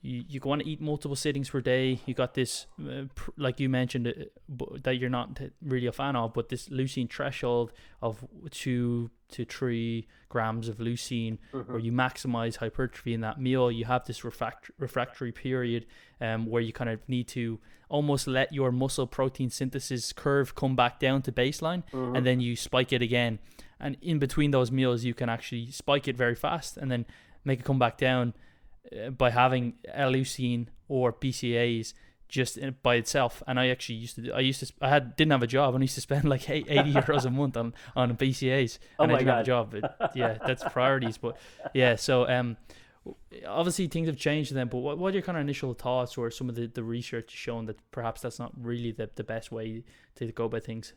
you, 0.04 0.22
you 0.28 0.40
want 0.44 0.62
to 0.62 0.68
eat 0.68 0.82
multiple 0.82 1.16
sittings 1.16 1.48
per 1.48 1.62
day. 1.62 1.98
You 2.04 2.12
got 2.12 2.34
this, 2.34 2.66
uh, 2.78 3.04
pr- 3.14 3.30
like 3.38 3.58
you 3.58 3.70
mentioned, 3.70 4.06
uh, 4.06 4.64
that 4.82 4.98
you're 4.98 5.08
not 5.08 5.40
really 5.62 5.86
a 5.86 5.92
fan 5.92 6.14
of, 6.14 6.34
but 6.34 6.50
this 6.50 6.68
leucine 6.68 7.10
threshold 7.10 7.72
of 8.02 8.22
two 8.50 9.10
to 9.30 9.46
three 9.46 10.06
grams 10.28 10.68
of 10.68 10.76
leucine, 10.76 11.38
mm-hmm. 11.54 11.72
where 11.72 11.80
you 11.80 11.90
maximize 11.90 12.56
hypertrophy 12.56 13.14
in 13.14 13.22
that 13.22 13.40
meal. 13.40 13.72
You 13.72 13.86
have 13.86 14.04
this 14.04 14.24
refract- 14.24 14.70
refractory 14.78 15.32
period 15.32 15.86
um, 16.20 16.44
where 16.44 16.60
you 16.60 16.74
kind 16.74 16.90
of 16.90 17.00
need 17.08 17.26
to 17.28 17.58
almost 17.88 18.26
let 18.26 18.52
your 18.52 18.70
muscle 18.70 19.06
protein 19.06 19.48
synthesis 19.48 20.12
curve 20.12 20.54
come 20.54 20.76
back 20.76 21.00
down 21.00 21.22
to 21.22 21.32
baseline, 21.32 21.82
mm-hmm. 21.90 22.14
and 22.14 22.26
then 22.26 22.40
you 22.40 22.56
spike 22.56 22.92
it 22.92 23.00
again. 23.00 23.38
And 23.80 23.96
in 24.02 24.18
between 24.18 24.50
those 24.50 24.70
meals, 24.70 25.02
you 25.04 25.14
can 25.14 25.30
actually 25.30 25.70
spike 25.70 26.06
it 26.08 26.16
very 26.16 26.34
fast 26.34 26.76
and 26.76 26.90
then 26.90 27.06
make 27.42 27.60
it 27.60 27.64
come 27.64 27.78
back 27.78 27.96
down 27.96 28.34
by 29.16 29.30
having 29.30 29.74
L-leucine 29.92 30.68
or 30.88 31.12
BCAAs 31.12 31.94
just 32.28 32.58
by 32.82 32.96
itself. 32.96 33.42
And 33.46 33.58
I 33.60 33.68
actually 33.68 33.96
used 33.96 34.16
to, 34.16 34.32
I 34.32 34.40
used 34.40 34.60
to, 34.66 34.72
I 34.80 34.88
had 34.88 35.16
didn't 35.16 35.32
have 35.32 35.42
a 35.42 35.46
job, 35.46 35.74
and 35.74 35.82
I 35.82 35.84
used 35.84 35.94
to 35.94 36.00
spend 36.00 36.24
like 36.24 36.48
eighty 36.50 36.92
euros 36.92 37.24
a 37.24 37.30
month 37.30 37.56
on 37.56 37.74
on 37.96 38.16
BCAAs, 38.16 38.78
oh 38.98 39.04
and 39.04 39.12
I 39.12 39.18
didn't 39.18 39.26
God. 39.26 39.34
have 39.36 39.42
a 39.42 39.46
job. 39.46 39.74
It, 39.74 39.84
yeah, 40.14 40.38
that's 40.46 40.64
priorities. 40.72 41.18
But 41.18 41.36
yeah, 41.72 41.96
so 41.96 42.28
um, 42.28 42.56
obviously 43.46 43.86
things 43.86 44.08
have 44.08 44.16
changed 44.16 44.54
then. 44.54 44.68
But 44.68 44.78
what 44.78 44.98
what 44.98 45.10
are 45.10 45.14
your 45.14 45.22
kind 45.22 45.38
of 45.38 45.42
initial 45.42 45.74
thoughts, 45.74 46.18
or 46.18 46.30
some 46.30 46.48
of 46.48 46.54
the 46.54 46.66
the 46.66 46.82
research 46.82 47.30
showing 47.30 47.66
that 47.66 47.78
perhaps 47.90 48.22
that's 48.22 48.38
not 48.38 48.52
really 48.60 48.92
the 48.92 49.10
the 49.14 49.24
best 49.24 49.52
way 49.52 49.84
to 50.16 50.32
go 50.32 50.48
by 50.48 50.60
things, 50.60 50.92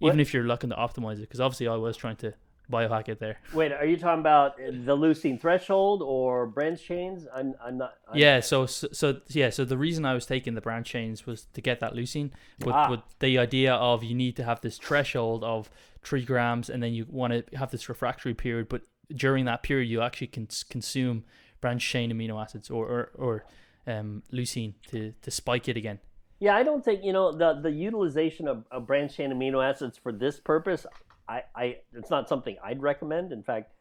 even 0.00 0.16
what? 0.16 0.20
if 0.20 0.34
you're 0.34 0.44
looking 0.44 0.70
to 0.70 0.76
optimize 0.76 1.14
it? 1.14 1.22
Because 1.22 1.40
obviously 1.40 1.68
I 1.68 1.76
was 1.76 1.96
trying 1.96 2.16
to 2.16 2.34
biohack 2.72 3.18
there. 3.18 3.38
Wait, 3.54 3.72
are 3.72 3.84
you 3.84 3.96
talking 3.96 4.20
about 4.20 4.56
the 4.56 4.96
leucine 4.96 5.40
threshold 5.40 6.02
or 6.02 6.46
branch 6.46 6.82
chains? 6.82 7.26
I'm, 7.34 7.54
I'm 7.64 7.78
not. 7.78 7.94
I'm 8.08 8.18
yeah, 8.18 8.40
so, 8.40 8.66
so, 8.66 8.88
so 8.92 9.20
yeah, 9.28 9.50
so 9.50 9.64
the 9.64 9.78
reason 9.78 10.04
I 10.04 10.14
was 10.14 10.26
taking 10.26 10.54
the 10.54 10.60
branch 10.60 10.88
chains 10.88 11.26
was 11.26 11.46
to 11.54 11.60
get 11.60 11.80
that 11.80 11.94
leucine, 11.94 12.30
with, 12.60 12.74
ah. 12.74 12.90
with 12.90 13.00
the 13.18 13.38
idea 13.38 13.74
of 13.74 14.02
you 14.02 14.14
need 14.14 14.36
to 14.36 14.44
have 14.44 14.60
this 14.62 14.78
threshold 14.78 15.44
of 15.44 15.70
three 16.02 16.24
grams, 16.24 16.70
and 16.70 16.82
then 16.82 16.92
you 16.94 17.06
want 17.08 17.32
to 17.32 17.56
have 17.56 17.70
this 17.70 17.88
refractory 17.88 18.34
period, 18.34 18.68
but 18.68 18.82
during 19.14 19.44
that 19.44 19.62
period 19.62 19.88
you 19.88 20.00
actually 20.00 20.26
can 20.26 20.48
consume 20.70 21.24
branch 21.60 21.86
chain 21.86 22.10
amino 22.12 22.42
acids 22.42 22.70
or 22.70 22.86
or, 22.86 23.10
or 23.14 23.44
um, 23.86 24.22
leucine 24.32 24.74
to 24.88 25.12
to 25.22 25.30
spike 25.30 25.68
it 25.68 25.76
again. 25.76 25.98
Yeah, 26.38 26.56
I 26.56 26.62
don't 26.62 26.84
think 26.84 27.04
you 27.04 27.12
know 27.12 27.32
the 27.32 27.60
the 27.60 27.70
utilization 27.70 28.48
of, 28.48 28.64
of 28.70 28.86
branch 28.86 29.16
chain 29.16 29.30
amino 29.30 29.64
acids 29.64 29.96
for 29.96 30.12
this 30.12 30.40
purpose. 30.40 30.86
I, 31.32 31.42
I 31.54 31.76
it's 31.94 32.10
not 32.10 32.28
something 32.28 32.56
I'd 32.62 32.82
recommend. 32.82 33.32
In 33.32 33.42
fact, 33.42 33.72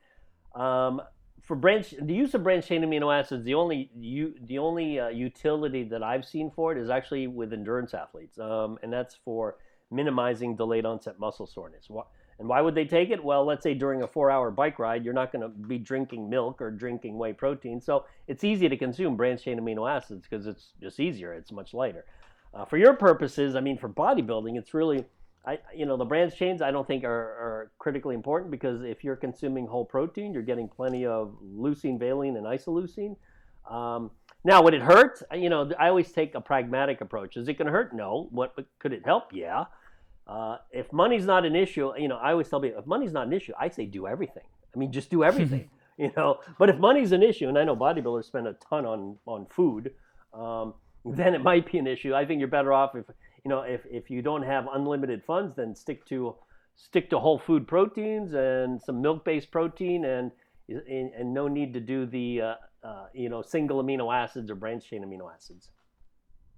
um, 0.56 1.02
for 1.42 1.56
branch 1.56 1.94
the 2.02 2.14
use 2.14 2.34
of 2.34 2.44
branch 2.44 2.68
chain 2.68 2.82
amino 2.84 3.14
acids, 3.18 3.44
the 3.44 3.56
only 3.56 3.90
you 3.98 4.36
the 4.46 4.58
only 4.58 5.00
uh, 5.00 5.10
utility 5.10 5.84
that 5.84 6.04
I've 6.04 6.26
seen 6.26 6.52
for 6.52 6.72
it 6.72 6.78
is 6.78 6.90
actually 6.90 7.28
with 7.28 7.54
endurance 7.54 7.94
athletes, 7.94 8.40
um, 8.40 8.78
and 8.84 8.92
that's 8.92 9.16
for 9.26 9.58
minimizing 9.90 10.56
delayed 10.56 10.86
onset 10.86 11.20
muscle 11.20 11.48
soreness. 11.48 11.88
And 12.40 12.48
why 12.48 12.62
would 12.62 12.74
they 12.74 12.86
take 12.86 13.10
it? 13.12 13.24
Well, 13.24 13.46
let's 13.46 13.62
say 13.62 13.74
during 13.74 14.02
a 14.02 14.08
four-hour 14.08 14.50
bike 14.52 14.80
ride, 14.80 15.04
you're 15.04 15.14
not 15.14 15.32
going 15.32 15.42
to 15.44 15.50
be 15.50 15.78
drinking 15.78 16.30
milk 16.30 16.62
or 16.62 16.72
drinking 16.72 17.18
whey 17.18 17.34
protein, 17.34 17.82
so 17.82 18.06
it's 18.28 18.44
easy 18.44 18.70
to 18.70 18.78
consume 18.78 19.16
branched 19.16 19.44
chain 19.44 19.60
amino 19.60 19.90
acids 19.90 20.26
because 20.28 20.48
it's 20.48 20.72
just 20.82 21.00
easier. 21.00 21.34
It's 21.34 21.52
much 21.52 21.74
lighter. 21.74 22.06
Uh, 22.54 22.66
for 22.66 22.78
your 22.78 22.94
purposes, 22.94 23.56
I 23.56 23.62
mean, 23.62 23.78
for 23.78 23.90
bodybuilding, 23.90 24.58
it's 24.58 24.74
really 24.74 25.06
I, 25.46 25.58
you 25.76 25.86
know, 25.86 25.98
the 25.98 26.06
branch 26.06 26.36
chains 26.38 26.62
I 26.62 26.70
don't 26.70 26.86
think 26.86 27.04
are, 27.04 27.10
are 27.10 27.72
critically 27.80 28.14
important 28.14 28.52
because 28.52 28.84
if 28.84 29.04
you're 29.04 29.16
consuming 29.16 29.66
whole 29.66 29.86
protein, 29.86 30.34
you're 30.34 30.44
getting 30.44 30.68
plenty 30.68 31.06
of 31.06 31.36
leucine, 31.44 31.98
valine, 31.98 32.38
and 32.38 32.46
isoleucine. 32.46 33.16
Um, 33.70 34.12
now, 34.44 34.62
would 34.62 34.74
it 34.74 34.82
hurt? 34.82 35.22
You 35.34 35.50
know, 35.50 35.72
I 35.80 35.88
always 35.88 36.12
take 36.12 36.36
a 36.36 36.42
pragmatic 36.42 37.02
approach. 37.02 37.38
Is 37.38 37.48
it 37.48 37.58
going 37.58 37.68
to 37.68 37.72
hurt? 37.72 37.94
No. 37.96 38.28
What 38.32 38.56
could 38.80 38.94
it 38.94 39.04
help? 39.06 39.34
Yeah. 39.34 39.66
Uh, 40.28 40.58
if 40.72 40.92
money's 40.94 41.26
not 41.26 41.46
an 41.46 41.56
issue, 41.56 41.92
you 41.98 42.08
know, 42.08 42.18
I 42.18 42.32
always 42.32 42.48
tell 42.48 42.62
people 42.62 42.80
if 42.80 42.86
money's 42.86 43.12
not 43.12 43.28
an 43.28 43.34
issue, 43.34 43.54
I 43.60 43.70
say 43.70 43.86
do 43.86 44.08
everything. 44.08 44.44
I 44.74 44.80
mean, 44.80 44.92
just 44.92 45.10
do 45.10 45.24
everything. 45.30 45.70
you 45.98 46.12
know, 46.16 46.40
but 46.58 46.70
if 46.70 46.78
money's 46.78 47.12
an 47.12 47.24
issue, 47.24 47.48
and 47.48 47.58
I 47.58 47.64
know 47.64 47.76
bodybuilders 47.76 48.26
spend 48.26 48.48
a 48.48 48.54
ton 48.54 48.86
on 48.86 49.18
on 49.26 49.46
food, 49.48 49.94
um, 50.34 50.76
then 51.06 51.34
it 51.34 51.42
might 51.42 51.72
be 51.72 51.80
an 51.80 51.88
issue. 51.88 52.14
I 52.14 52.26
think 52.26 52.40
you're 52.40 52.48
better 52.48 52.74
off 52.74 52.96
if 52.96 53.06
you 53.44 53.50
know, 53.50 53.62
if, 53.62 53.82
if 53.90 54.10
you 54.10 54.22
don't 54.22 54.44
have 54.44 54.68
unlimited 54.72 55.24
funds, 55.26 55.56
then 55.56 55.76
stick 55.76 56.06
to 56.08 56.36
stick 56.76 57.10
to 57.10 57.20
whole 57.20 57.40
food 57.40 57.68
proteins 57.68 58.34
and 58.34 58.82
some 58.82 59.02
milk-based 59.02 59.52
protein, 59.52 60.06
and 60.06 60.32
and, 60.70 61.12
and 61.14 61.34
no 61.34 61.48
need 61.48 61.74
to 61.74 61.80
do 61.80 62.06
the 62.06 62.42
uh, 62.42 62.56
uh, 62.84 63.06
you 63.14 63.30
know 63.30 63.42
single 63.42 63.84
amino 63.84 64.14
acids 64.14 64.50
or 64.50 64.56
branch 64.56 64.90
chain 64.90 65.04
amino 65.04 65.34
acids. 65.34 65.70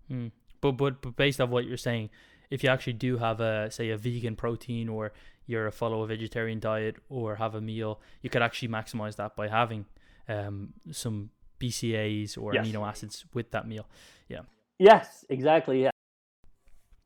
Hmm. 0.08 0.28
But 0.62 0.74
but 0.74 1.02
but 1.02 1.15
based 1.15 1.39
on 1.41 1.50
what 1.50 1.65
you're 1.65 1.78
saying, 1.78 2.10
if 2.50 2.63
you 2.63 2.69
actually 2.69 2.93
do 2.93 3.17
have 3.17 3.39
a 3.39 3.72
say 3.72 3.89
a 3.89 3.98
vegan 3.98 4.36
protein 4.36 4.89
or 4.89 5.13
you're 5.46 5.67
a 5.67 5.72
follow 5.72 6.04
a 6.04 6.08
vegetarian 6.08 6.60
diet 6.60 6.98
or 7.10 7.36
have 7.36 7.56
a 7.56 7.62
meal, 7.62 8.00
you 8.22 8.30
could 8.30 8.41
actually 8.41 8.69
maximize 8.69 9.15
that 9.17 9.36
by 9.36 9.48
having 9.48 9.86
um, 10.30 10.74
some 10.91 11.32
BCAAs 11.60 12.38
or 12.38 12.54
Yes. 12.54 12.67
amino 12.67 12.88
acids 12.88 13.26
with 13.34 13.52
that 13.52 13.67
meal. 13.67 13.88
Yeah. 14.30 14.41
Yes, 14.80 15.26
exactly. 15.30 15.84
Yeah. 15.84 15.91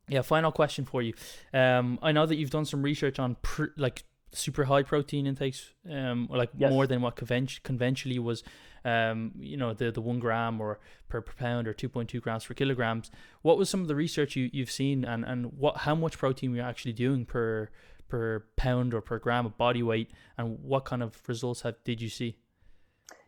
Yeah. 0.10 0.22
Final 0.22 0.52
question 0.52 0.86
for 0.86 1.02
you. 1.02 1.14
Um, 1.54 2.00
I 2.02 2.12
know 2.12 2.26
that 2.26 2.36
you've 2.36 2.50
done 2.50 2.66
some 2.66 2.82
research 2.82 3.20
on 3.20 3.36
pr- 3.42 3.74
like 3.78 4.04
super 4.32 4.66
high 4.66 4.84
protein 4.84 5.26
intakes, 5.26 5.74
um, 5.90 6.28
or 6.30 6.38
like 6.38 6.50
Yes. 6.58 6.72
more 6.72 6.86
than 6.88 7.02
what 7.02 7.16
conven- 7.16 7.62
conventionally 7.64 8.20
was, 8.20 8.44
um, 8.86 9.32
you 9.38 9.58
know, 9.58 9.74
the 9.74 9.92
the 9.92 10.02
one 10.02 10.20
gram 10.20 10.60
or 10.62 10.80
per, 11.10 11.22
per 11.22 11.34
pound 11.34 11.68
or 11.68 11.74
two 11.74 11.90
point 11.90 12.10
two 12.10 12.20
grams 12.22 12.46
per 12.46 12.54
kilograms. 12.54 13.10
What 13.42 13.58
was 13.58 13.70
some 13.70 13.82
of 13.82 13.88
the 13.88 13.96
research 13.96 14.36
you 14.36 14.50
you've 14.54 14.72
seen, 14.72 15.04
and 15.06 15.24
and 15.26 15.54
what 15.58 15.78
how 15.78 15.96
much 15.96 16.18
protein 16.18 16.54
you're 16.56 16.66
actually 16.66 16.94
doing 16.94 17.26
per 17.26 17.70
per 18.08 18.46
pound 18.56 18.94
or 18.94 19.02
per 19.02 19.20
gram 19.20 19.46
of 19.46 19.58
body 19.58 19.84
weight, 19.84 20.12
and 20.38 20.60
what 20.62 20.86
kind 20.86 21.04
of 21.04 21.22
results 21.28 21.62
have 21.62 21.76
did 21.84 22.02
you 22.02 22.10
see? 22.10 22.38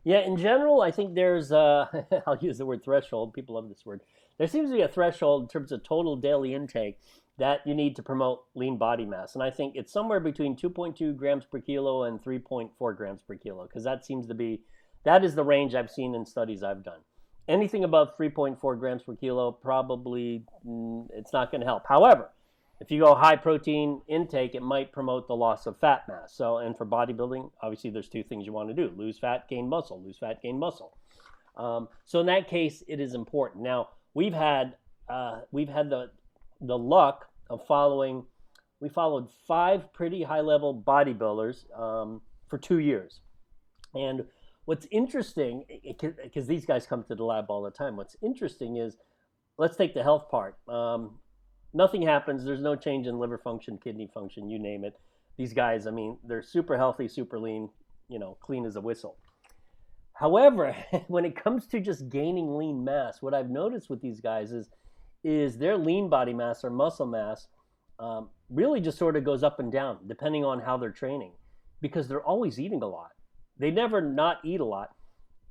Yeah, 0.05 0.19
in 0.19 0.37
general, 0.37 0.81
I 0.81 0.91
think 0.91 1.13
there's, 1.13 1.51
uh, 1.51 1.85
I'll 2.27 2.37
use 2.37 2.57
the 2.57 2.65
word 2.65 2.83
threshold. 2.85 3.33
People 3.33 3.55
love 3.55 3.67
this 3.67 3.85
word. 3.85 3.99
There 4.39 4.47
seems 4.47 4.69
to 4.71 4.75
be 4.75 4.81
a 4.81 4.87
threshold 4.87 5.43
in 5.43 5.49
terms 5.49 5.71
of 5.71 5.83
total 5.83 6.15
daily 6.15 6.55
intake 6.55 6.97
that 7.37 7.59
you 7.65 7.75
need 7.75 7.95
to 7.97 8.03
promote 8.03 8.43
lean 8.55 8.77
body 8.77 9.05
mass. 9.05 9.35
And 9.35 9.43
I 9.43 9.51
think 9.51 9.75
it's 9.75 9.91
somewhere 9.91 10.21
between 10.21 10.55
2.2 10.55 11.15
grams 11.15 11.45
per 11.45 11.59
kilo 11.59 12.03
and 12.03 12.23
3.4 12.23 12.97
grams 12.97 13.21
per 13.27 13.35
kilo, 13.35 13.67
because 13.67 13.83
that 13.83 14.05
seems 14.05 14.27
to 14.27 14.33
be, 14.33 14.61
that 15.03 15.23
is 15.23 15.35
the 15.35 15.43
range 15.43 15.75
I've 15.75 15.91
seen 15.91 16.15
in 16.15 16.25
studies 16.25 16.63
I've 16.63 16.83
done. 16.83 16.99
Anything 17.49 17.83
above 17.83 18.17
3.4 18.17 18.79
grams 18.79 19.03
per 19.03 19.15
kilo, 19.15 19.51
probably 19.51 20.45
mm, 20.65 21.07
it's 21.13 21.33
not 21.33 21.51
going 21.51 21.61
to 21.61 21.67
help. 21.67 21.83
However, 21.87 22.29
if 22.79 22.91
you 22.91 23.01
go 23.01 23.15
high 23.15 23.35
protein 23.35 24.01
intake, 24.07 24.55
it 24.55 24.61
might 24.61 24.93
promote 24.93 25.27
the 25.27 25.35
loss 25.35 25.65
of 25.65 25.77
fat 25.79 26.03
mass. 26.07 26.33
So, 26.33 26.59
and 26.59 26.77
for 26.77 26.85
bodybuilding, 26.85 27.51
obviously, 27.61 27.89
there's 27.89 28.07
two 28.07 28.23
things 28.23 28.45
you 28.45 28.53
want 28.53 28.69
to 28.69 28.75
do: 28.75 28.93
lose 28.95 29.17
fat, 29.19 29.49
gain 29.49 29.67
muscle. 29.67 30.01
Lose 30.01 30.17
fat, 30.17 30.41
gain 30.41 30.57
muscle. 30.57 30.95
Um, 31.57 31.89
so 32.05 32.21
in 32.21 32.27
that 32.27 32.47
case, 32.47 32.83
it 32.87 33.01
is 33.01 33.15
important. 33.15 33.63
Now, 33.63 33.89
we've 34.19 34.33
had 34.33 34.75
uh, 35.07 35.39
we've 35.51 35.69
had 35.69 35.89
the 35.89 36.11
the 36.59 36.77
luck 36.77 37.29
of 37.49 37.65
following. 37.65 38.25
We 38.81 38.89
followed 38.89 39.27
five 39.47 39.91
pretty 39.93 40.23
high 40.23 40.41
level 40.41 40.83
bodybuilders 40.85 41.57
um, 41.79 42.21
for 42.49 42.57
two 42.57 42.79
years, 42.79 43.21
and 43.93 44.25
what's 44.65 44.87
interesting 44.91 45.63
because 45.83 46.47
these 46.47 46.65
guys 46.65 46.85
come 46.85 47.03
to 47.03 47.15
the 47.15 47.23
lab 47.23 47.45
all 47.49 47.63
the 47.63 47.71
time. 47.71 47.95
What's 47.95 48.17
interesting 48.21 48.75
is, 48.75 48.97
let's 49.57 49.77
take 49.77 49.93
the 49.93 50.03
health 50.03 50.29
part. 50.29 50.57
Um, 50.67 51.19
nothing 51.73 52.01
happens. 52.01 52.43
There's 52.43 52.61
no 52.61 52.75
change 52.75 53.07
in 53.07 53.19
liver 53.19 53.37
function, 53.37 53.79
kidney 53.81 54.09
function, 54.13 54.49
you 54.49 54.59
name 54.59 54.83
it. 54.83 54.95
These 55.37 55.53
guys, 55.53 55.87
I 55.87 55.91
mean, 55.91 56.17
they're 56.27 56.43
super 56.43 56.77
healthy, 56.77 57.07
super 57.07 57.39
lean, 57.39 57.69
you 58.09 58.19
know, 58.19 58.37
clean 58.41 58.65
as 58.65 58.75
a 58.75 58.81
whistle. 58.81 59.17
However, 60.19 60.75
when 61.07 61.23
it 61.23 61.41
comes 61.41 61.65
to 61.67 61.79
just 61.79 62.09
gaining 62.09 62.57
lean 62.57 62.83
mass, 62.83 63.21
what 63.21 63.33
I've 63.33 63.49
noticed 63.49 63.89
with 63.89 64.01
these 64.01 64.19
guys 64.19 64.51
is 64.51 64.69
is 65.23 65.57
their 65.57 65.77
lean 65.77 66.07
body 66.07 66.33
mass 66.33 66.63
or 66.63 66.69
muscle 66.69 67.05
mass 67.05 67.47
um, 67.99 68.29
really 68.49 68.79
just 68.79 68.97
sort 68.97 69.17
of 69.17 69.25
goes 69.25 69.43
up 69.43 69.59
and 69.59 69.69
down 69.69 69.97
depending 70.07 70.45
on 70.45 70.61
how 70.61 70.77
they're 70.77 70.91
training 70.91 71.33
because 71.81 72.07
they're 72.07 72.23
always 72.23 72.59
eating 72.59 72.81
a 72.81 72.87
lot. 72.87 73.11
They 73.57 73.71
never 73.71 74.01
not 74.01 74.37
eat 74.45 74.61
a 74.61 74.65
lot. 74.65 74.89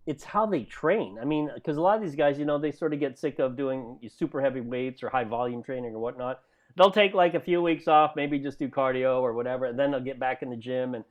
It's 0.06 0.24
how 0.24 0.46
they 0.46 0.64
train. 0.64 1.18
I 1.20 1.26
mean, 1.26 1.50
because 1.54 1.76
a 1.76 1.82
lot 1.82 1.96
of 1.96 2.02
these 2.02 2.16
guys, 2.16 2.38
you 2.38 2.46
know, 2.46 2.58
they 2.58 2.72
sort 2.72 2.94
of 2.94 3.00
get 3.00 3.18
sick 3.18 3.38
of 3.38 3.56
doing 3.56 3.98
super 4.08 4.40
heavy 4.40 4.62
weights 4.62 5.02
or 5.02 5.10
high 5.10 5.24
volume 5.24 5.62
training 5.62 5.94
or 5.94 5.98
whatnot. 5.98 6.40
They'll 6.76 6.90
take 6.90 7.12
like 7.12 7.34
a 7.34 7.40
few 7.40 7.60
weeks 7.60 7.88
off, 7.88 8.12
maybe 8.16 8.38
just 8.38 8.58
do 8.58 8.68
cardio 8.68 9.20
or 9.20 9.34
whatever, 9.34 9.66
and 9.66 9.78
then 9.78 9.90
they'll 9.90 10.00
get 10.00 10.18
back 10.18 10.42
in 10.42 10.48
the 10.48 10.56
gym 10.56 10.94
and 10.94 11.04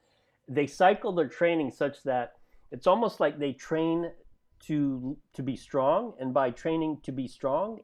they 0.47 0.65
cycle 0.65 1.13
their 1.13 1.27
training 1.27 1.71
such 1.71 2.01
that 2.03 2.36
it's 2.71 2.87
almost 2.87 3.19
like 3.19 3.39
they 3.39 3.53
train 3.53 4.11
to 4.59 5.17
to 5.33 5.43
be 5.43 5.55
strong 5.55 6.13
and 6.19 6.33
by 6.33 6.49
training 6.49 6.97
to 7.03 7.11
be 7.11 7.27
strong 7.27 7.79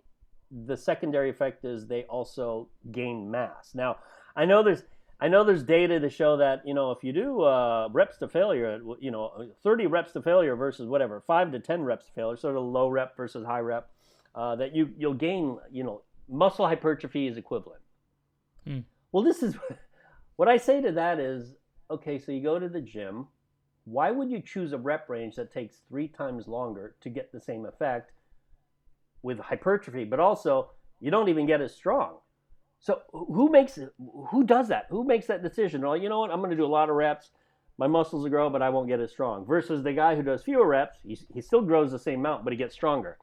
the 0.66 0.78
secondary 0.78 1.30
effect 1.30 1.66
is 1.66 1.88
they 1.88 2.04
also 2.04 2.68
gain 2.92 3.30
mass 3.30 3.72
now 3.74 3.96
i 4.36 4.46
know 4.46 4.64
there's 4.64 4.84
i 5.20 5.28
know 5.28 5.44
there's 5.44 5.64
data 5.64 6.00
to 6.00 6.10
show 6.10 6.38
that 6.38 6.62
you 6.66 6.74
know 6.74 6.92
if 6.92 7.04
you 7.04 7.14
do 7.14 7.42
uh, 7.42 7.88
reps 7.92 8.18
to 8.18 8.28
failure 8.28 8.80
you 9.00 9.12
know 9.12 9.48
30 9.64 9.88
reps 9.88 10.12
to 10.14 10.22
failure 10.22 10.56
versus 10.56 10.88
whatever 10.88 11.22
5 11.26 11.52
to 11.52 11.60
10 11.60 11.84
reps 11.84 12.08
to 12.08 12.12
failure 12.14 12.38
sort 12.38 12.58
of 12.58 12.64
low 12.64 12.90
rep 12.90 13.16
versus 13.16 13.46
high 13.46 13.60
rep 13.60 13.90
uh, 14.36 14.56
that 14.56 14.76
you 14.76 14.90
you'll 14.98 15.14
gain 15.14 15.58
you 15.72 15.84
know 15.84 16.02
muscle 16.28 16.68
hypertrophy 16.68 17.28
is 17.28 17.38
equivalent 17.38 17.82
Hmm. 18.66 18.80
well 19.12 19.24
this 19.24 19.44
is 19.44 19.56
what 20.38 20.48
i 20.48 20.58
say 20.58 20.82
to 20.82 20.94
that 20.94 21.20
is 21.20 21.54
okay 21.92 22.18
so 22.18 22.32
you 22.32 22.42
go 22.42 22.58
to 22.58 22.70
the 22.70 22.80
gym 22.82 23.28
why 23.86 24.12
would 24.12 24.30
you 24.30 24.42
choose 24.42 24.74
a 24.74 24.78
rep 24.78 25.10
range 25.10 25.36
that 25.36 25.52
takes 25.52 25.82
three 25.88 26.08
times 26.08 26.48
longer 26.48 26.96
to 27.02 27.10
get 27.10 27.32
the 27.32 27.42
same 27.42 27.66
effect 27.66 28.12
with 29.22 29.40
hypertrophy, 29.40 30.06
but 30.06 30.20
also 30.20 30.72
you 31.00 31.12
don't 31.12 31.30
even 31.30 31.46
get 31.46 31.62
as 31.62 31.76
strong? 31.76 32.18
So 32.80 33.02
who 33.12 33.50
makes 33.50 33.78
it? 33.78 33.94
Who 34.30 34.44
does 34.44 34.68
that? 34.68 34.88
Who 34.90 35.04
makes 35.06 35.28
that 35.28 35.44
decision? 35.44 35.82
Well, 35.82 35.96
you 35.96 36.10
know 36.10 36.20
what? 36.20 36.32
I'm 36.32 36.40
going 36.40 36.52
to 36.52 36.58
do 36.58 36.66
a 36.66 36.68
lot 36.68 36.90
of 36.90 36.96
reps. 36.96 37.32
My 37.78 37.88
muscles 37.88 38.24
will 38.24 38.30
grow, 38.30 38.50
but 38.50 38.62
I 38.62 38.70
won't 38.70 38.88
get 38.88 39.00
as 39.00 39.12
strong. 39.12 39.46
Versus 39.46 39.84
the 39.84 39.94
guy 39.94 40.16
who 40.16 40.22
does 40.22 40.44
fewer 40.44 40.68
reps, 40.68 41.00
he, 41.04 41.18
he 41.34 41.42
still 41.42 41.62
grows 41.62 41.92
the 41.92 42.00
same 42.00 42.20
amount, 42.20 42.44
but 42.44 42.54
he 42.54 42.58
gets 42.58 42.76
stronger. 42.76 43.18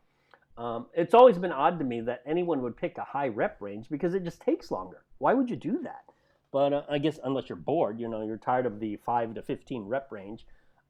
Um, 0.59 0.87
it's 0.95 1.15
always 1.15 1.39
been 1.39 1.53
odd 1.53 1.79
to 1.79 1.85
me 1.85 2.01
that 2.03 2.23
anyone 2.27 2.61
would 2.63 2.77
pick 2.77 2.99
a 2.99 3.05
high 3.05 3.29
rep 3.29 3.61
range 3.61 3.89
because 3.89 4.15
it 4.15 4.25
just 4.25 4.41
takes 4.41 4.71
longer. 4.71 5.05
Why 5.19 5.35
would 5.35 5.49
you 5.49 5.57
do 5.57 5.81
that? 5.85 6.10
But 6.53 6.73
uh, 6.73 6.83
I 6.91 6.99
guess 6.99 7.19
unless 7.23 7.49
you're 7.49 7.57
bored, 7.57 8.01
you 8.01 8.09
know, 8.09 8.23
you're 8.25 8.37
tired 8.37 8.67
of 8.67 8.81
the 8.81 8.97
five 9.05 9.35
to 9.35 9.43
fifteen 9.43 9.85
rep 9.85 10.11
range. 10.11 10.47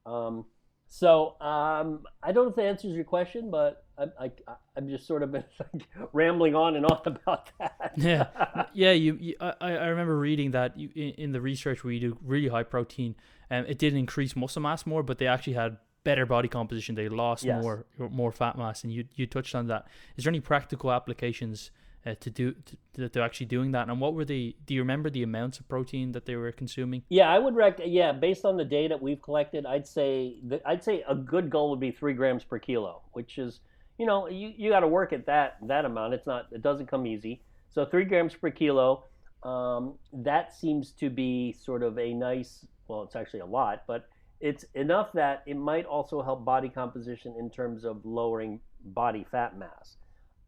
Um, 0.06 0.46
so 0.88 1.40
um, 1.40 2.04
I 2.22 2.32
don't 2.32 2.44
know 2.46 2.50
if 2.50 2.56
that 2.56 2.64
answers 2.64 2.94
your 2.94 3.04
question, 3.04 3.48
but 3.50 3.84
I, 3.96 4.06
I, 4.24 4.30
I'm 4.76 4.88
just 4.88 5.06
sort 5.06 5.22
of 5.22 5.30
been 5.30 5.44
like 5.72 5.86
rambling 6.12 6.56
on 6.56 6.74
and 6.76 6.84
on 6.84 7.00
about 7.06 7.50
that. 7.60 7.92
yeah, 7.96 8.26
yeah. 8.72 8.90
You, 8.92 9.16
you 9.20 9.36
I, 9.40 9.54
I 9.60 9.86
remember 9.86 10.18
reading 10.18 10.50
that 10.50 10.76
you, 10.78 10.88
in, 10.96 11.10
in 11.10 11.32
the 11.32 11.40
research 11.40 11.84
where 11.84 11.92
you 11.92 12.00
do 12.00 12.18
really 12.24 12.48
high 12.48 12.64
protein, 12.64 13.14
um, 13.50 13.66
it 13.66 13.78
did 13.78 13.94
increase 13.94 14.34
muscle 14.34 14.62
mass 14.62 14.84
more, 14.84 15.02
but 15.04 15.18
they 15.18 15.26
actually 15.28 15.52
had 15.52 15.76
better 16.02 16.26
body 16.26 16.48
composition. 16.48 16.94
They 16.96 17.08
lost 17.08 17.44
Yes. 17.44 17.62
more 17.62 17.86
more 17.98 18.32
fat 18.32 18.58
mass, 18.58 18.82
and 18.82 18.92
you 18.92 19.04
you 19.14 19.26
touched 19.26 19.54
on 19.54 19.68
that. 19.68 19.86
Is 20.16 20.24
there 20.24 20.30
any 20.30 20.40
practical 20.40 20.90
applications 20.90 21.70
uh, 22.06 22.14
to 22.20 22.30
do 22.30 22.52
to, 22.52 22.76
that 22.94 23.12
they're 23.12 23.22
actually 23.22 23.46
doing 23.46 23.72
that? 23.72 23.88
And 23.88 24.00
what 24.00 24.14
were 24.14 24.24
the? 24.24 24.56
Do 24.66 24.74
you 24.74 24.80
remember 24.80 25.10
the 25.10 25.22
amounts 25.22 25.58
of 25.60 25.68
protein 25.68 26.12
that 26.12 26.26
they 26.26 26.36
were 26.36 26.52
consuming? 26.52 27.02
Yeah, 27.08 27.30
I 27.30 27.38
would 27.38 27.54
rec. 27.54 27.80
Yeah, 27.84 28.12
based 28.12 28.44
on 28.44 28.56
the 28.56 28.64
data 28.64 28.96
we've 29.00 29.20
collected, 29.20 29.66
I'd 29.66 29.86
say 29.86 30.38
that 30.44 30.62
I'd 30.64 30.82
say 30.82 31.04
a 31.08 31.14
good 31.14 31.50
goal 31.50 31.70
would 31.70 31.80
be 31.80 31.90
three 31.90 32.14
grams 32.14 32.44
per 32.44 32.58
kilo, 32.58 33.02
which 33.12 33.38
is 33.38 33.60
you 33.98 34.06
know 34.06 34.28
you, 34.28 34.52
you 34.56 34.70
got 34.70 34.80
to 34.80 34.88
work 34.88 35.12
at 35.12 35.26
that 35.26 35.58
that 35.66 35.84
amount. 35.84 36.14
It's 36.14 36.26
not 36.26 36.46
it 36.52 36.62
doesn't 36.62 36.86
come 36.86 37.06
easy. 37.06 37.42
So 37.70 37.84
three 37.84 38.04
grams 38.04 38.34
per 38.34 38.50
kilo, 38.50 39.04
um, 39.44 39.94
that 40.12 40.54
seems 40.54 40.92
to 40.92 41.10
be 41.10 41.52
sort 41.52 41.82
of 41.82 41.98
a 41.98 42.12
nice. 42.14 42.66
Well, 42.88 43.02
it's 43.02 43.14
actually 43.14 43.40
a 43.40 43.46
lot, 43.46 43.84
but 43.86 44.08
it's 44.40 44.64
enough 44.74 45.12
that 45.12 45.42
it 45.46 45.56
might 45.56 45.84
also 45.84 46.22
help 46.22 46.44
body 46.44 46.68
composition 46.68 47.34
in 47.38 47.50
terms 47.50 47.84
of 47.84 48.04
lowering 48.04 48.58
body 48.84 49.26
fat 49.30 49.56
mass. 49.56 49.96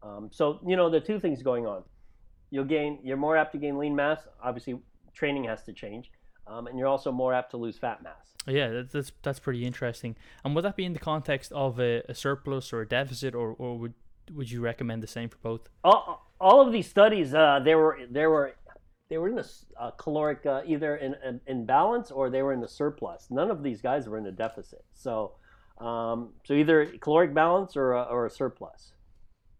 Um, 0.03 0.29
so 0.31 0.59
you 0.65 0.75
know 0.75 0.89
the 0.89 0.99
two 0.99 1.19
things 1.19 1.41
going 1.41 1.65
on. 1.65 1.83
You'll 2.51 2.65
gain. 2.65 2.99
You're 3.03 3.17
more 3.17 3.37
apt 3.37 3.53
to 3.53 3.57
gain 3.57 3.77
lean 3.77 3.95
mass. 3.95 4.19
Obviously, 4.43 4.79
training 5.13 5.45
has 5.45 5.63
to 5.63 5.73
change, 5.73 6.11
um, 6.45 6.67
and 6.67 6.77
you're 6.77 6.87
also 6.87 7.11
more 7.11 7.33
apt 7.33 7.51
to 7.51 7.57
lose 7.57 7.77
fat 7.77 8.03
mass. 8.03 8.33
Yeah, 8.47 8.69
that, 8.69 8.91
that's 8.91 9.11
that's 9.21 9.39
pretty 9.39 9.65
interesting. 9.65 10.15
And 10.43 10.55
would 10.55 10.65
that 10.65 10.75
be 10.75 10.85
in 10.85 10.93
the 10.93 10.99
context 10.99 11.51
of 11.53 11.79
a, 11.79 12.03
a 12.09 12.13
surplus 12.13 12.73
or 12.73 12.81
a 12.81 12.87
deficit, 12.87 13.33
or, 13.33 13.55
or 13.57 13.77
would 13.77 13.93
would 14.33 14.51
you 14.51 14.61
recommend 14.61 15.01
the 15.01 15.07
same 15.07 15.29
for 15.29 15.37
both? 15.37 15.69
All, 15.83 16.31
all 16.39 16.65
of 16.65 16.73
these 16.73 16.89
studies, 16.89 17.33
uh, 17.33 17.59
they 17.63 17.75
were 17.75 17.99
they 18.09 18.27
were 18.27 18.55
they 19.09 19.17
were 19.17 19.29
in 19.29 19.39
a 19.39 19.45
uh, 19.79 19.91
caloric 19.91 20.45
uh, 20.45 20.61
either 20.65 20.97
in, 20.97 21.15
in 21.25 21.39
in 21.47 21.65
balance 21.65 22.11
or 22.11 22.29
they 22.29 22.41
were 22.41 22.53
in 22.53 22.61
the 22.61 22.67
surplus. 22.67 23.27
None 23.29 23.49
of 23.49 23.63
these 23.63 23.81
guys 23.81 24.07
were 24.07 24.17
in 24.17 24.25
a 24.25 24.31
deficit. 24.31 24.83
So 24.93 25.35
um, 25.79 26.33
so 26.43 26.53
either 26.53 26.85
caloric 26.99 27.33
balance 27.33 27.75
or 27.75 27.93
a, 27.93 28.03
or 28.03 28.25
a 28.25 28.29
surplus. 28.29 28.92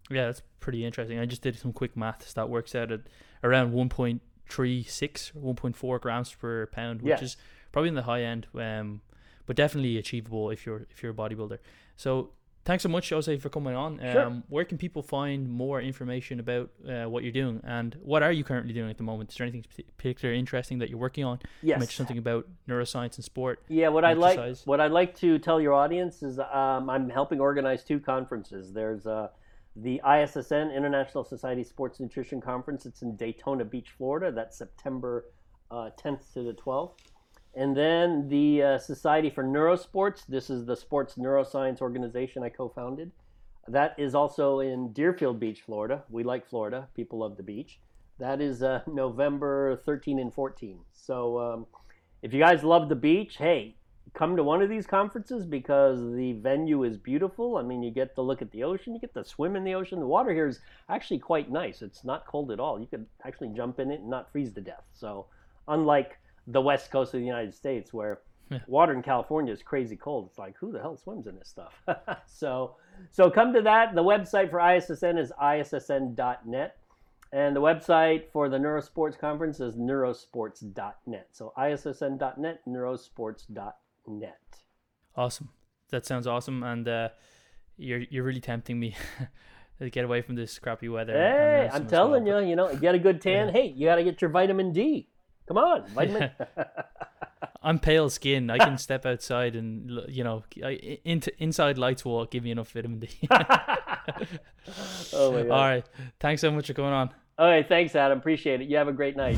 Yeah, 0.09 0.25
that's 0.25 0.41
pretty 0.59 0.85
interesting. 0.85 1.19
I 1.19 1.25
just 1.25 1.41
did 1.41 1.57
some 1.57 1.73
quick 1.73 1.95
maths 1.95 2.33
that 2.33 2.49
works 2.49 2.75
out 2.75 2.91
at 2.91 3.01
around 3.43 3.73
1.36 3.73 5.31
or 5.35 5.53
1.4 5.53 6.01
grams 6.01 6.33
per 6.33 6.65
pound, 6.67 7.01
which 7.01 7.19
Yeah. 7.19 7.23
is 7.23 7.37
probably 7.71 7.89
in 7.89 7.95
the 7.95 8.03
high 8.03 8.21
end, 8.23 8.47
um, 8.55 9.01
but 9.45 9.55
definitely 9.55 9.97
achievable 9.97 10.49
if 10.49 10.65
you're 10.65 10.85
if 10.91 11.01
you're 11.03 11.11
a 11.11 11.15
bodybuilder. 11.15 11.57
So 11.95 12.31
thanks 12.65 12.83
so 12.83 12.89
much, 12.89 13.09
Jose, 13.09 13.35
for 13.37 13.49
coming 13.49 13.75
on. 13.75 13.99
Um, 13.99 14.11
Sure. 14.13 14.43
Where 14.49 14.65
can 14.65 14.77
people 14.77 15.01
find 15.03 15.49
more 15.49 15.81
information 15.81 16.39
about 16.39 16.69
uh, 16.87 17.05
what 17.05 17.23
you're 17.23 17.31
doing, 17.33 17.61
and 17.63 17.95
what 18.01 18.23
are 18.23 18.31
you 18.31 18.43
currently 18.43 18.73
doing 18.73 18.89
at 18.89 18.97
the 18.97 19.03
moment? 19.03 19.31
Is 19.31 19.37
there 19.37 19.45
anything 19.47 19.65
particular 19.97 20.33
interesting 20.33 20.79
that 20.79 20.89
you're 20.89 20.99
working 20.99 21.23
on? 21.25 21.39
You 21.61 21.69
Yes. 21.69 21.79
mentioned 21.79 21.97
something 22.07 22.17
about 22.17 22.47
neuroscience 22.67 23.15
and 23.15 23.23
sport. 23.23 23.61
Yeah, 23.67 23.89
what 23.89 24.05
I'd 24.05 24.17
like 24.17 24.39
what 24.65 24.79
I'd 24.79 24.91
like 24.91 25.15
to 25.19 25.39
tell 25.39 25.59
your 25.59 25.73
audience 25.73 26.23
is 26.23 26.39
um, 26.39 26.89
I'm 26.89 27.09
helping 27.09 27.39
organize 27.41 27.83
two 27.83 27.99
conferences. 27.99 28.71
There's 28.71 29.05
uh, 29.07 29.29
the 29.76 30.01
ISSN 30.05 30.76
International 30.76 31.24
Society 31.24 31.63
Sports 31.63 31.99
Nutrition 31.99 32.39
Conference. 32.39 32.86
It's 32.86 33.01
in 33.01 33.15
Daytona 33.15 33.65
Beach, 33.65 33.89
Florida. 33.97 34.32
That's 34.32 34.57
September 34.57 35.26
uh, 35.71 35.89
10th 35.97 36.34
to 36.34 36.43
the 36.43 36.53
12th. 36.53 36.93
And 37.55 37.76
then 37.76 38.28
the 38.30 38.63
uh, 38.63 38.78
Society 38.80 39.30
for 39.30 39.43
Neurosports. 39.43 40.26
This 40.28 40.49
is 40.49 40.65
the 40.65 40.76
sports 40.76 41.15
neuroscience 41.15 41.82
organization 41.82 42.43
I 42.43 42.49
co-founded. 42.49 43.11
That 43.67 43.95
is 43.97 44.15
also 44.15 44.59
in 44.59 44.91
Deerfield 44.91 45.39
Beach, 45.39 45.61
Florida. 45.61 46.03
We 46.09 46.24
like 46.24 46.47
Florida. 46.47 46.88
People 46.95 47.19
love 47.19 47.38
the 47.38 47.43
beach. 47.43 47.80
That 48.19 48.41
is 48.41 48.61
uh, 48.61 48.82
November 48.88 49.82
13 49.86 50.19
and 50.19 50.34
14. 50.34 50.80
So 50.91 51.39
um, 51.39 51.65
if 52.21 52.34
you 52.34 52.39
guys 52.39 52.63
love 52.63 52.89
the 52.89 52.95
beach, 52.95 53.38
hey, 53.38 53.76
come 54.14 54.36
to 54.36 54.43
one 54.43 54.61
of 54.61 54.70
these 54.70 54.86
conferences 54.86 55.45
because 55.45 55.99
the 56.14 56.34
venue 56.34 56.84
is 56.84 56.97
beautiful. 56.97 57.57
I 57.57 57.64
mean, 57.64 57.82
you 57.82 57.91
get 57.91 58.16
to 58.16 58.22
look 58.22 58.41
at 58.41 58.51
the 58.51 58.64
ocean, 58.64 58.93
you 58.93 58.99
get 58.99 59.14
to 59.16 59.26
swim 59.26 59.55
in 59.55 59.64
the 59.64 59.74
ocean. 59.74 59.99
The 59.99 60.07
water 60.07 60.32
here 60.32 60.47
is 60.47 60.59
actually 60.89 61.20
quite 61.20 61.51
nice. 61.51 61.82
It's 61.82 62.03
not 62.03 62.28
cold 62.28 62.51
at 62.51 62.59
all. 62.59 62.80
You 62.80 62.86
could 62.86 63.05
actually 63.26 63.49
jump 63.49 63.80
in 63.80 63.91
it 63.91 64.01
and 64.01 64.09
not 64.09 64.32
freeze 64.32 64.53
to 64.53 64.61
death. 64.61 64.84
So, 64.93 65.26
unlike 65.68 66.20
the 66.47 66.61
west 66.61 66.91
coast 66.91 67.14
of 67.14 67.22
the 67.22 67.26
United 67.26 67.55
States 67.55 67.93
where 67.93 68.20
water 68.68 68.93
in 68.93 69.01
California 69.01 69.51
is 69.51 69.64
crazy 69.64 69.95
cold, 69.95 70.28
it's 70.30 70.38
like 70.38 70.55
who 70.57 70.72
the 70.72 70.80
hell 70.80 70.95
swims 70.95 71.26
in 71.26 71.36
this 71.39 71.49
stuff? 71.49 71.74
so, 72.28 72.76
so 73.11 73.32
come 73.32 73.51
to 73.53 73.61
that. 73.61 73.95
The 73.95 74.03
website 74.03 74.51
for 74.51 74.59
ISSN 74.59 75.20
is 75.20 75.32
issn.net. 75.41 76.78
And 77.32 77.55
the 77.55 77.61
website 77.61 78.26
for 78.32 78.47
the 78.47 78.57
Neurosports 78.57 79.18
Conference 79.18 79.59
is 79.59 79.76
neurosports.net. 79.76 81.28
So 81.32 81.51
issn.net, 81.57 82.61
neurosports.net 82.68 83.74
net. 84.07 84.39
Awesome. 85.15 85.49
That 85.89 86.05
sounds 86.05 86.25
awesome, 86.25 86.63
and 86.63 86.87
uh, 86.87 87.09
you're 87.77 87.99
you're 88.09 88.23
really 88.23 88.41
tempting 88.41 88.79
me 88.79 88.95
to 89.79 89.89
get 89.89 90.05
away 90.05 90.21
from 90.21 90.35
this 90.35 90.57
crappy 90.59 90.89
weather. 90.89 91.13
Hey, 91.13 91.69
I'm 91.71 91.87
telling 91.87 92.25
well. 92.25 92.41
you, 92.41 92.49
you 92.49 92.55
know, 92.55 92.75
get 92.75 92.95
a 92.95 92.99
good 92.99 93.21
tan. 93.21 93.47
Yeah. 93.47 93.53
Hey, 93.53 93.73
you 93.75 93.87
got 93.87 93.95
to 93.95 94.03
get 94.03 94.21
your 94.21 94.31
vitamin 94.31 94.71
D. 94.71 95.07
Come 95.47 95.57
on, 95.57 95.85
vitamin. 95.93 96.31
I'm 97.61 97.79
pale 97.79 98.09
skin. 98.09 98.49
I 98.49 98.57
can 98.57 98.77
step 98.77 99.05
outside 99.05 99.55
and 99.55 100.01
you 100.09 100.23
know, 100.23 100.43
I, 100.63 100.99
into 101.05 101.31
inside 101.41 101.77
lights 101.77 102.03
will 102.03 102.25
give 102.25 102.43
me 102.43 102.51
enough 102.51 102.71
vitamin 102.71 102.99
D. 102.99 103.09
oh 105.13 105.31
my 105.31 105.43
god! 105.43 105.51
All 105.51 105.67
right, 105.67 105.85
thanks 106.19 106.41
so 106.41 106.51
much 106.51 106.67
for 106.67 106.73
coming 106.73 106.91
on. 106.91 107.09
All 107.37 107.47
right. 107.47 107.67
thanks, 107.67 107.95
Adam. 107.95 108.17
Appreciate 108.17 108.61
it. 108.61 108.69
You 108.69 108.77
have 108.77 108.87
a 108.87 108.93
great 108.93 109.17
night. 109.17 109.37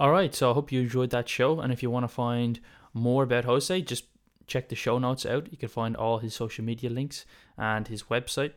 All 0.00 0.10
right, 0.10 0.34
so 0.34 0.50
I 0.50 0.54
hope 0.54 0.70
you 0.70 0.80
enjoyed 0.80 1.10
that 1.10 1.28
show, 1.28 1.60
and 1.60 1.72
if 1.72 1.82
you 1.82 1.90
want 1.90 2.04
to 2.04 2.08
find 2.08 2.60
more 2.98 3.24
about 3.24 3.44
Jose, 3.44 3.80
just 3.82 4.04
check 4.46 4.68
the 4.68 4.74
show 4.74 4.98
notes 4.98 5.26
out. 5.26 5.48
You 5.50 5.58
can 5.58 5.68
find 5.68 5.96
all 5.96 6.18
his 6.18 6.34
social 6.34 6.64
media 6.64 6.90
links 6.90 7.24
and 7.56 7.86
his 7.86 8.04
website 8.04 8.52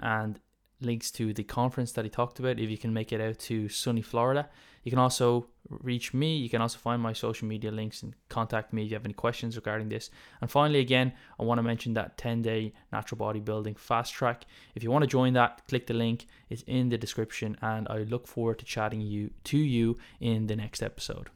and 0.00 0.38
links 0.80 1.10
to 1.10 1.32
the 1.32 1.44
conference 1.44 1.92
that 1.92 2.04
he 2.04 2.10
talked 2.10 2.38
about 2.38 2.58
if 2.58 2.70
you 2.70 2.78
can 2.78 2.92
make 2.92 3.12
it 3.12 3.20
out 3.20 3.38
to 3.38 3.68
sunny 3.68 4.02
Florida. 4.02 4.48
You 4.84 4.90
can 4.90 4.98
also 4.98 5.48
reach 5.68 6.14
me. 6.14 6.36
You 6.36 6.48
can 6.48 6.62
also 6.62 6.78
find 6.78 7.02
my 7.02 7.12
social 7.12 7.46
media 7.46 7.70
links 7.70 8.02
and 8.02 8.14
contact 8.28 8.72
me 8.72 8.84
if 8.84 8.90
you 8.90 8.94
have 8.94 9.04
any 9.04 9.14
questions 9.14 9.56
regarding 9.56 9.88
this. 9.88 10.10
And 10.40 10.50
finally, 10.50 10.80
again, 10.80 11.12
I 11.38 11.42
want 11.42 11.58
to 11.58 11.62
mention 11.62 11.94
that 11.94 12.16
10 12.16 12.42
day 12.42 12.72
natural 12.92 13.18
bodybuilding 13.18 13.78
fast 13.78 14.14
track. 14.14 14.44
If 14.74 14.82
you 14.82 14.90
want 14.90 15.02
to 15.02 15.08
join 15.08 15.32
that, 15.34 15.62
click 15.68 15.86
the 15.86 15.94
link. 15.94 16.26
It's 16.48 16.62
in 16.62 16.88
the 16.88 16.98
description, 16.98 17.56
and 17.60 17.86
I 17.88 17.98
look 17.98 18.26
forward 18.26 18.58
to 18.60 18.64
chatting 18.64 19.00
you 19.00 19.30
to 19.44 19.58
you 19.58 19.98
in 20.20 20.46
the 20.46 20.56
next 20.56 20.82
episode. 20.82 21.28